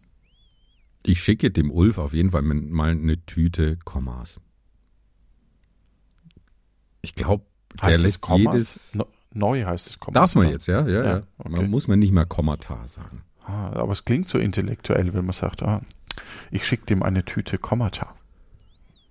Ich 1.06 1.22
schicke 1.22 1.50
dem 1.50 1.70
Ulf 1.70 1.98
auf 1.98 2.14
jeden 2.14 2.30
Fall 2.30 2.42
mal 2.42 2.90
eine 2.90 3.24
Tüte 3.26 3.76
Kommas. 3.84 4.40
Ich 7.02 7.14
glaube, 7.14 7.44
der 7.82 7.98
lässt 7.98 8.26
jedes. 8.34 8.94
No, 8.94 9.06
neu 9.32 9.64
heißt 9.64 9.86
es 9.86 10.00
Kommas. 10.00 10.14
Darf 10.14 10.34
man 10.34 10.48
jetzt, 10.48 10.66
ja, 10.66 10.86
ja, 10.88 11.04
ja. 11.04 11.22
Okay. 11.38 11.50
Man 11.50 11.70
muss 11.70 11.88
man 11.88 11.98
nicht 11.98 12.12
mehr 12.12 12.24
Kommata 12.24 12.88
sagen. 12.88 13.22
Ah, 13.44 13.70
aber 13.74 13.92
es 13.92 14.06
klingt 14.06 14.28
so 14.30 14.38
intellektuell, 14.38 15.12
wenn 15.12 15.26
man 15.26 15.34
sagt, 15.34 15.62
ah, 15.62 15.82
ich 16.50 16.66
schicke 16.66 16.86
dem 16.86 17.02
eine 17.02 17.24
Tüte 17.26 17.58
Kommata. 17.58 18.14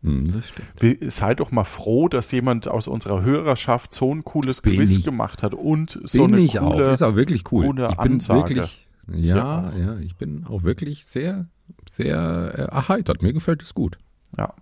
Hm, 0.02 0.34
das 0.34 0.50
stimmt. 0.50 1.14
Sei 1.14 1.36
doch 1.36 1.52
mal 1.52 1.64
froh, 1.64 2.10
dass 2.10 2.32
jemand 2.32 2.68
aus 2.68 2.88
unserer 2.88 3.22
Hörerschaft 3.22 3.94
so 3.94 4.14
ein 4.14 4.24
cooles 4.24 4.62
bin 4.62 4.76
Quiz 4.76 4.98
ich, 4.98 5.04
gemacht 5.06 5.44
hat 5.44 5.54
und 5.54 6.00
so 6.04 6.26
bin 6.26 6.34
eine 6.34 6.44
ich 6.44 6.58
coole, 6.58 6.90
auch. 6.90 6.92
Ist 6.92 7.04
auch 7.04 7.16
wirklich 7.16 7.52
cool. 7.52 7.66
Ich 7.66 7.98
bin 7.98 8.14
Ansage. 8.14 8.56
wirklich, 8.56 8.88
ja, 9.08 9.72
ja, 9.72 9.78
ja, 9.78 10.00
ich 10.00 10.16
bin 10.16 10.46
auch 10.46 10.64
wirklich 10.64 11.06
sehr 11.06 11.48
sehr 11.90 12.54
äh, 12.56 12.62
erheitert. 12.64 13.22
Mir 13.22 13.34
gefällt 13.34 13.64
es 13.64 13.74
gut. 13.74 13.98
Ja. 14.38 14.54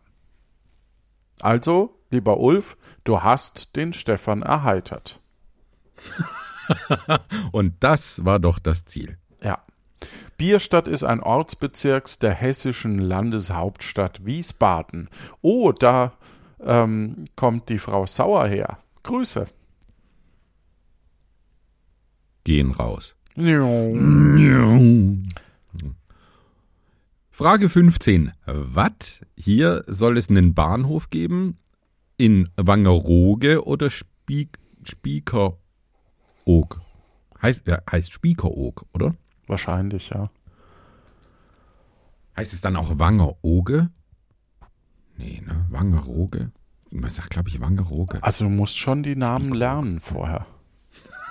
Also, 1.40 1.98
lieber 2.10 2.40
Ulf, 2.40 2.78
du 3.04 3.22
hast 3.22 3.76
den 3.76 3.94
Stefan 3.94 4.42
erheitert. 4.42 5.20
Und 7.52 7.76
das 7.80 8.26
war 8.26 8.40
doch 8.40 8.60
das 8.60 8.86
Ziel. 8.86 9.18
Ja. 9.42 9.60
Bierstadt 10.38 10.88
ist 10.88 11.04
ein 11.04 11.22
Ortsbezirks 11.22 12.20
der 12.20 12.34
hessischen 12.34 12.98
Landeshauptstadt 13.00 14.26
Wiesbaden. 14.26 15.10
Oh, 15.42 15.72
da 15.72 16.14
ähm, 16.60 17.26
kommt 17.36 17.70
die 17.70 17.80
Frau 17.80 18.06
Sauer 18.08 18.48
her. 18.48 18.80
Grüße. 19.04 19.48
Gehen 22.44 22.72
raus. 22.72 23.16
Frage 27.42 27.70
15. 27.70 28.34
Was? 28.46 29.26
Hier 29.36 29.84
soll 29.88 30.20
es 30.20 30.30
einen 30.30 30.54
Bahnhof 30.54 31.10
geben? 31.10 31.58
In 32.16 32.50
Wangerooge 32.56 33.66
oder 33.66 33.90
Spiek, 33.90 34.60
Spiekeroog? 34.84 35.58
Heißt, 37.42 37.66
ja, 37.66 37.80
heißt 37.92 38.12
Spiekeroog, 38.12 38.86
oder? 38.94 39.16
Wahrscheinlich, 39.48 40.12
ja. 40.12 40.30
Heißt 42.38 42.54
es 42.54 42.62
dann 42.62 42.76
auch 42.76 43.00
Wangerooge? 43.00 43.90
Nee, 45.18 45.42
ne? 45.44 45.66
Wangerooge? 45.72 46.52
Man 46.92 47.10
sagt, 47.10 47.32
glaube 47.32 47.50
ich, 47.50 47.60
Wangerooge. 47.60 48.22
Also 48.22 48.44
du 48.44 48.52
musst 48.52 48.78
schon 48.78 49.02
die 49.02 49.16
Namen 49.16 49.46
Spiekeroog. 49.46 49.60
lernen 49.60 50.00
vorher. 50.00 50.46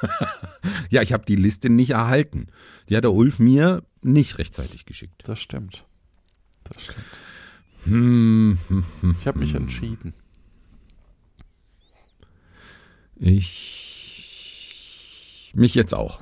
ja, 0.91 1.03
ich 1.03 1.13
habe 1.13 1.25
die 1.25 1.37
Liste 1.37 1.71
nicht 1.71 1.91
erhalten. 1.91 2.49
Die 2.89 2.97
hat 2.97 3.05
der 3.05 3.13
Ulf 3.13 3.39
mir 3.39 3.85
nicht 4.03 4.39
rechtzeitig 4.39 4.87
geschickt. 4.87 5.23
Das 5.29 5.39
stimmt. 5.39 5.85
Das 6.71 6.85
stimmt. 6.85 7.05
Hm, 7.85 8.59
hm, 8.69 8.85
hm, 9.01 9.17
ich 9.19 9.27
habe 9.27 9.39
mich 9.39 9.55
entschieden. 9.55 10.15
Ich 13.17 13.91
mich 15.55 15.75
jetzt 15.75 15.95
auch. 15.95 16.21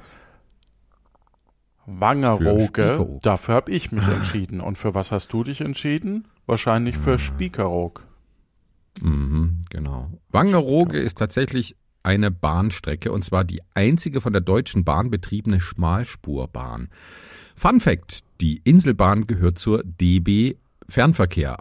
Wangerooge, 1.87 3.19
dafür 3.23 3.55
habe 3.55 3.73
ich 3.73 3.93
mich 3.93 4.07
entschieden. 4.07 4.61
Und 4.61 4.77
für 4.77 4.95
was 4.95 5.11
hast 5.11 5.33
du 5.33 5.43
dich 5.43 5.63
entschieden? 5.63 6.29
Wahrscheinlich 6.47 6.99
für 6.99 7.19
Spiekeroog. 7.19 8.03
Mhm, 9.01 9.63
genau. 9.71 10.11
Wangerooge 10.31 10.99
ist 10.99 11.19
tatsächlich 11.19 11.77
eine 12.03 12.31
Bahnstrecke 12.31 13.11
und 13.13 13.25
zwar 13.25 13.45
die 13.45 13.63
einzige 13.75 14.21
von 14.21 14.33
der 14.33 14.43
Deutschen 14.43 14.85
Bahn 14.85 15.11
betriebene 15.11 15.61
Schmalspurbahn. 15.61 16.89
Fun 17.57 17.81
Fact: 17.81 18.23
Die 18.41 18.61
Inselbahn 18.65 19.27
gehört 19.27 19.59
zur 19.59 19.83
DB 19.85 20.57
Fernverkehr, 20.89 21.59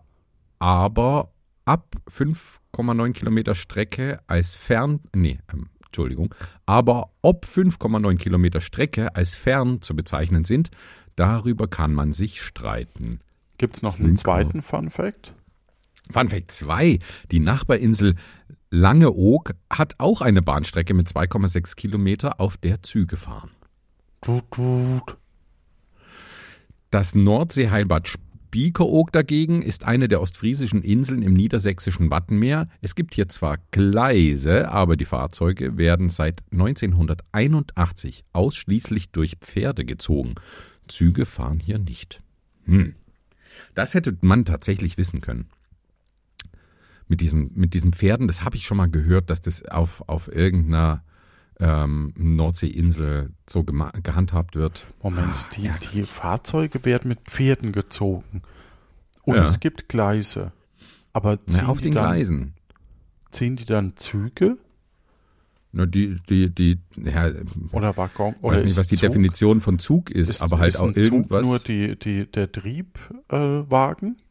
aber 0.59 1.31
ab 1.65 1.95
5,9 2.09 3.13
Kilometer 3.13 3.55
Strecke 3.55 4.19
als 4.27 4.53
Fern, 4.53 4.99
nee, 5.15 5.39
ähm, 5.51 5.69
Entschuldigung, 5.85 6.35
aber 6.67 7.09
ob 7.23 7.45
5,9 7.45 8.17
Kilometer 8.17 8.61
Strecke 8.61 9.15
als 9.15 9.33
fern 9.33 9.81
zu 9.81 9.95
bezeichnen 9.95 10.45
sind, 10.45 10.69
darüber 11.15 11.67
kann 11.67 11.93
man 11.93 12.13
sich 12.13 12.41
streiten. 12.41 13.21
Gibt 13.57 13.77
es 13.77 13.81
noch 13.81 13.99
einen 13.99 14.15
zweiten 14.15 14.61
Fun 14.61 14.91
Fact? 14.91 15.33
Fun 16.11 16.29
Fact 16.29 16.51
2. 16.51 16.99
Die 17.31 17.39
Nachbarinsel 17.39 18.15
Langeoog 18.69 19.55
hat 19.69 19.95
auch 19.97 20.21
eine 20.21 20.43
Bahnstrecke 20.43 20.93
mit 20.93 21.07
2,6 21.07 21.75
Kilometer, 21.75 22.39
auf 22.39 22.57
der 22.57 22.83
Züge 22.83 23.17
fahren. 23.17 23.51
Das 26.89 27.15
Nordseeheilbad 27.15 28.07
Spiekeroog 28.07 29.11
dagegen 29.11 29.61
ist 29.61 29.83
eine 29.83 30.07
der 30.07 30.21
ostfriesischen 30.21 30.83
Inseln 30.83 31.21
im 31.21 31.33
niedersächsischen 31.33 32.09
Wattenmeer. 32.09 32.69
Es 32.81 32.95
gibt 32.95 33.13
hier 33.13 33.27
zwar 33.27 33.57
Gleise, 33.71 34.69
aber 34.69 34.95
die 34.95 35.05
Fahrzeuge 35.05 35.77
werden 35.77 36.09
seit 36.09 36.43
1981 36.51 38.23
ausschließlich 38.31 39.11
durch 39.11 39.35
Pferde 39.41 39.83
gezogen. 39.83 40.35
Züge 40.87 41.25
fahren 41.25 41.59
hier 41.59 41.77
nicht. 41.77 42.23
Hm. 42.65 42.95
Das 43.75 43.93
hätte 43.93 44.17
man 44.21 44.45
tatsächlich 44.45 44.97
wissen 44.97 45.19
können. 45.19 45.49
Mit 47.09 47.19
diesen, 47.19 47.51
mit 47.53 47.73
diesen 47.73 47.91
Pferden, 47.91 48.27
das 48.27 48.43
habe 48.43 48.55
ich 48.55 48.65
schon 48.65 48.77
mal 48.77 48.89
gehört, 48.89 49.29
dass 49.29 49.41
das 49.41 49.65
auf, 49.65 50.03
auf 50.07 50.29
irgendeiner 50.33 51.03
ähm, 51.59 52.13
Nordseeinsel 52.15 53.31
so 53.49 53.63
gehandhabt 53.63 54.55
wird. 54.55 54.85
Moment, 55.01 55.35
ah, 55.35 55.49
die, 55.55 55.63
ja. 55.63 55.75
die 55.93 56.03
Fahrzeuge 56.03 56.83
werden 56.85 57.07
mit 57.09 57.21
Pferden 57.21 57.71
gezogen. 57.71 58.41
Und 59.23 59.35
ja. 59.35 59.43
es 59.43 59.59
gibt 59.59 59.89
Gleise. 59.89 60.51
Aber 61.13 61.39
ziehen 61.45 61.63
Na, 61.63 61.69
auf 61.69 61.81
den 61.81 61.91
dann, 61.91 62.03
Gleisen. 62.03 62.53
Ziehen 63.31 63.55
die 63.55 63.65
dann 63.65 63.95
Züge? 63.95 64.57
Na, 65.71 65.85
die, 65.85 66.17
die, 66.29 66.49
die, 66.49 66.79
ja, 66.95 67.31
oder 67.71 67.97
Waggon, 67.97 68.35
oder 68.41 68.55
weiß 68.55 68.63
nicht, 68.63 68.77
was 68.77 68.87
die 68.87 68.95
Zug? 68.95 69.09
Definition 69.09 69.59
von 69.59 69.79
Zug 69.79 70.09
ist, 70.09 70.29
ist 70.29 70.41
aber 70.41 70.59
halt 70.59 70.73
ist 70.73 70.79
auch 70.79 70.95
irgendwas. 70.95 71.41
Zug 71.41 71.47
nur 71.49 71.59
die, 71.59 71.97
die, 71.97 72.25
der 72.31 72.51
Triebwagen? 72.51 74.15
Äh, 74.15 74.26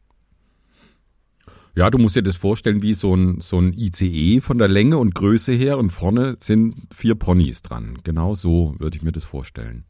ja, 1.77 1.91
du 1.91 1.99
musst 1.99 2.15
dir 2.15 2.23
das 2.23 2.37
vorstellen 2.37 2.81
wie 2.81 2.95
so 2.95 3.15
ein, 3.15 3.39
so 3.39 3.61
ein 3.61 3.71
ICE 3.71 4.41
von 4.41 4.57
der 4.57 4.67
Länge 4.67 4.97
und 4.97 5.13
Größe 5.13 5.53
her 5.53 5.77
und 5.77 5.91
vorne 5.91 6.35
sind 6.39 6.87
vier 6.91 7.13
Ponys 7.13 7.61
dran. 7.61 7.99
Genau 8.03 8.33
so 8.33 8.73
würde 8.79 8.97
ich 8.97 9.03
mir 9.03 9.11
das 9.11 9.23
vorstellen. 9.23 9.85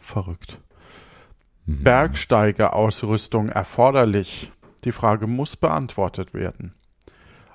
Verrückt. 0.00 0.62
Mhm. 1.66 1.82
Bergsteigerausrüstung 1.82 3.50
erforderlich. 3.50 4.50
Die 4.84 4.92
Frage 4.92 5.26
muss 5.26 5.56
beantwortet 5.56 6.32
werden. 6.32 6.72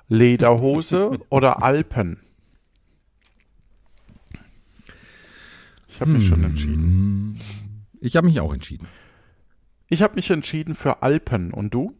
Lederhose 0.06 1.18
oder 1.30 1.64
Alpen? 1.64 2.20
Ich 5.88 6.00
habe 6.00 6.12
mich 6.12 6.22
hm. 6.22 6.28
schon 6.28 6.44
entschieden. 6.44 7.40
Ich 7.98 8.14
habe 8.14 8.28
mich 8.28 8.38
auch 8.38 8.54
entschieden. 8.54 8.86
Ich 9.88 10.02
habe 10.02 10.14
mich 10.14 10.30
entschieden 10.30 10.76
für 10.76 11.02
Alpen. 11.02 11.52
Und 11.52 11.74
du? 11.74 11.97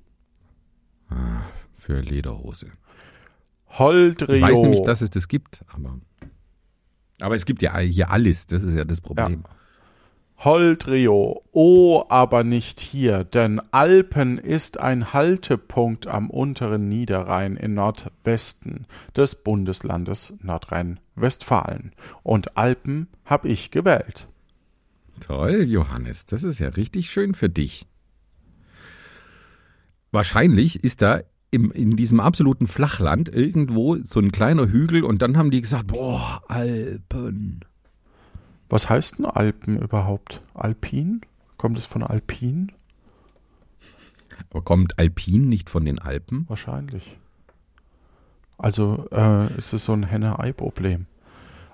Ah, 1.11 1.43
für 1.77 2.01
Lederhose. 2.01 2.73
Holdrio. 3.71 4.37
Ich 4.37 4.43
weiß 4.43 4.59
nämlich, 4.59 4.83
dass 4.83 5.01
es 5.01 5.11
das 5.11 5.29
gibt, 5.29 5.63
aber, 5.69 5.99
aber 7.21 7.35
es 7.35 7.45
gibt 7.45 7.63
ja 7.63 7.79
hier 7.79 8.11
alles, 8.11 8.47
das 8.47 8.63
ist 8.63 8.75
ja 8.75 8.85
das 8.85 9.01
Problem. 9.01 9.45
Ja. 9.45 9.59
Holdrio, 10.45 11.43
oh, 11.51 12.05
aber 12.09 12.45
nicht 12.45 12.79
hier, 12.79 13.25
denn 13.25 13.61
Alpen 13.73 14.39
ist 14.39 14.79
ein 14.79 15.13
Haltepunkt 15.13 16.07
am 16.07 16.31
unteren 16.31 16.89
Niederrhein 16.89 17.57
in 17.57 17.75
Nordwesten 17.75 18.87
des 19.17 19.35
Bundeslandes 19.35 20.35
Nordrhein-Westfalen. 20.41 21.91
Und 22.23 22.57
Alpen 22.57 23.09
habe 23.25 23.49
ich 23.49 23.73
gewählt. 23.73 24.29
Toll, 25.19 25.65
Johannes, 25.65 26.25
das 26.27 26.45
ist 26.45 26.61
ja 26.61 26.69
richtig 26.69 27.11
schön 27.11 27.35
für 27.35 27.49
dich 27.49 27.89
wahrscheinlich 30.13 30.83
ist 30.85 31.03
da 31.03 31.21
im, 31.51 31.71
in 31.71 31.93
diesem 31.93 32.21
absoluten 32.21 32.67
Flachland 32.67 33.29
irgendwo 33.29 33.97
so 34.03 34.21
ein 34.21 34.33
kleiner 34.33 34.69
Hügel 34.69 35.05
und 35.05 35.23
dann 35.23 35.37
haben 35.37 35.51
die 35.51 35.63
gesagt, 35.63 35.89
boah, 35.89 36.43
Alpen. 36.49 37.61
Was 38.69 38.91
heißt 38.91 39.19
denn 39.19 39.27
Alpen 39.27 39.79
überhaupt? 39.79 40.43
Alpin? 40.55 41.23
Kommt 41.57 41.79
es 41.79 41.87
von 41.87 42.03
Alpin? 42.03 42.73
Aber 44.51 44.63
kommt 44.63 44.99
Alpin 44.99 45.49
nicht 45.49 45.71
von 45.71 45.85
den 45.85 45.99
Alpen? 45.99 46.45
Wahrscheinlich. 46.49 47.17
Also 48.59 49.09
äh, 49.11 49.57
ist 49.57 49.73
es 49.73 49.85
so 49.85 49.93
ein 49.93 50.03
Henne-Ei-Problem. 50.05 51.07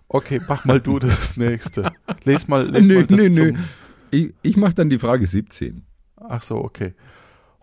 Okay, 0.08 0.40
mach 0.46 0.64
mal 0.64 0.80
du 0.80 0.98
das 0.98 1.36
nächste. 1.38 1.90
Les 2.24 2.46
mal, 2.46 2.68
les 2.68 2.86
nö, 2.86 2.94
mal 2.96 3.06
das 3.06 3.30
nö, 3.30 3.52
nö. 3.52 3.58
Ich, 4.10 4.34
ich 4.42 4.56
mach 4.56 4.74
dann 4.74 4.90
die 4.90 4.98
Frage 4.98 5.26
17. 5.26 5.84
Ach 6.16 6.42
so, 6.42 6.56
okay. 6.58 6.94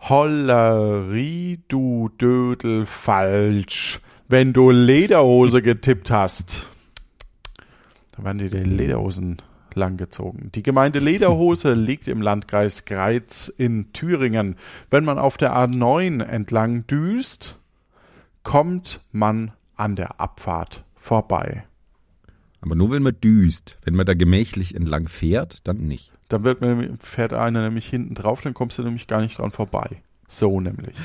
Hollerie, 0.08 1.60
du 1.68 2.08
Dödel, 2.18 2.86
falsch. 2.86 4.00
Wenn 4.28 4.52
du 4.52 4.70
Lederhose 4.70 5.62
getippt 5.62 6.10
hast. 6.10 6.66
Da 8.16 8.24
werden 8.24 8.38
dir 8.38 8.50
die 8.50 8.64
Lederhosen 8.64 9.36
langgezogen. 9.74 10.50
Die 10.52 10.64
Gemeinde 10.64 10.98
Lederhose 10.98 11.74
liegt 11.74 12.08
im 12.08 12.20
Landkreis 12.20 12.84
Greiz 12.84 13.46
in 13.46 13.92
Thüringen. 13.92 14.56
Wenn 14.90 15.04
man 15.04 15.20
auf 15.20 15.36
der 15.36 15.54
A9 15.54 16.20
entlang 16.24 16.84
düst, 16.88 17.60
kommt 18.42 19.02
man 19.12 19.52
an 19.76 19.94
der 19.94 20.20
Abfahrt 20.20 20.84
vorbei. 20.96 21.64
Aber 22.60 22.74
nur 22.74 22.90
wenn 22.90 23.04
man 23.04 23.20
düst. 23.20 23.78
Wenn 23.84 23.94
man 23.94 24.06
da 24.06 24.14
gemächlich 24.14 24.74
entlang 24.74 25.06
fährt, 25.06 25.66
dann 25.68 25.86
nicht. 25.86 26.12
Dann 26.32 26.44
wird 26.44 26.60
man, 26.60 26.98
fährt 26.98 27.34
einer 27.34 27.62
nämlich 27.62 27.86
hinten 27.86 28.14
drauf, 28.14 28.40
dann 28.40 28.54
kommst 28.54 28.78
du 28.78 28.82
nämlich 28.82 29.06
gar 29.06 29.20
nicht 29.20 29.38
dran 29.38 29.50
vorbei. 29.50 30.02
So 30.28 30.60
nämlich. 30.60 30.96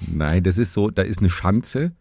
Nein, 0.00 0.42
das 0.42 0.58
ist 0.58 0.72
so, 0.72 0.90
da 0.90 1.02
ist 1.02 1.18
eine 1.18 1.30
Schanze 1.30 1.92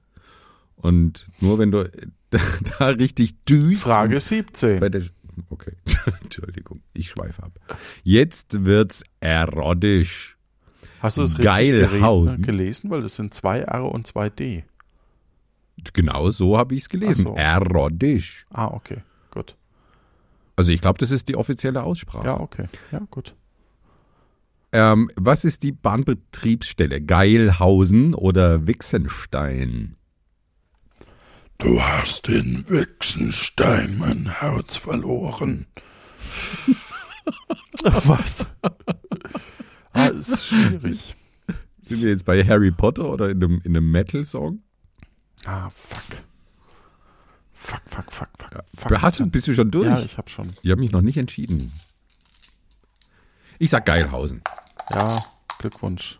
und 0.78 1.28
nur 1.40 1.60
wenn 1.60 1.72
du 1.72 1.90
da 2.80 2.88
richtig 2.88 3.44
düst. 3.44 3.84
Frage 3.84 4.20
17. 4.20 4.80
Der, 4.80 5.02
okay, 5.50 5.74
Entschuldigung, 6.22 6.82
ich 6.94 7.10
schweife 7.10 7.44
ab. 7.44 7.52
Jetzt 8.04 8.64
wird's 8.64 9.04
erotisch. 9.20 10.38
Hast 11.00 11.18
du 11.18 11.24
es 11.24 11.38
richtig 11.38 12.42
gelesen? 12.46 12.90
Weil 12.90 13.02
das 13.02 13.16
sind 13.16 13.34
zwei 13.34 13.60
R 13.60 13.92
und 13.92 14.08
zwei 14.08 14.30
D. 14.30 14.64
Genau 15.92 16.30
so 16.30 16.58
habe 16.58 16.76
ich 16.76 16.84
es 16.84 16.90
gelesen. 16.90 17.24
So. 17.24 17.36
Erotisch. 17.36 18.46
Ah, 18.52 18.68
okay, 18.68 19.00
gut. 19.32 19.58
Also 20.56 20.72
ich 20.72 20.82
glaube, 20.82 21.00
das 21.00 21.12
ist 21.12 21.28
die 21.28 21.36
offizielle 21.36 21.84
Aussprache. 21.84 22.26
Ja, 22.26 22.40
okay. 22.40 22.68
Ja, 22.92 23.02
gut. 23.10 23.36
Ähm, 24.72 25.10
was 25.16 25.46
ist 25.46 25.64
die 25.64 25.72
Bahnbetriebsstelle? 25.72 27.02
Geilhausen 27.02 28.14
oder 28.16 28.66
Wixenstein? 28.66 29.96
Du 31.60 31.82
hast 31.82 32.28
in 32.28 32.68
Wixenstein 32.68 33.98
mein 33.98 34.40
Herz 34.40 34.76
verloren. 34.76 35.68
was? 37.84 38.48
ah, 39.94 40.08
ist 40.08 40.48
schwierig. 40.48 41.16
Sind 41.82 42.02
wir 42.02 42.10
jetzt 42.10 42.26
bei 42.26 42.44
Harry 42.44 42.72
Potter 42.72 43.10
oder 43.10 43.30
in 43.30 43.44
einem, 43.44 43.62
in 43.64 43.78
einem 43.78 43.92
Metal-Song? 43.92 44.64
Ah, 45.46 45.70
fuck. 45.70 46.18
Fuck, 47.64 47.82
fuck, 47.86 48.12
fuck, 48.12 48.30
fuck. 48.38 48.52
Ja. 48.52 48.64
fuck 48.76 49.02
Hast 49.02 49.20
du, 49.22 49.26
bist 49.26 49.48
du 49.48 49.54
schon 49.54 49.72
durch? 49.72 49.88
Ja, 49.88 50.00
ich 50.00 50.18
hab 50.18 50.30
schon. 50.30 50.50
Ich 50.62 50.70
habe 50.70 50.82
mich 50.82 50.92
noch 50.92 51.02
nicht 51.02 51.18
entschieden. 51.18 51.72
Ich 53.58 53.70
sag 53.70 53.86
Geilhausen. 53.86 54.42
Ja, 54.90 55.24
Glückwunsch. 55.60 56.20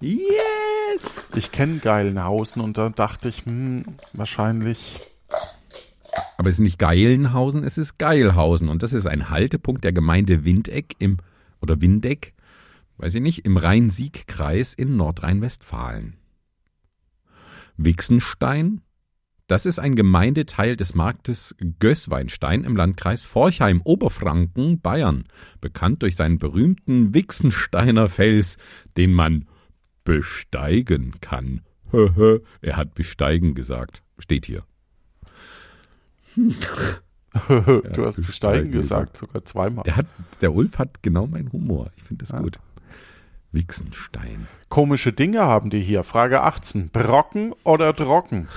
Yes! 0.00 1.14
Ich 1.36 1.52
kenne 1.52 1.78
Geilenhausen 1.78 2.62
und 2.62 2.78
da 2.78 2.88
dachte 2.88 3.28
ich, 3.28 3.44
hm, 3.44 3.84
wahrscheinlich. 4.14 5.00
Aber 6.38 6.48
es 6.48 6.56
ist 6.56 6.60
nicht 6.60 6.78
Geilenhausen, 6.78 7.62
es 7.62 7.76
ist 7.76 7.98
Geilhausen. 7.98 8.70
Und 8.70 8.82
das 8.82 8.94
ist 8.94 9.06
ein 9.06 9.28
Haltepunkt 9.28 9.84
der 9.84 9.92
Gemeinde 9.92 10.44
Windeck 10.44 10.96
im, 10.98 11.18
oder 11.60 11.82
Windeck, 11.82 12.32
weiß 12.96 13.14
ich 13.16 13.20
nicht, 13.20 13.44
im 13.44 13.58
Rhein-Sieg-Kreis 13.58 14.72
in 14.72 14.96
Nordrhein-Westfalen. 14.96 16.16
Wixenstein, 17.76 18.80
das 19.46 19.66
ist 19.66 19.78
ein 19.78 19.94
Gemeindeteil 19.94 20.76
des 20.76 20.94
Marktes 20.94 21.54
Gößweinstein 21.78 22.64
im 22.64 22.76
Landkreis 22.76 23.24
Forchheim, 23.24 23.82
Oberfranken, 23.84 24.80
Bayern, 24.80 25.24
bekannt 25.60 26.02
durch 26.02 26.16
seinen 26.16 26.38
berühmten 26.38 27.12
Wixensteiner 27.14 28.08
Fels, 28.08 28.56
den 28.96 29.12
man 29.12 29.46
besteigen 30.04 31.12
kann. 31.20 31.60
er 32.62 32.76
hat 32.76 32.94
besteigen 32.94 33.54
gesagt. 33.54 34.02
Steht 34.18 34.46
hier. 34.46 34.64
du 36.36 38.04
hast 38.04 38.16
besteigen 38.16 38.26
besteigen 38.26 38.70
gesagt, 38.72 39.12
gesagt. 39.12 39.16
sogar 39.18 39.44
zweimal. 39.44 39.84
Der, 39.84 39.96
hat, 39.96 40.06
der 40.40 40.54
Ulf 40.54 40.78
hat 40.78 41.02
genau 41.02 41.26
meinen 41.26 41.52
Humor. 41.52 41.90
Ich 41.96 42.02
finde 42.02 42.24
das 42.24 42.32
Ja. 42.32 42.40
gut. 42.40 42.58
Wichsenstein. 43.52 44.48
Komische 44.68 45.12
Dinge 45.12 45.40
haben 45.42 45.70
die 45.70 45.80
hier. 45.80 46.02
Frage 46.02 46.42
18. 46.42 46.88
Brocken 46.90 47.54
oder 47.62 47.94
trocken? 47.94 48.48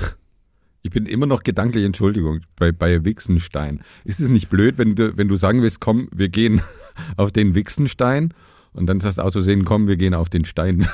Ich 0.88 0.93
bin 0.93 1.05
immer 1.05 1.25
noch 1.25 1.43
gedanklich, 1.43 1.83
Entschuldigung, 1.83 2.43
bei, 2.55 2.71
bei 2.71 3.03
Wichsenstein. 3.03 3.81
Ist 4.05 4.21
es 4.21 4.29
nicht 4.29 4.47
blöd, 4.49 4.77
wenn 4.77 4.95
du, 4.95 5.17
wenn 5.17 5.27
du 5.27 5.35
sagen 5.35 5.61
willst, 5.61 5.81
komm, 5.81 6.07
wir 6.13 6.29
gehen 6.29 6.61
auf 7.17 7.33
den 7.33 7.55
Wichsenstein 7.55 8.33
und 8.71 8.88
dann 8.88 9.01
sagst 9.01 9.17
du 9.17 9.21
aus 9.21 9.33
Versehen, 9.33 9.65
komm, 9.65 9.89
wir 9.89 9.97
gehen 9.97 10.13
auf 10.13 10.29
den 10.29 10.45
Stein. 10.45 10.88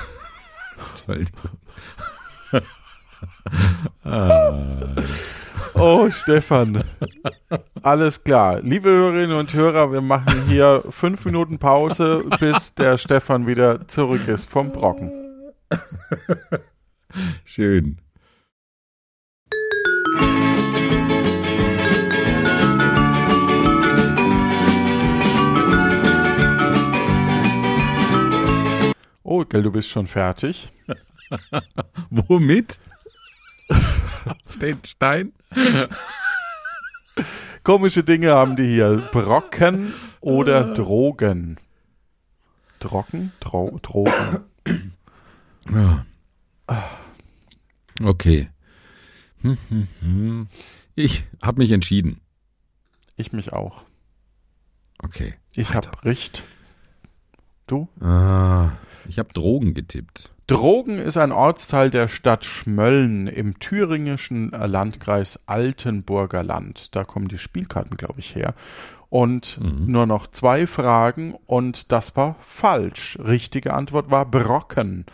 Entschuldigung. 0.90 1.50
Oh, 5.76 6.08
Stefan. 6.10 6.84
Alles 7.82 8.22
klar. 8.22 8.60
Liebe 8.60 8.90
Hörerinnen 8.90 9.36
und 9.36 9.54
Hörer, 9.54 9.92
wir 9.92 10.02
machen 10.02 10.46
hier 10.46 10.84
fünf 10.90 11.24
Minuten 11.24 11.58
Pause, 11.58 12.24
bis 12.38 12.74
der 12.74 12.96
Stefan 12.96 13.46
wieder 13.48 13.88
zurück 13.88 14.28
ist 14.28 14.48
vom 14.48 14.70
Brocken. 14.70 15.10
Schön. 17.44 17.98
Oh, 29.26 29.44
gell, 29.44 29.62
du 29.62 29.72
bist 29.72 29.88
schon 29.88 30.06
fertig. 30.06 30.70
Womit? 32.10 32.78
den 34.60 34.78
Stein? 34.84 35.32
Komische 37.62 38.04
Dinge 38.04 38.30
haben 38.30 38.56
die 38.56 38.66
hier. 38.66 39.08
Brocken 39.12 39.94
oder 40.20 40.74
Drogen? 40.74 41.58
Trocken? 42.80 43.32
Dro 43.40 43.78
Drogen. 43.82 44.44
Ja. 45.72 46.04
Okay. 48.02 48.50
Hm, 49.44 49.58
hm, 49.68 49.88
hm. 50.00 50.46
Ich 50.94 51.24
habe 51.42 51.58
mich 51.58 51.70
entschieden. 51.70 52.20
Ich 53.16 53.32
mich 53.32 53.52
auch. 53.52 53.84
Okay. 55.02 55.34
Ich 55.54 55.74
Weiter. 55.74 55.90
hab 55.90 56.04
Richt. 56.06 56.44
Du? 57.66 57.88
Ah, 58.00 58.72
ich 59.06 59.18
habe 59.18 59.34
Drogen 59.34 59.74
getippt. 59.74 60.30
Drogen 60.46 60.98
ist 60.98 61.18
ein 61.18 61.32
Ortsteil 61.32 61.90
der 61.90 62.08
Stadt 62.08 62.44
Schmölln 62.44 63.26
im 63.26 63.58
thüringischen 63.58 64.50
Landkreis 64.50 65.40
Altenburger 65.46 66.42
Land. 66.42 66.94
Da 66.96 67.04
kommen 67.04 67.28
die 67.28 67.38
Spielkarten, 67.38 67.96
glaube 67.98 68.20
ich, 68.20 68.34
her. 68.34 68.54
Und 69.14 69.60
nur 69.62 70.06
noch 70.06 70.26
zwei 70.26 70.66
Fragen 70.66 71.36
und 71.46 71.92
das 71.92 72.16
war 72.16 72.34
falsch. 72.40 73.16
Richtige 73.22 73.72
Antwort 73.72 74.10
war 74.10 74.26
Brocken. 74.26 75.06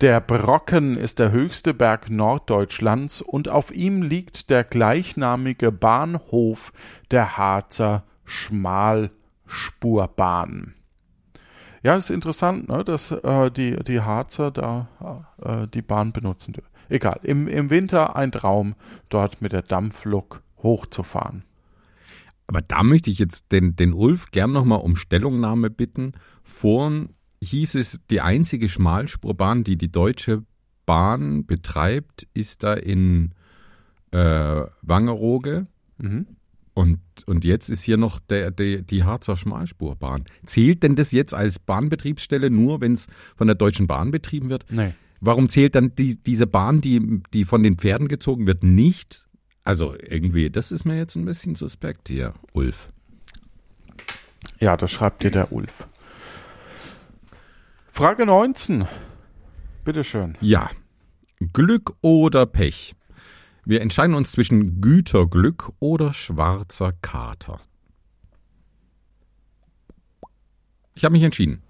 Der 0.00 0.20
Brocken 0.20 0.96
ist 0.96 1.18
der 1.18 1.32
höchste 1.32 1.74
Berg 1.74 2.08
Norddeutschlands 2.08 3.20
und 3.20 3.48
auf 3.48 3.74
ihm 3.74 4.02
liegt 4.02 4.50
der 4.50 4.62
gleichnamige 4.62 5.72
Bahnhof 5.72 6.72
der 7.10 7.36
Harzer 7.36 8.04
Schmalspurbahn. 8.24 10.74
Ja, 11.82 11.96
ist 11.96 12.10
interessant, 12.10 12.68
ne, 12.68 12.84
dass 12.84 13.10
äh, 13.10 13.50
die, 13.50 13.74
die 13.82 14.02
Harzer 14.02 14.52
da 14.52 15.26
äh, 15.42 15.66
die 15.66 15.82
Bahn 15.82 16.12
benutzen. 16.12 16.52
dürfen. 16.52 16.70
Egal, 16.88 17.18
im, 17.24 17.48
im 17.48 17.70
Winter 17.70 18.14
ein 18.14 18.30
Traum, 18.30 18.76
dort 19.08 19.42
mit 19.42 19.50
der 19.50 19.62
Dampflok 19.62 20.42
hochzufahren. 20.62 21.42
Aber 22.48 22.62
da 22.62 22.82
möchte 22.82 23.10
ich 23.10 23.18
jetzt 23.18 23.52
den, 23.52 23.76
den 23.76 23.92
Ulf 23.92 24.30
gern 24.30 24.52
nochmal 24.52 24.80
um 24.80 24.96
Stellungnahme 24.96 25.70
bitten. 25.70 26.12
Vorhin 26.42 27.10
hieß 27.42 27.76
es, 27.76 28.00
die 28.10 28.20
einzige 28.20 28.68
Schmalspurbahn, 28.68 29.64
die 29.64 29.76
die 29.76 29.92
Deutsche 29.92 30.44
Bahn 30.86 31.44
betreibt, 31.44 32.26
ist 32.32 32.62
da 32.62 32.72
in 32.72 33.34
äh, 34.10 34.64
Wangerooge. 34.80 35.64
Mhm. 35.98 36.26
Und, 36.72 37.00
und 37.26 37.44
jetzt 37.44 37.68
ist 37.68 37.82
hier 37.82 37.98
noch 37.98 38.18
der, 38.20 38.50
der, 38.50 38.82
die 38.82 39.04
Harzer 39.04 39.36
Schmalspurbahn. 39.36 40.24
Zählt 40.46 40.82
denn 40.82 40.96
das 40.96 41.12
jetzt 41.12 41.34
als 41.34 41.58
Bahnbetriebsstelle 41.58 42.50
nur, 42.50 42.80
wenn 42.80 42.94
es 42.94 43.08
von 43.36 43.48
der 43.48 43.56
Deutschen 43.56 43.86
Bahn 43.86 44.10
betrieben 44.10 44.48
wird? 44.48 44.64
Nee. 44.70 44.94
Warum 45.20 45.48
zählt 45.48 45.74
dann 45.74 45.94
die, 45.96 46.22
diese 46.22 46.46
Bahn, 46.46 46.80
die, 46.80 47.20
die 47.34 47.44
von 47.44 47.62
den 47.62 47.76
Pferden 47.76 48.08
gezogen 48.08 48.46
wird, 48.46 48.62
nicht? 48.62 49.27
Also 49.68 49.94
irgendwie, 50.00 50.48
das 50.48 50.72
ist 50.72 50.86
mir 50.86 50.96
jetzt 50.96 51.14
ein 51.14 51.26
bisschen 51.26 51.54
suspekt 51.54 52.08
hier, 52.08 52.32
Ulf. 52.54 52.88
Ja, 54.60 54.78
das 54.78 54.90
schreibt 54.90 55.22
dir 55.22 55.30
der 55.30 55.52
Ulf. 55.52 55.86
Frage 57.86 58.24
19. 58.24 58.86
Bitteschön. 59.84 60.38
Ja, 60.40 60.70
Glück 61.52 61.94
oder 62.00 62.46
Pech? 62.46 62.94
Wir 63.66 63.82
entscheiden 63.82 64.14
uns 64.14 64.32
zwischen 64.32 64.80
Güterglück 64.80 65.70
oder 65.80 66.14
schwarzer 66.14 66.94
Kater. 67.02 67.60
Ich 70.94 71.04
habe 71.04 71.12
mich 71.12 71.24
entschieden. 71.24 71.60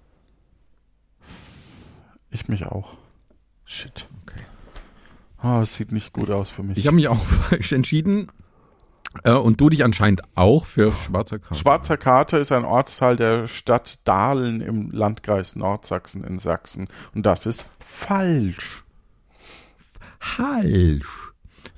Ich 2.29 2.47
mich 2.47 2.65
auch. 2.65 2.95
Shit. 3.65 4.07
Ah, 5.41 5.61
es 5.61 5.75
sieht 5.75 5.91
nicht 5.91 6.13
gut 6.13 6.29
aus 6.29 6.49
für 6.49 6.63
mich. 6.63 6.77
Ich 6.77 6.87
habe 6.87 6.95
mich 6.95 7.07
auch 7.07 7.23
falsch 7.49 7.71
entschieden. 7.71 8.31
Äh, 9.23 9.31
und 9.31 9.59
du 9.59 9.69
dich 9.69 9.83
anscheinend 9.83 10.21
auch 10.35 10.65
für 10.65 10.91
schwarzer 10.91 11.39
Kater. 11.39 11.55
Schwarzer 11.55 11.97
Kater 11.97 12.39
ist 12.39 12.51
ein 12.51 12.65
Ortsteil 12.65 13.15
der 13.15 13.47
Stadt 13.47 14.07
Dahlen 14.07 14.61
im 14.61 14.89
Landkreis 14.91 15.55
Nordsachsen 15.55 16.23
in 16.23 16.39
Sachsen. 16.39 16.87
Und 17.15 17.25
das 17.25 17.45
ist 17.45 17.65
falsch. 17.79 18.83
Falsch. 20.19 21.31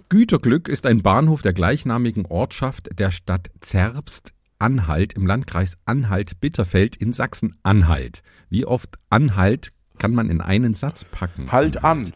Güterglück 0.09 0.68
ist 0.68 0.86
ein 0.86 1.01
Bahnhof 1.01 1.41
der 1.41 1.53
gleichnamigen 1.53 2.26
Ortschaft 2.26 2.89
der 2.99 3.12
Stadt 3.12 3.49
Zerbst, 3.62 4.34
Anhalt 4.59 5.14
im 5.14 5.26
Landkreis 5.26 5.78
Anhalt-Bitterfeld 5.86 6.97
in 6.97 7.14
Sachsen-Anhalt. 7.14 8.22
Wie 8.49 8.66
oft 8.66 8.97
Anhalt 9.09 9.72
kann 9.99 10.14
man 10.14 10.30
in 10.30 10.41
einen 10.41 10.74
Satz 10.74 11.05
packen? 11.05 11.51
Halt 11.51 11.86
an. 11.86 12.14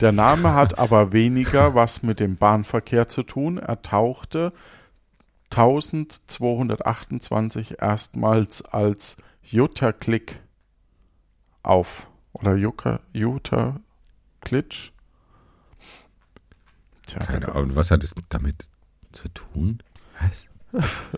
Der 0.00 0.12
Name 0.12 0.54
hat 0.54 0.78
aber 0.84 1.12
weniger 1.12 1.74
was 1.74 2.02
mit 2.02 2.20
dem 2.20 2.36
Bahnverkehr 2.36 3.08
zu 3.08 3.22
tun. 3.22 3.58
Er 3.58 3.82
tauchte 3.82 4.52
1228 5.50 7.80
erstmals 7.80 8.64
als 8.64 9.16
Jutterklick 9.42 10.40
auf. 11.62 12.08
Oder 12.32 12.56
Jutterklitsch. 13.12 14.90
Tja, 17.06 17.24
Keine 17.24 17.54
Ahnung, 17.54 17.76
was 17.76 17.90
hat 17.90 18.02
es 18.02 18.14
damit 18.28 18.68
zu 19.12 19.28
tun? 19.28 19.82
Was? 20.20 20.46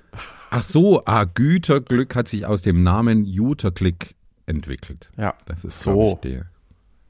Ach 0.51 0.63
so, 0.63 1.05
ah, 1.07 1.25
Güterglück 1.25 2.15
hat 2.15 2.29
sich 2.29 2.45
aus 2.45 2.61
dem 2.61 2.83
Namen 2.83 3.25
Juterklick 3.25 4.15
entwickelt. 4.45 5.11
ja. 5.17 5.35
Das 5.47 5.65
ist 5.65 5.81
So. 5.81 5.93
so 5.93 6.13
ich, 6.13 6.21
der, 6.33 6.47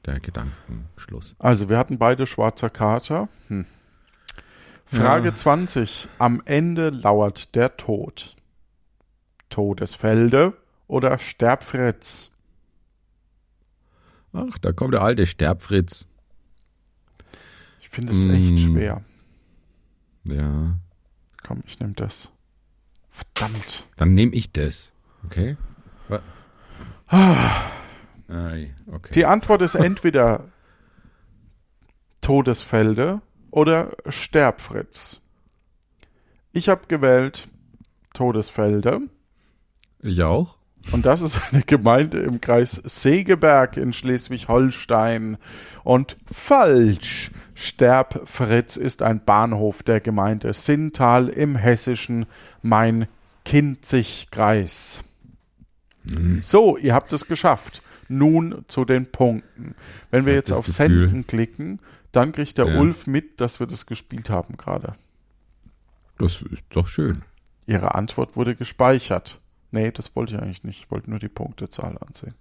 der 0.07 0.19
Gedankenschluss. 0.19 1.35
Also, 1.37 1.69
wir 1.69 1.77
hatten 1.77 1.97
beide 1.99 2.25
schwarzer 2.25 2.69
Kater. 2.69 3.29
Hm. 3.49 3.65
Frage 4.85 5.29
Ja. 5.29 5.35
20. 5.35 6.07
Am 6.17 6.41
Ende 6.45 6.89
lauert 6.89 7.53
der 7.55 7.75
Tod. 7.77 8.35
Todesfelde 9.49 10.53
oder 10.87 11.17
Sterbfritz? 11.19 12.31
Ach, 14.33 14.57
da 14.59 14.71
kommt 14.71 14.93
der 14.93 15.01
alte 15.01 15.25
Sterbfritz. 15.25 16.05
Ich 17.79 17.89
finde 17.89 18.11
es 18.13 18.23
echt 18.25 18.53
Mm. 18.53 18.57
schwer. 18.57 19.01
Ja, 20.25 20.75
Komm, 21.43 21.63
ich 21.65 21.79
nehme 21.79 21.93
das. 21.93 22.29
Verdammt. 23.09 23.85
dann 23.95 24.13
nehme 24.13 24.33
ich 24.33 24.51
das. 24.51 24.91
Okay? 25.25 25.55
Ei, 27.07 27.61
okay. 28.29 29.11
Die 29.13 29.25
Antwort 29.25 29.61
ist 29.61 29.75
entweder 29.75 30.45
Todesfelde 32.21 33.21
oder 33.51 33.91
Sterbfritz. 34.07 35.19
Ich 36.51 36.69
habe 36.69 36.87
gewählt 36.87 37.47
Todesfelde. 38.13 39.01
Ich 40.01 40.23
auch. 40.23 40.57
Und 40.91 41.05
das 41.05 41.21
ist 41.21 41.39
eine 41.51 41.61
Gemeinde 41.63 42.19
im 42.19 42.41
Kreis 42.41 42.71
Segeberg 42.71 43.77
in 43.77 43.93
Schleswig-Holstein. 43.93 45.37
Und 45.83 46.17
falsch. 46.31 47.31
Sterbfritz 47.55 48.77
ist 48.77 49.01
ein 49.01 49.23
Bahnhof 49.23 49.81
der 49.83 49.99
Gemeinde 49.99 50.53
Sinntal 50.53 51.27
im 51.27 51.55
hessischen 51.55 52.27
Main-Kinzig-Kreis. 52.61 55.03
So, 56.41 56.77
ihr 56.77 56.93
habt 56.93 57.11
es 57.13 57.25
geschafft. 57.27 57.81
Nun 58.09 58.63
zu 58.67 58.85
den 58.85 59.11
Punkten. 59.11 59.75
Wenn 60.11 60.25
wir 60.25 60.33
jetzt 60.33 60.51
auf 60.51 60.65
Gefühl- 60.65 60.73
Senden 61.09 61.27
klicken, 61.27 61.79
Dann 62.13 62.31
kriegt 62.31 62.57
der 62.57 62.67
Ja. 62.67 62.79
Ulf 62.79 63.05
mit, 63.05 63.41
dass 63.41 63.59
wir 63.59 63.67
das 63.67 63.85
gespielt 63.85 64.29
haben 64.29 64.57
gerade. 64.57 64.93
Das 66.17 66.41
ist 66.41 66.63
doch 66.69 66.87
schön. 66.87 67.21
Ihre 67.67 67.93
Antwort 67.95 68.35
wurde 68.37 68.55
gespeichert. 68.55 69.39
Nee, 69.71 69.91
das 69.91 70.15
wollte 70.15 70.33
ich 70.35 70.41
eigentlich 70.41 70.63
nicht. 70.63 70.79
Ich 70.85 70.89
wollte 70.89 71.09
nur 71.11 71.19
die 71.19 71.27
Punktezahl 71.27 71.95
ansehen. 71.99 72.33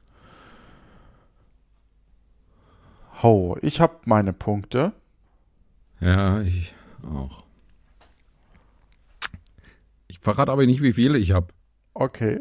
Ho, 3.22 3.56
ich 3.62 3.80
habe 3.80 3.96
meine 4.04 4.32
Punkte. 4.32 4.92
Ja, 6.00 6.40
ich 6.40 6.74
auch. 7.02 7.44
Ich 10.06 10.18
verrate 10.20 10.52
aber 10.52 10.64
nicht, 10.66 10.82
wie 10.82 10.92
viele 10.92 11.18
ich 11.18 11.32
habe. 11.32 11.48
Okay. 11.94 12.40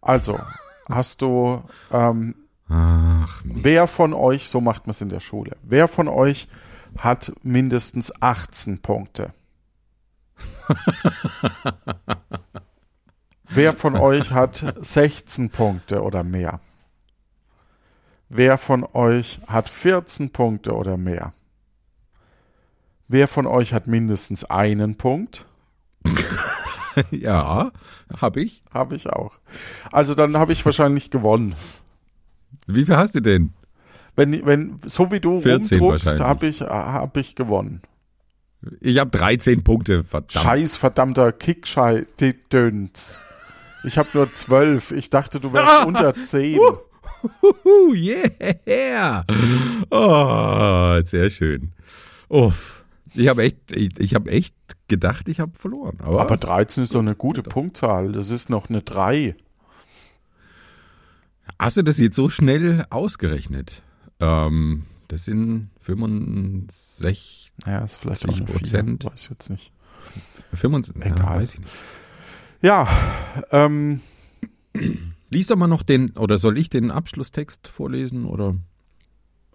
Also, 0.00 0.38
hast 0.88 1.22
du, 1.22 1.62
ähm, 1.90 2.34
Ach, 2.70 3.44
Mist. 3.44 3.64
wer 3.64 3.86
von 3.88 4.14
euch, 4.14 4.48
so 4.48 4.60
macht 4.60 4.86
man 4.86 4.92
es 4.92 5.00
in 5.00 5.08
der 5.08 5.20
Schule, 5.20 5.56
wer 5.62 5.88
von 5.88 6.08
euch 6.08 6.48
hat 6.98 7.32
mindestens 7.42 8.22
18 8.22 8.80
Punkte? 8.80 9.34
wer 13.48 13.72
von 13.72 13.96
euch 13.96 14.32
hat 14.32 14.64
16 14.80 15.50
Punkte 15.50 16.02
oder 16.02 16.22
mehr? 16.22 16.60
Wer 18.28 18.58
von 18.58 18.84
euch 18.94 19.40
hat 19.48 19.68
14 19.68 20.30
Punkte 20.30 20.72
oder 20.72 20.96
mehr? 20.96 21.32
Wer 23.08 23.26
von 23.26 23.48
euch 23.48 23.74
hat 23.74 23.88
mindestens 23.88 24.44
einen 24.44 24.96
Punkt? 24.96 25.46
ja, 27.10 27.72
habe 28.20 28.40
ich. 28.40 28.62
Habe 28.72 28.94
ich 28.94 29.10
auch. 29.10 29.40
Also 29.90 30.14
dann 30.14 30.36
habe 30.36 30.52
ich 30.52 30.64
wahrscheinlich 30.64 31.10
gewonnen. 31.10 31.56
Wie 32.74 32.84
viel 32.84 32.96
hast 32.96 33.14
du 33.14 33.20
denn? 33.20 33.52
Wenn, 34.16 34.44
wenn, 34.44 34.80
so 34.86 35.10
wie 35.10 35.20
du 35.20 35.40
14 35.40 35.78
rumdruckst, 35.78 36.20
habe 36.20 36.46
ich, 36.46 36.60
hab 36.62 37.16
ich 37.16 37.34
gewonnen. 37.34 37.82
Ich 38.80 38.98
habe 38.98 39.10
13 39.10 39.64
Punkte, 39.64 40.04
verdammt. 40.04 40.32
Scheiß 40.32 40.76
verdammter 40.76 41.32
Kickschei-Döns. 41.32 43.18
Ich 43.84 43.96
habe 43.96 44.10
nur 44.12 44.32
12. 44.32 44.90
Ich 44.92 45.08
dachte, 45.08 45.40
du 45.40 45.52
wärst 45.52 45.86
unter 45.86 46.14
10. 46.14 46.58
Huhu, 47.42 47.94
yeah. 47.94 49.24
Oh, 49.90 51.00
sehr 51.04 51.30
schön. 51.30 51.72
Uff. 52.28 52.84
Ich 53.14 53.28
habe 53.28 53.42
echt, 53.42 53.56
ich, 53.72 53.98
ich 53.98 54.14
habe 54.14 54.30
echt 54.30 54.54
gedacht, 54.88 55.28
ich 55.28 55.40
habe 55.40 55.52
verloren. 55.58 55.98
Aber, 56.00 56.20
Aber 56.20 56.36
13 56.36 56.84
ist 56.84 56.94
doch 56.94 57.00
eine 57.00 57.16
gute 57.16 57.42
Punktzahl. 57.42 58.12
Das 58.12 58.30
ist 58.30 58.50
noch 58.50 58.68
eine 58.68 58.82
3. 58.82 59.34
hast 61.58 61.76
du 61.76 61.82
das 61.82 61.98
jetzt 61.98 62.16
so 62.16 62.28
schnell 62.28 62.84
ausgerechnet? 62.90 63.82
Ähm, 64.20 64.84
das 65.08 65.24
sind 65.24 65.70
65, 65.80 67.52
Ja, 67.66 67.78
ist 67.80 67.96
vielleicht 67.96 68.28
auch 68.28 68.34
4. 68.34 68.46
40%. 68.46 69.04
Weiß 69.10 69.28
jetzt 69.30 69.50
nicht. 69.50 69.72
25, 70.54 71.04
ja, 71.04 71.12
Egal. 71.16 71.40
weiß 71.40 71.54
ich 71.54 71.60
nicht. 71.60 71.72
Ja, 72.62 72.88
ähm, 73.50 74.00
Lies 75.30 75.46
doch 75.46 75.56
mal 75.56 75.66
noch 75.66 75.82
den, 75.82 76.10
oder 76.16 76.38
soll 76.38 76.58
ich 76.58 76.70
den 76.70 76.90
Abschlusstext 76.90 77.68
vorlesen, 77.68 78.24
oder? 78.24 78.56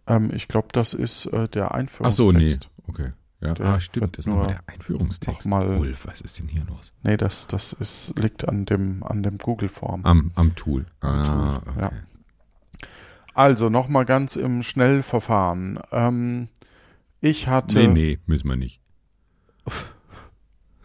ähm, 0.08 0.32
ich 0.34 0.48
glaube, 0.48 0.68
das 0.72 0.94
ist 0.94 1.26
äh, 1.28 1.48
der 1.50 1.74
Ach 1.74 1.80
so, 2.12 2.30
nee. 2.30 2.46
Einführungstext. 2.46 2.70
Okay. 2.88 3.12
Ja, 3.46 3.54
ah, 3.60 3.80
stimmt, 3.80 4.18
das 4.18 4.26
ist 4.26 4.28
nochmal 4.28 4.46
nur 4.46 4.54
der 4.54 4.64
Einführungstext. 4.74 5.46
noch 5.46 5.46
mal- 5.46 5.78
Ulf, 5.78 6.08
was 6.08 6.22
ist 6.22 6.40
denn 6.40 6.48
hier 6.48 6.64
los? 6.66 6.94
Nee, 7.04 7.18
das, 7.18 7.48
das 7.48 7.74
ist, 7.74 8.14
liegt 8.18 8.48
an 8.48 8.66
dem, 8.66 9.04
an 9.04 9.24
dem 9.24 9.38
Google-Form. 9.38 10.04
Am, 10.06 10.32
am 10.36 10.56
Tool. 10.56 10.86
Ah, 11.02 11.24
Tool, 11.24 11.62
okay. 11.74 11.80
ja. 11.82 11.92
Also 13.34 13.70
nochmal 13.70 14.06
ganz 14.06 14.36
im 14.38 14.64
Schnellverfahren. 14.64 15.80
Ähm, 15.92 16.48
ich 17.20 17.48
hatte. 17.50 17.78
Nee, 17.78 17.88
nee, 17.88 18.20
müssen 18.26 18.48
wir 18.48 18.56
nicht. 18.56 18.80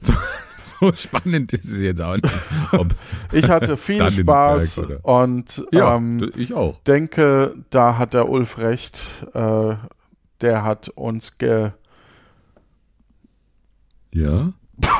So, 0.01 0.13
so 0.81 0.93
spannend 0.97 1.53
ist 1.53 1.65
es 1.67 1.79
jetzt 1.81 2.01
auch 2.01 2.17
nicht. 2.17 2.29
Ich 3.33 3.49
hatte 3.49 3.77
viel 3.77 4.11
Spaß 4.11 4.83
und 5.03 5.65
ja, 5.73 5.97
ähm, 5.97 6.31
ich 6.37 6.55
auch. 6.55 6.81
denke, 6.85 7.55
da 7.71 7.99
hat 7.99 8.15
der 8.15 8.29
Ulf 8.29 8.59
recht. 8.59 9.27
Äh, 9.35 9.75
der 10.41 10.65
hat 10.65 10.89
uns 10.89 11.39
ge. 11.39 11.71
Ja. 14.13 14.53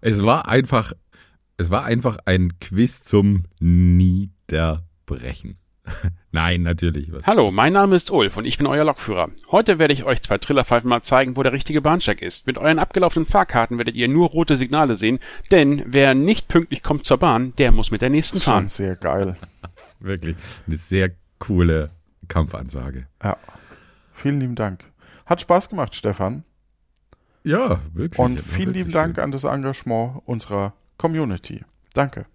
Es 0.00 0.22
war 0.22 0.48
einfach, 0.48 0.92
es 1.56 1.70
war 1.70 1.84
einfach 1.84 2.18
ein 2.24 2.58
Quiz 2.60 3.02
zum 3.02 3.44
Niederbrechen. 3.60 5.54
Nein, 6.32 6.62
natürlich. 6.62 7.12
Was 7.12 7.26
Hallo, 7.26 7.50
mein 7.50 7.72
Name 7.72 7.94
ist 7.96 8.10
Ulf 8.10 8.36
und 8.36 8.44
ich 8.46 8.58
bin 8.58 8.66
euer 8.66 8.84
Lokführer. 8.84 9.30
Heute 9.50 9.78
werde 9.78 9.94
ich 9.94 10.04
euch 10.04 10.22
zwei 10.22 10.38
Trillerpfeifen 10.38 10.88
mal 10.88 11.02
zeigen, 11.02 11.36
wo 11.36 11.42
der 11.42 11.52
richtige 11.52 11.80
Bahnsteig 11.80 12.22
ist. 12.22 12.46
Mit 12.46 12.58
euren 12.58 12.78
abgelaufenen 12.78 13.26
Fahrkarten 13.26 13.78
werdet 13.78 13.94
ihr 13.94 14.08
nur 14.08 14.28
rote 14.28 14.56
Signale 14.56 14.96
sehen, 14.96 15.18
denn 15.50 15.82
wer 15.86 16.14
nicht 16.14 16.48
pünktlich 16.48 16.82
kommt 16.82 17.06
zur 17.06 17.18
Bahn, 17.18 17.52
der 17.56 17.72
muss 17.72 17.90
mit 17.90 18.02
der 18.02 18.10
nächsten 18.10 18.40
schon 18.40 18.52
fahren. 18.52 18.68
sehr 18.68 18.96
geil. 18.96 19.36
Wirklich 20.00 20.36
eine 20.66 20.76
sehr 20.76 21.10
coole 21.38 21.90
Kampfansage. 22.28 23.06
Ja. 23.22 23.36
Vielen 24.12 24.40
lieben 24.40 24.54
Dank. 24.54 24.84
Hat 25.26 25.40
Spaß 25.40 25.68
gemacht, 25.68 25.94
Stefan. 25.94 26.44
Ja, 27.42 27.80
wirklich. 27.92 28.18
Und 28.18 28.40
vielen 28.40 28.68
wirklich 28.68 28.76
lieben 28.76 28.92
Dank 28.92 29.16
schön. 29.16 29.24
an 29.24 29.32
das 29.32 29.44
Engagement 29.44 30.22
unserer 30.24 30.72
Community. 30.96 31.64
Danke. 31.94 32.26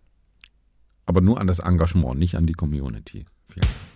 Aber 1.05 1.21
nur 1.21 1.39
an 1.39 1.47
das 1.47 1.59
Engagement, 1.59 2.19
nicht 2.19 2.35
an 2.35 2.45
die 2.45 2.53
Community. 2.53 3.25
Vielen 3.45 3.61
Dank. 3.61 3.90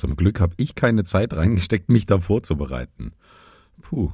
Zum 0.00 0.16
Glück 0.16 0.40
habe 0.40 0.54
ich 0.56 0.74
keine 0.74 1.04
Zeit 1.04 1.34
reingesteckt, 1.34 1.90
mich 1.90 2.06
da 2.06 2.20
vorzubereiten. 2.20 3.12
Puh. 3.82 4.10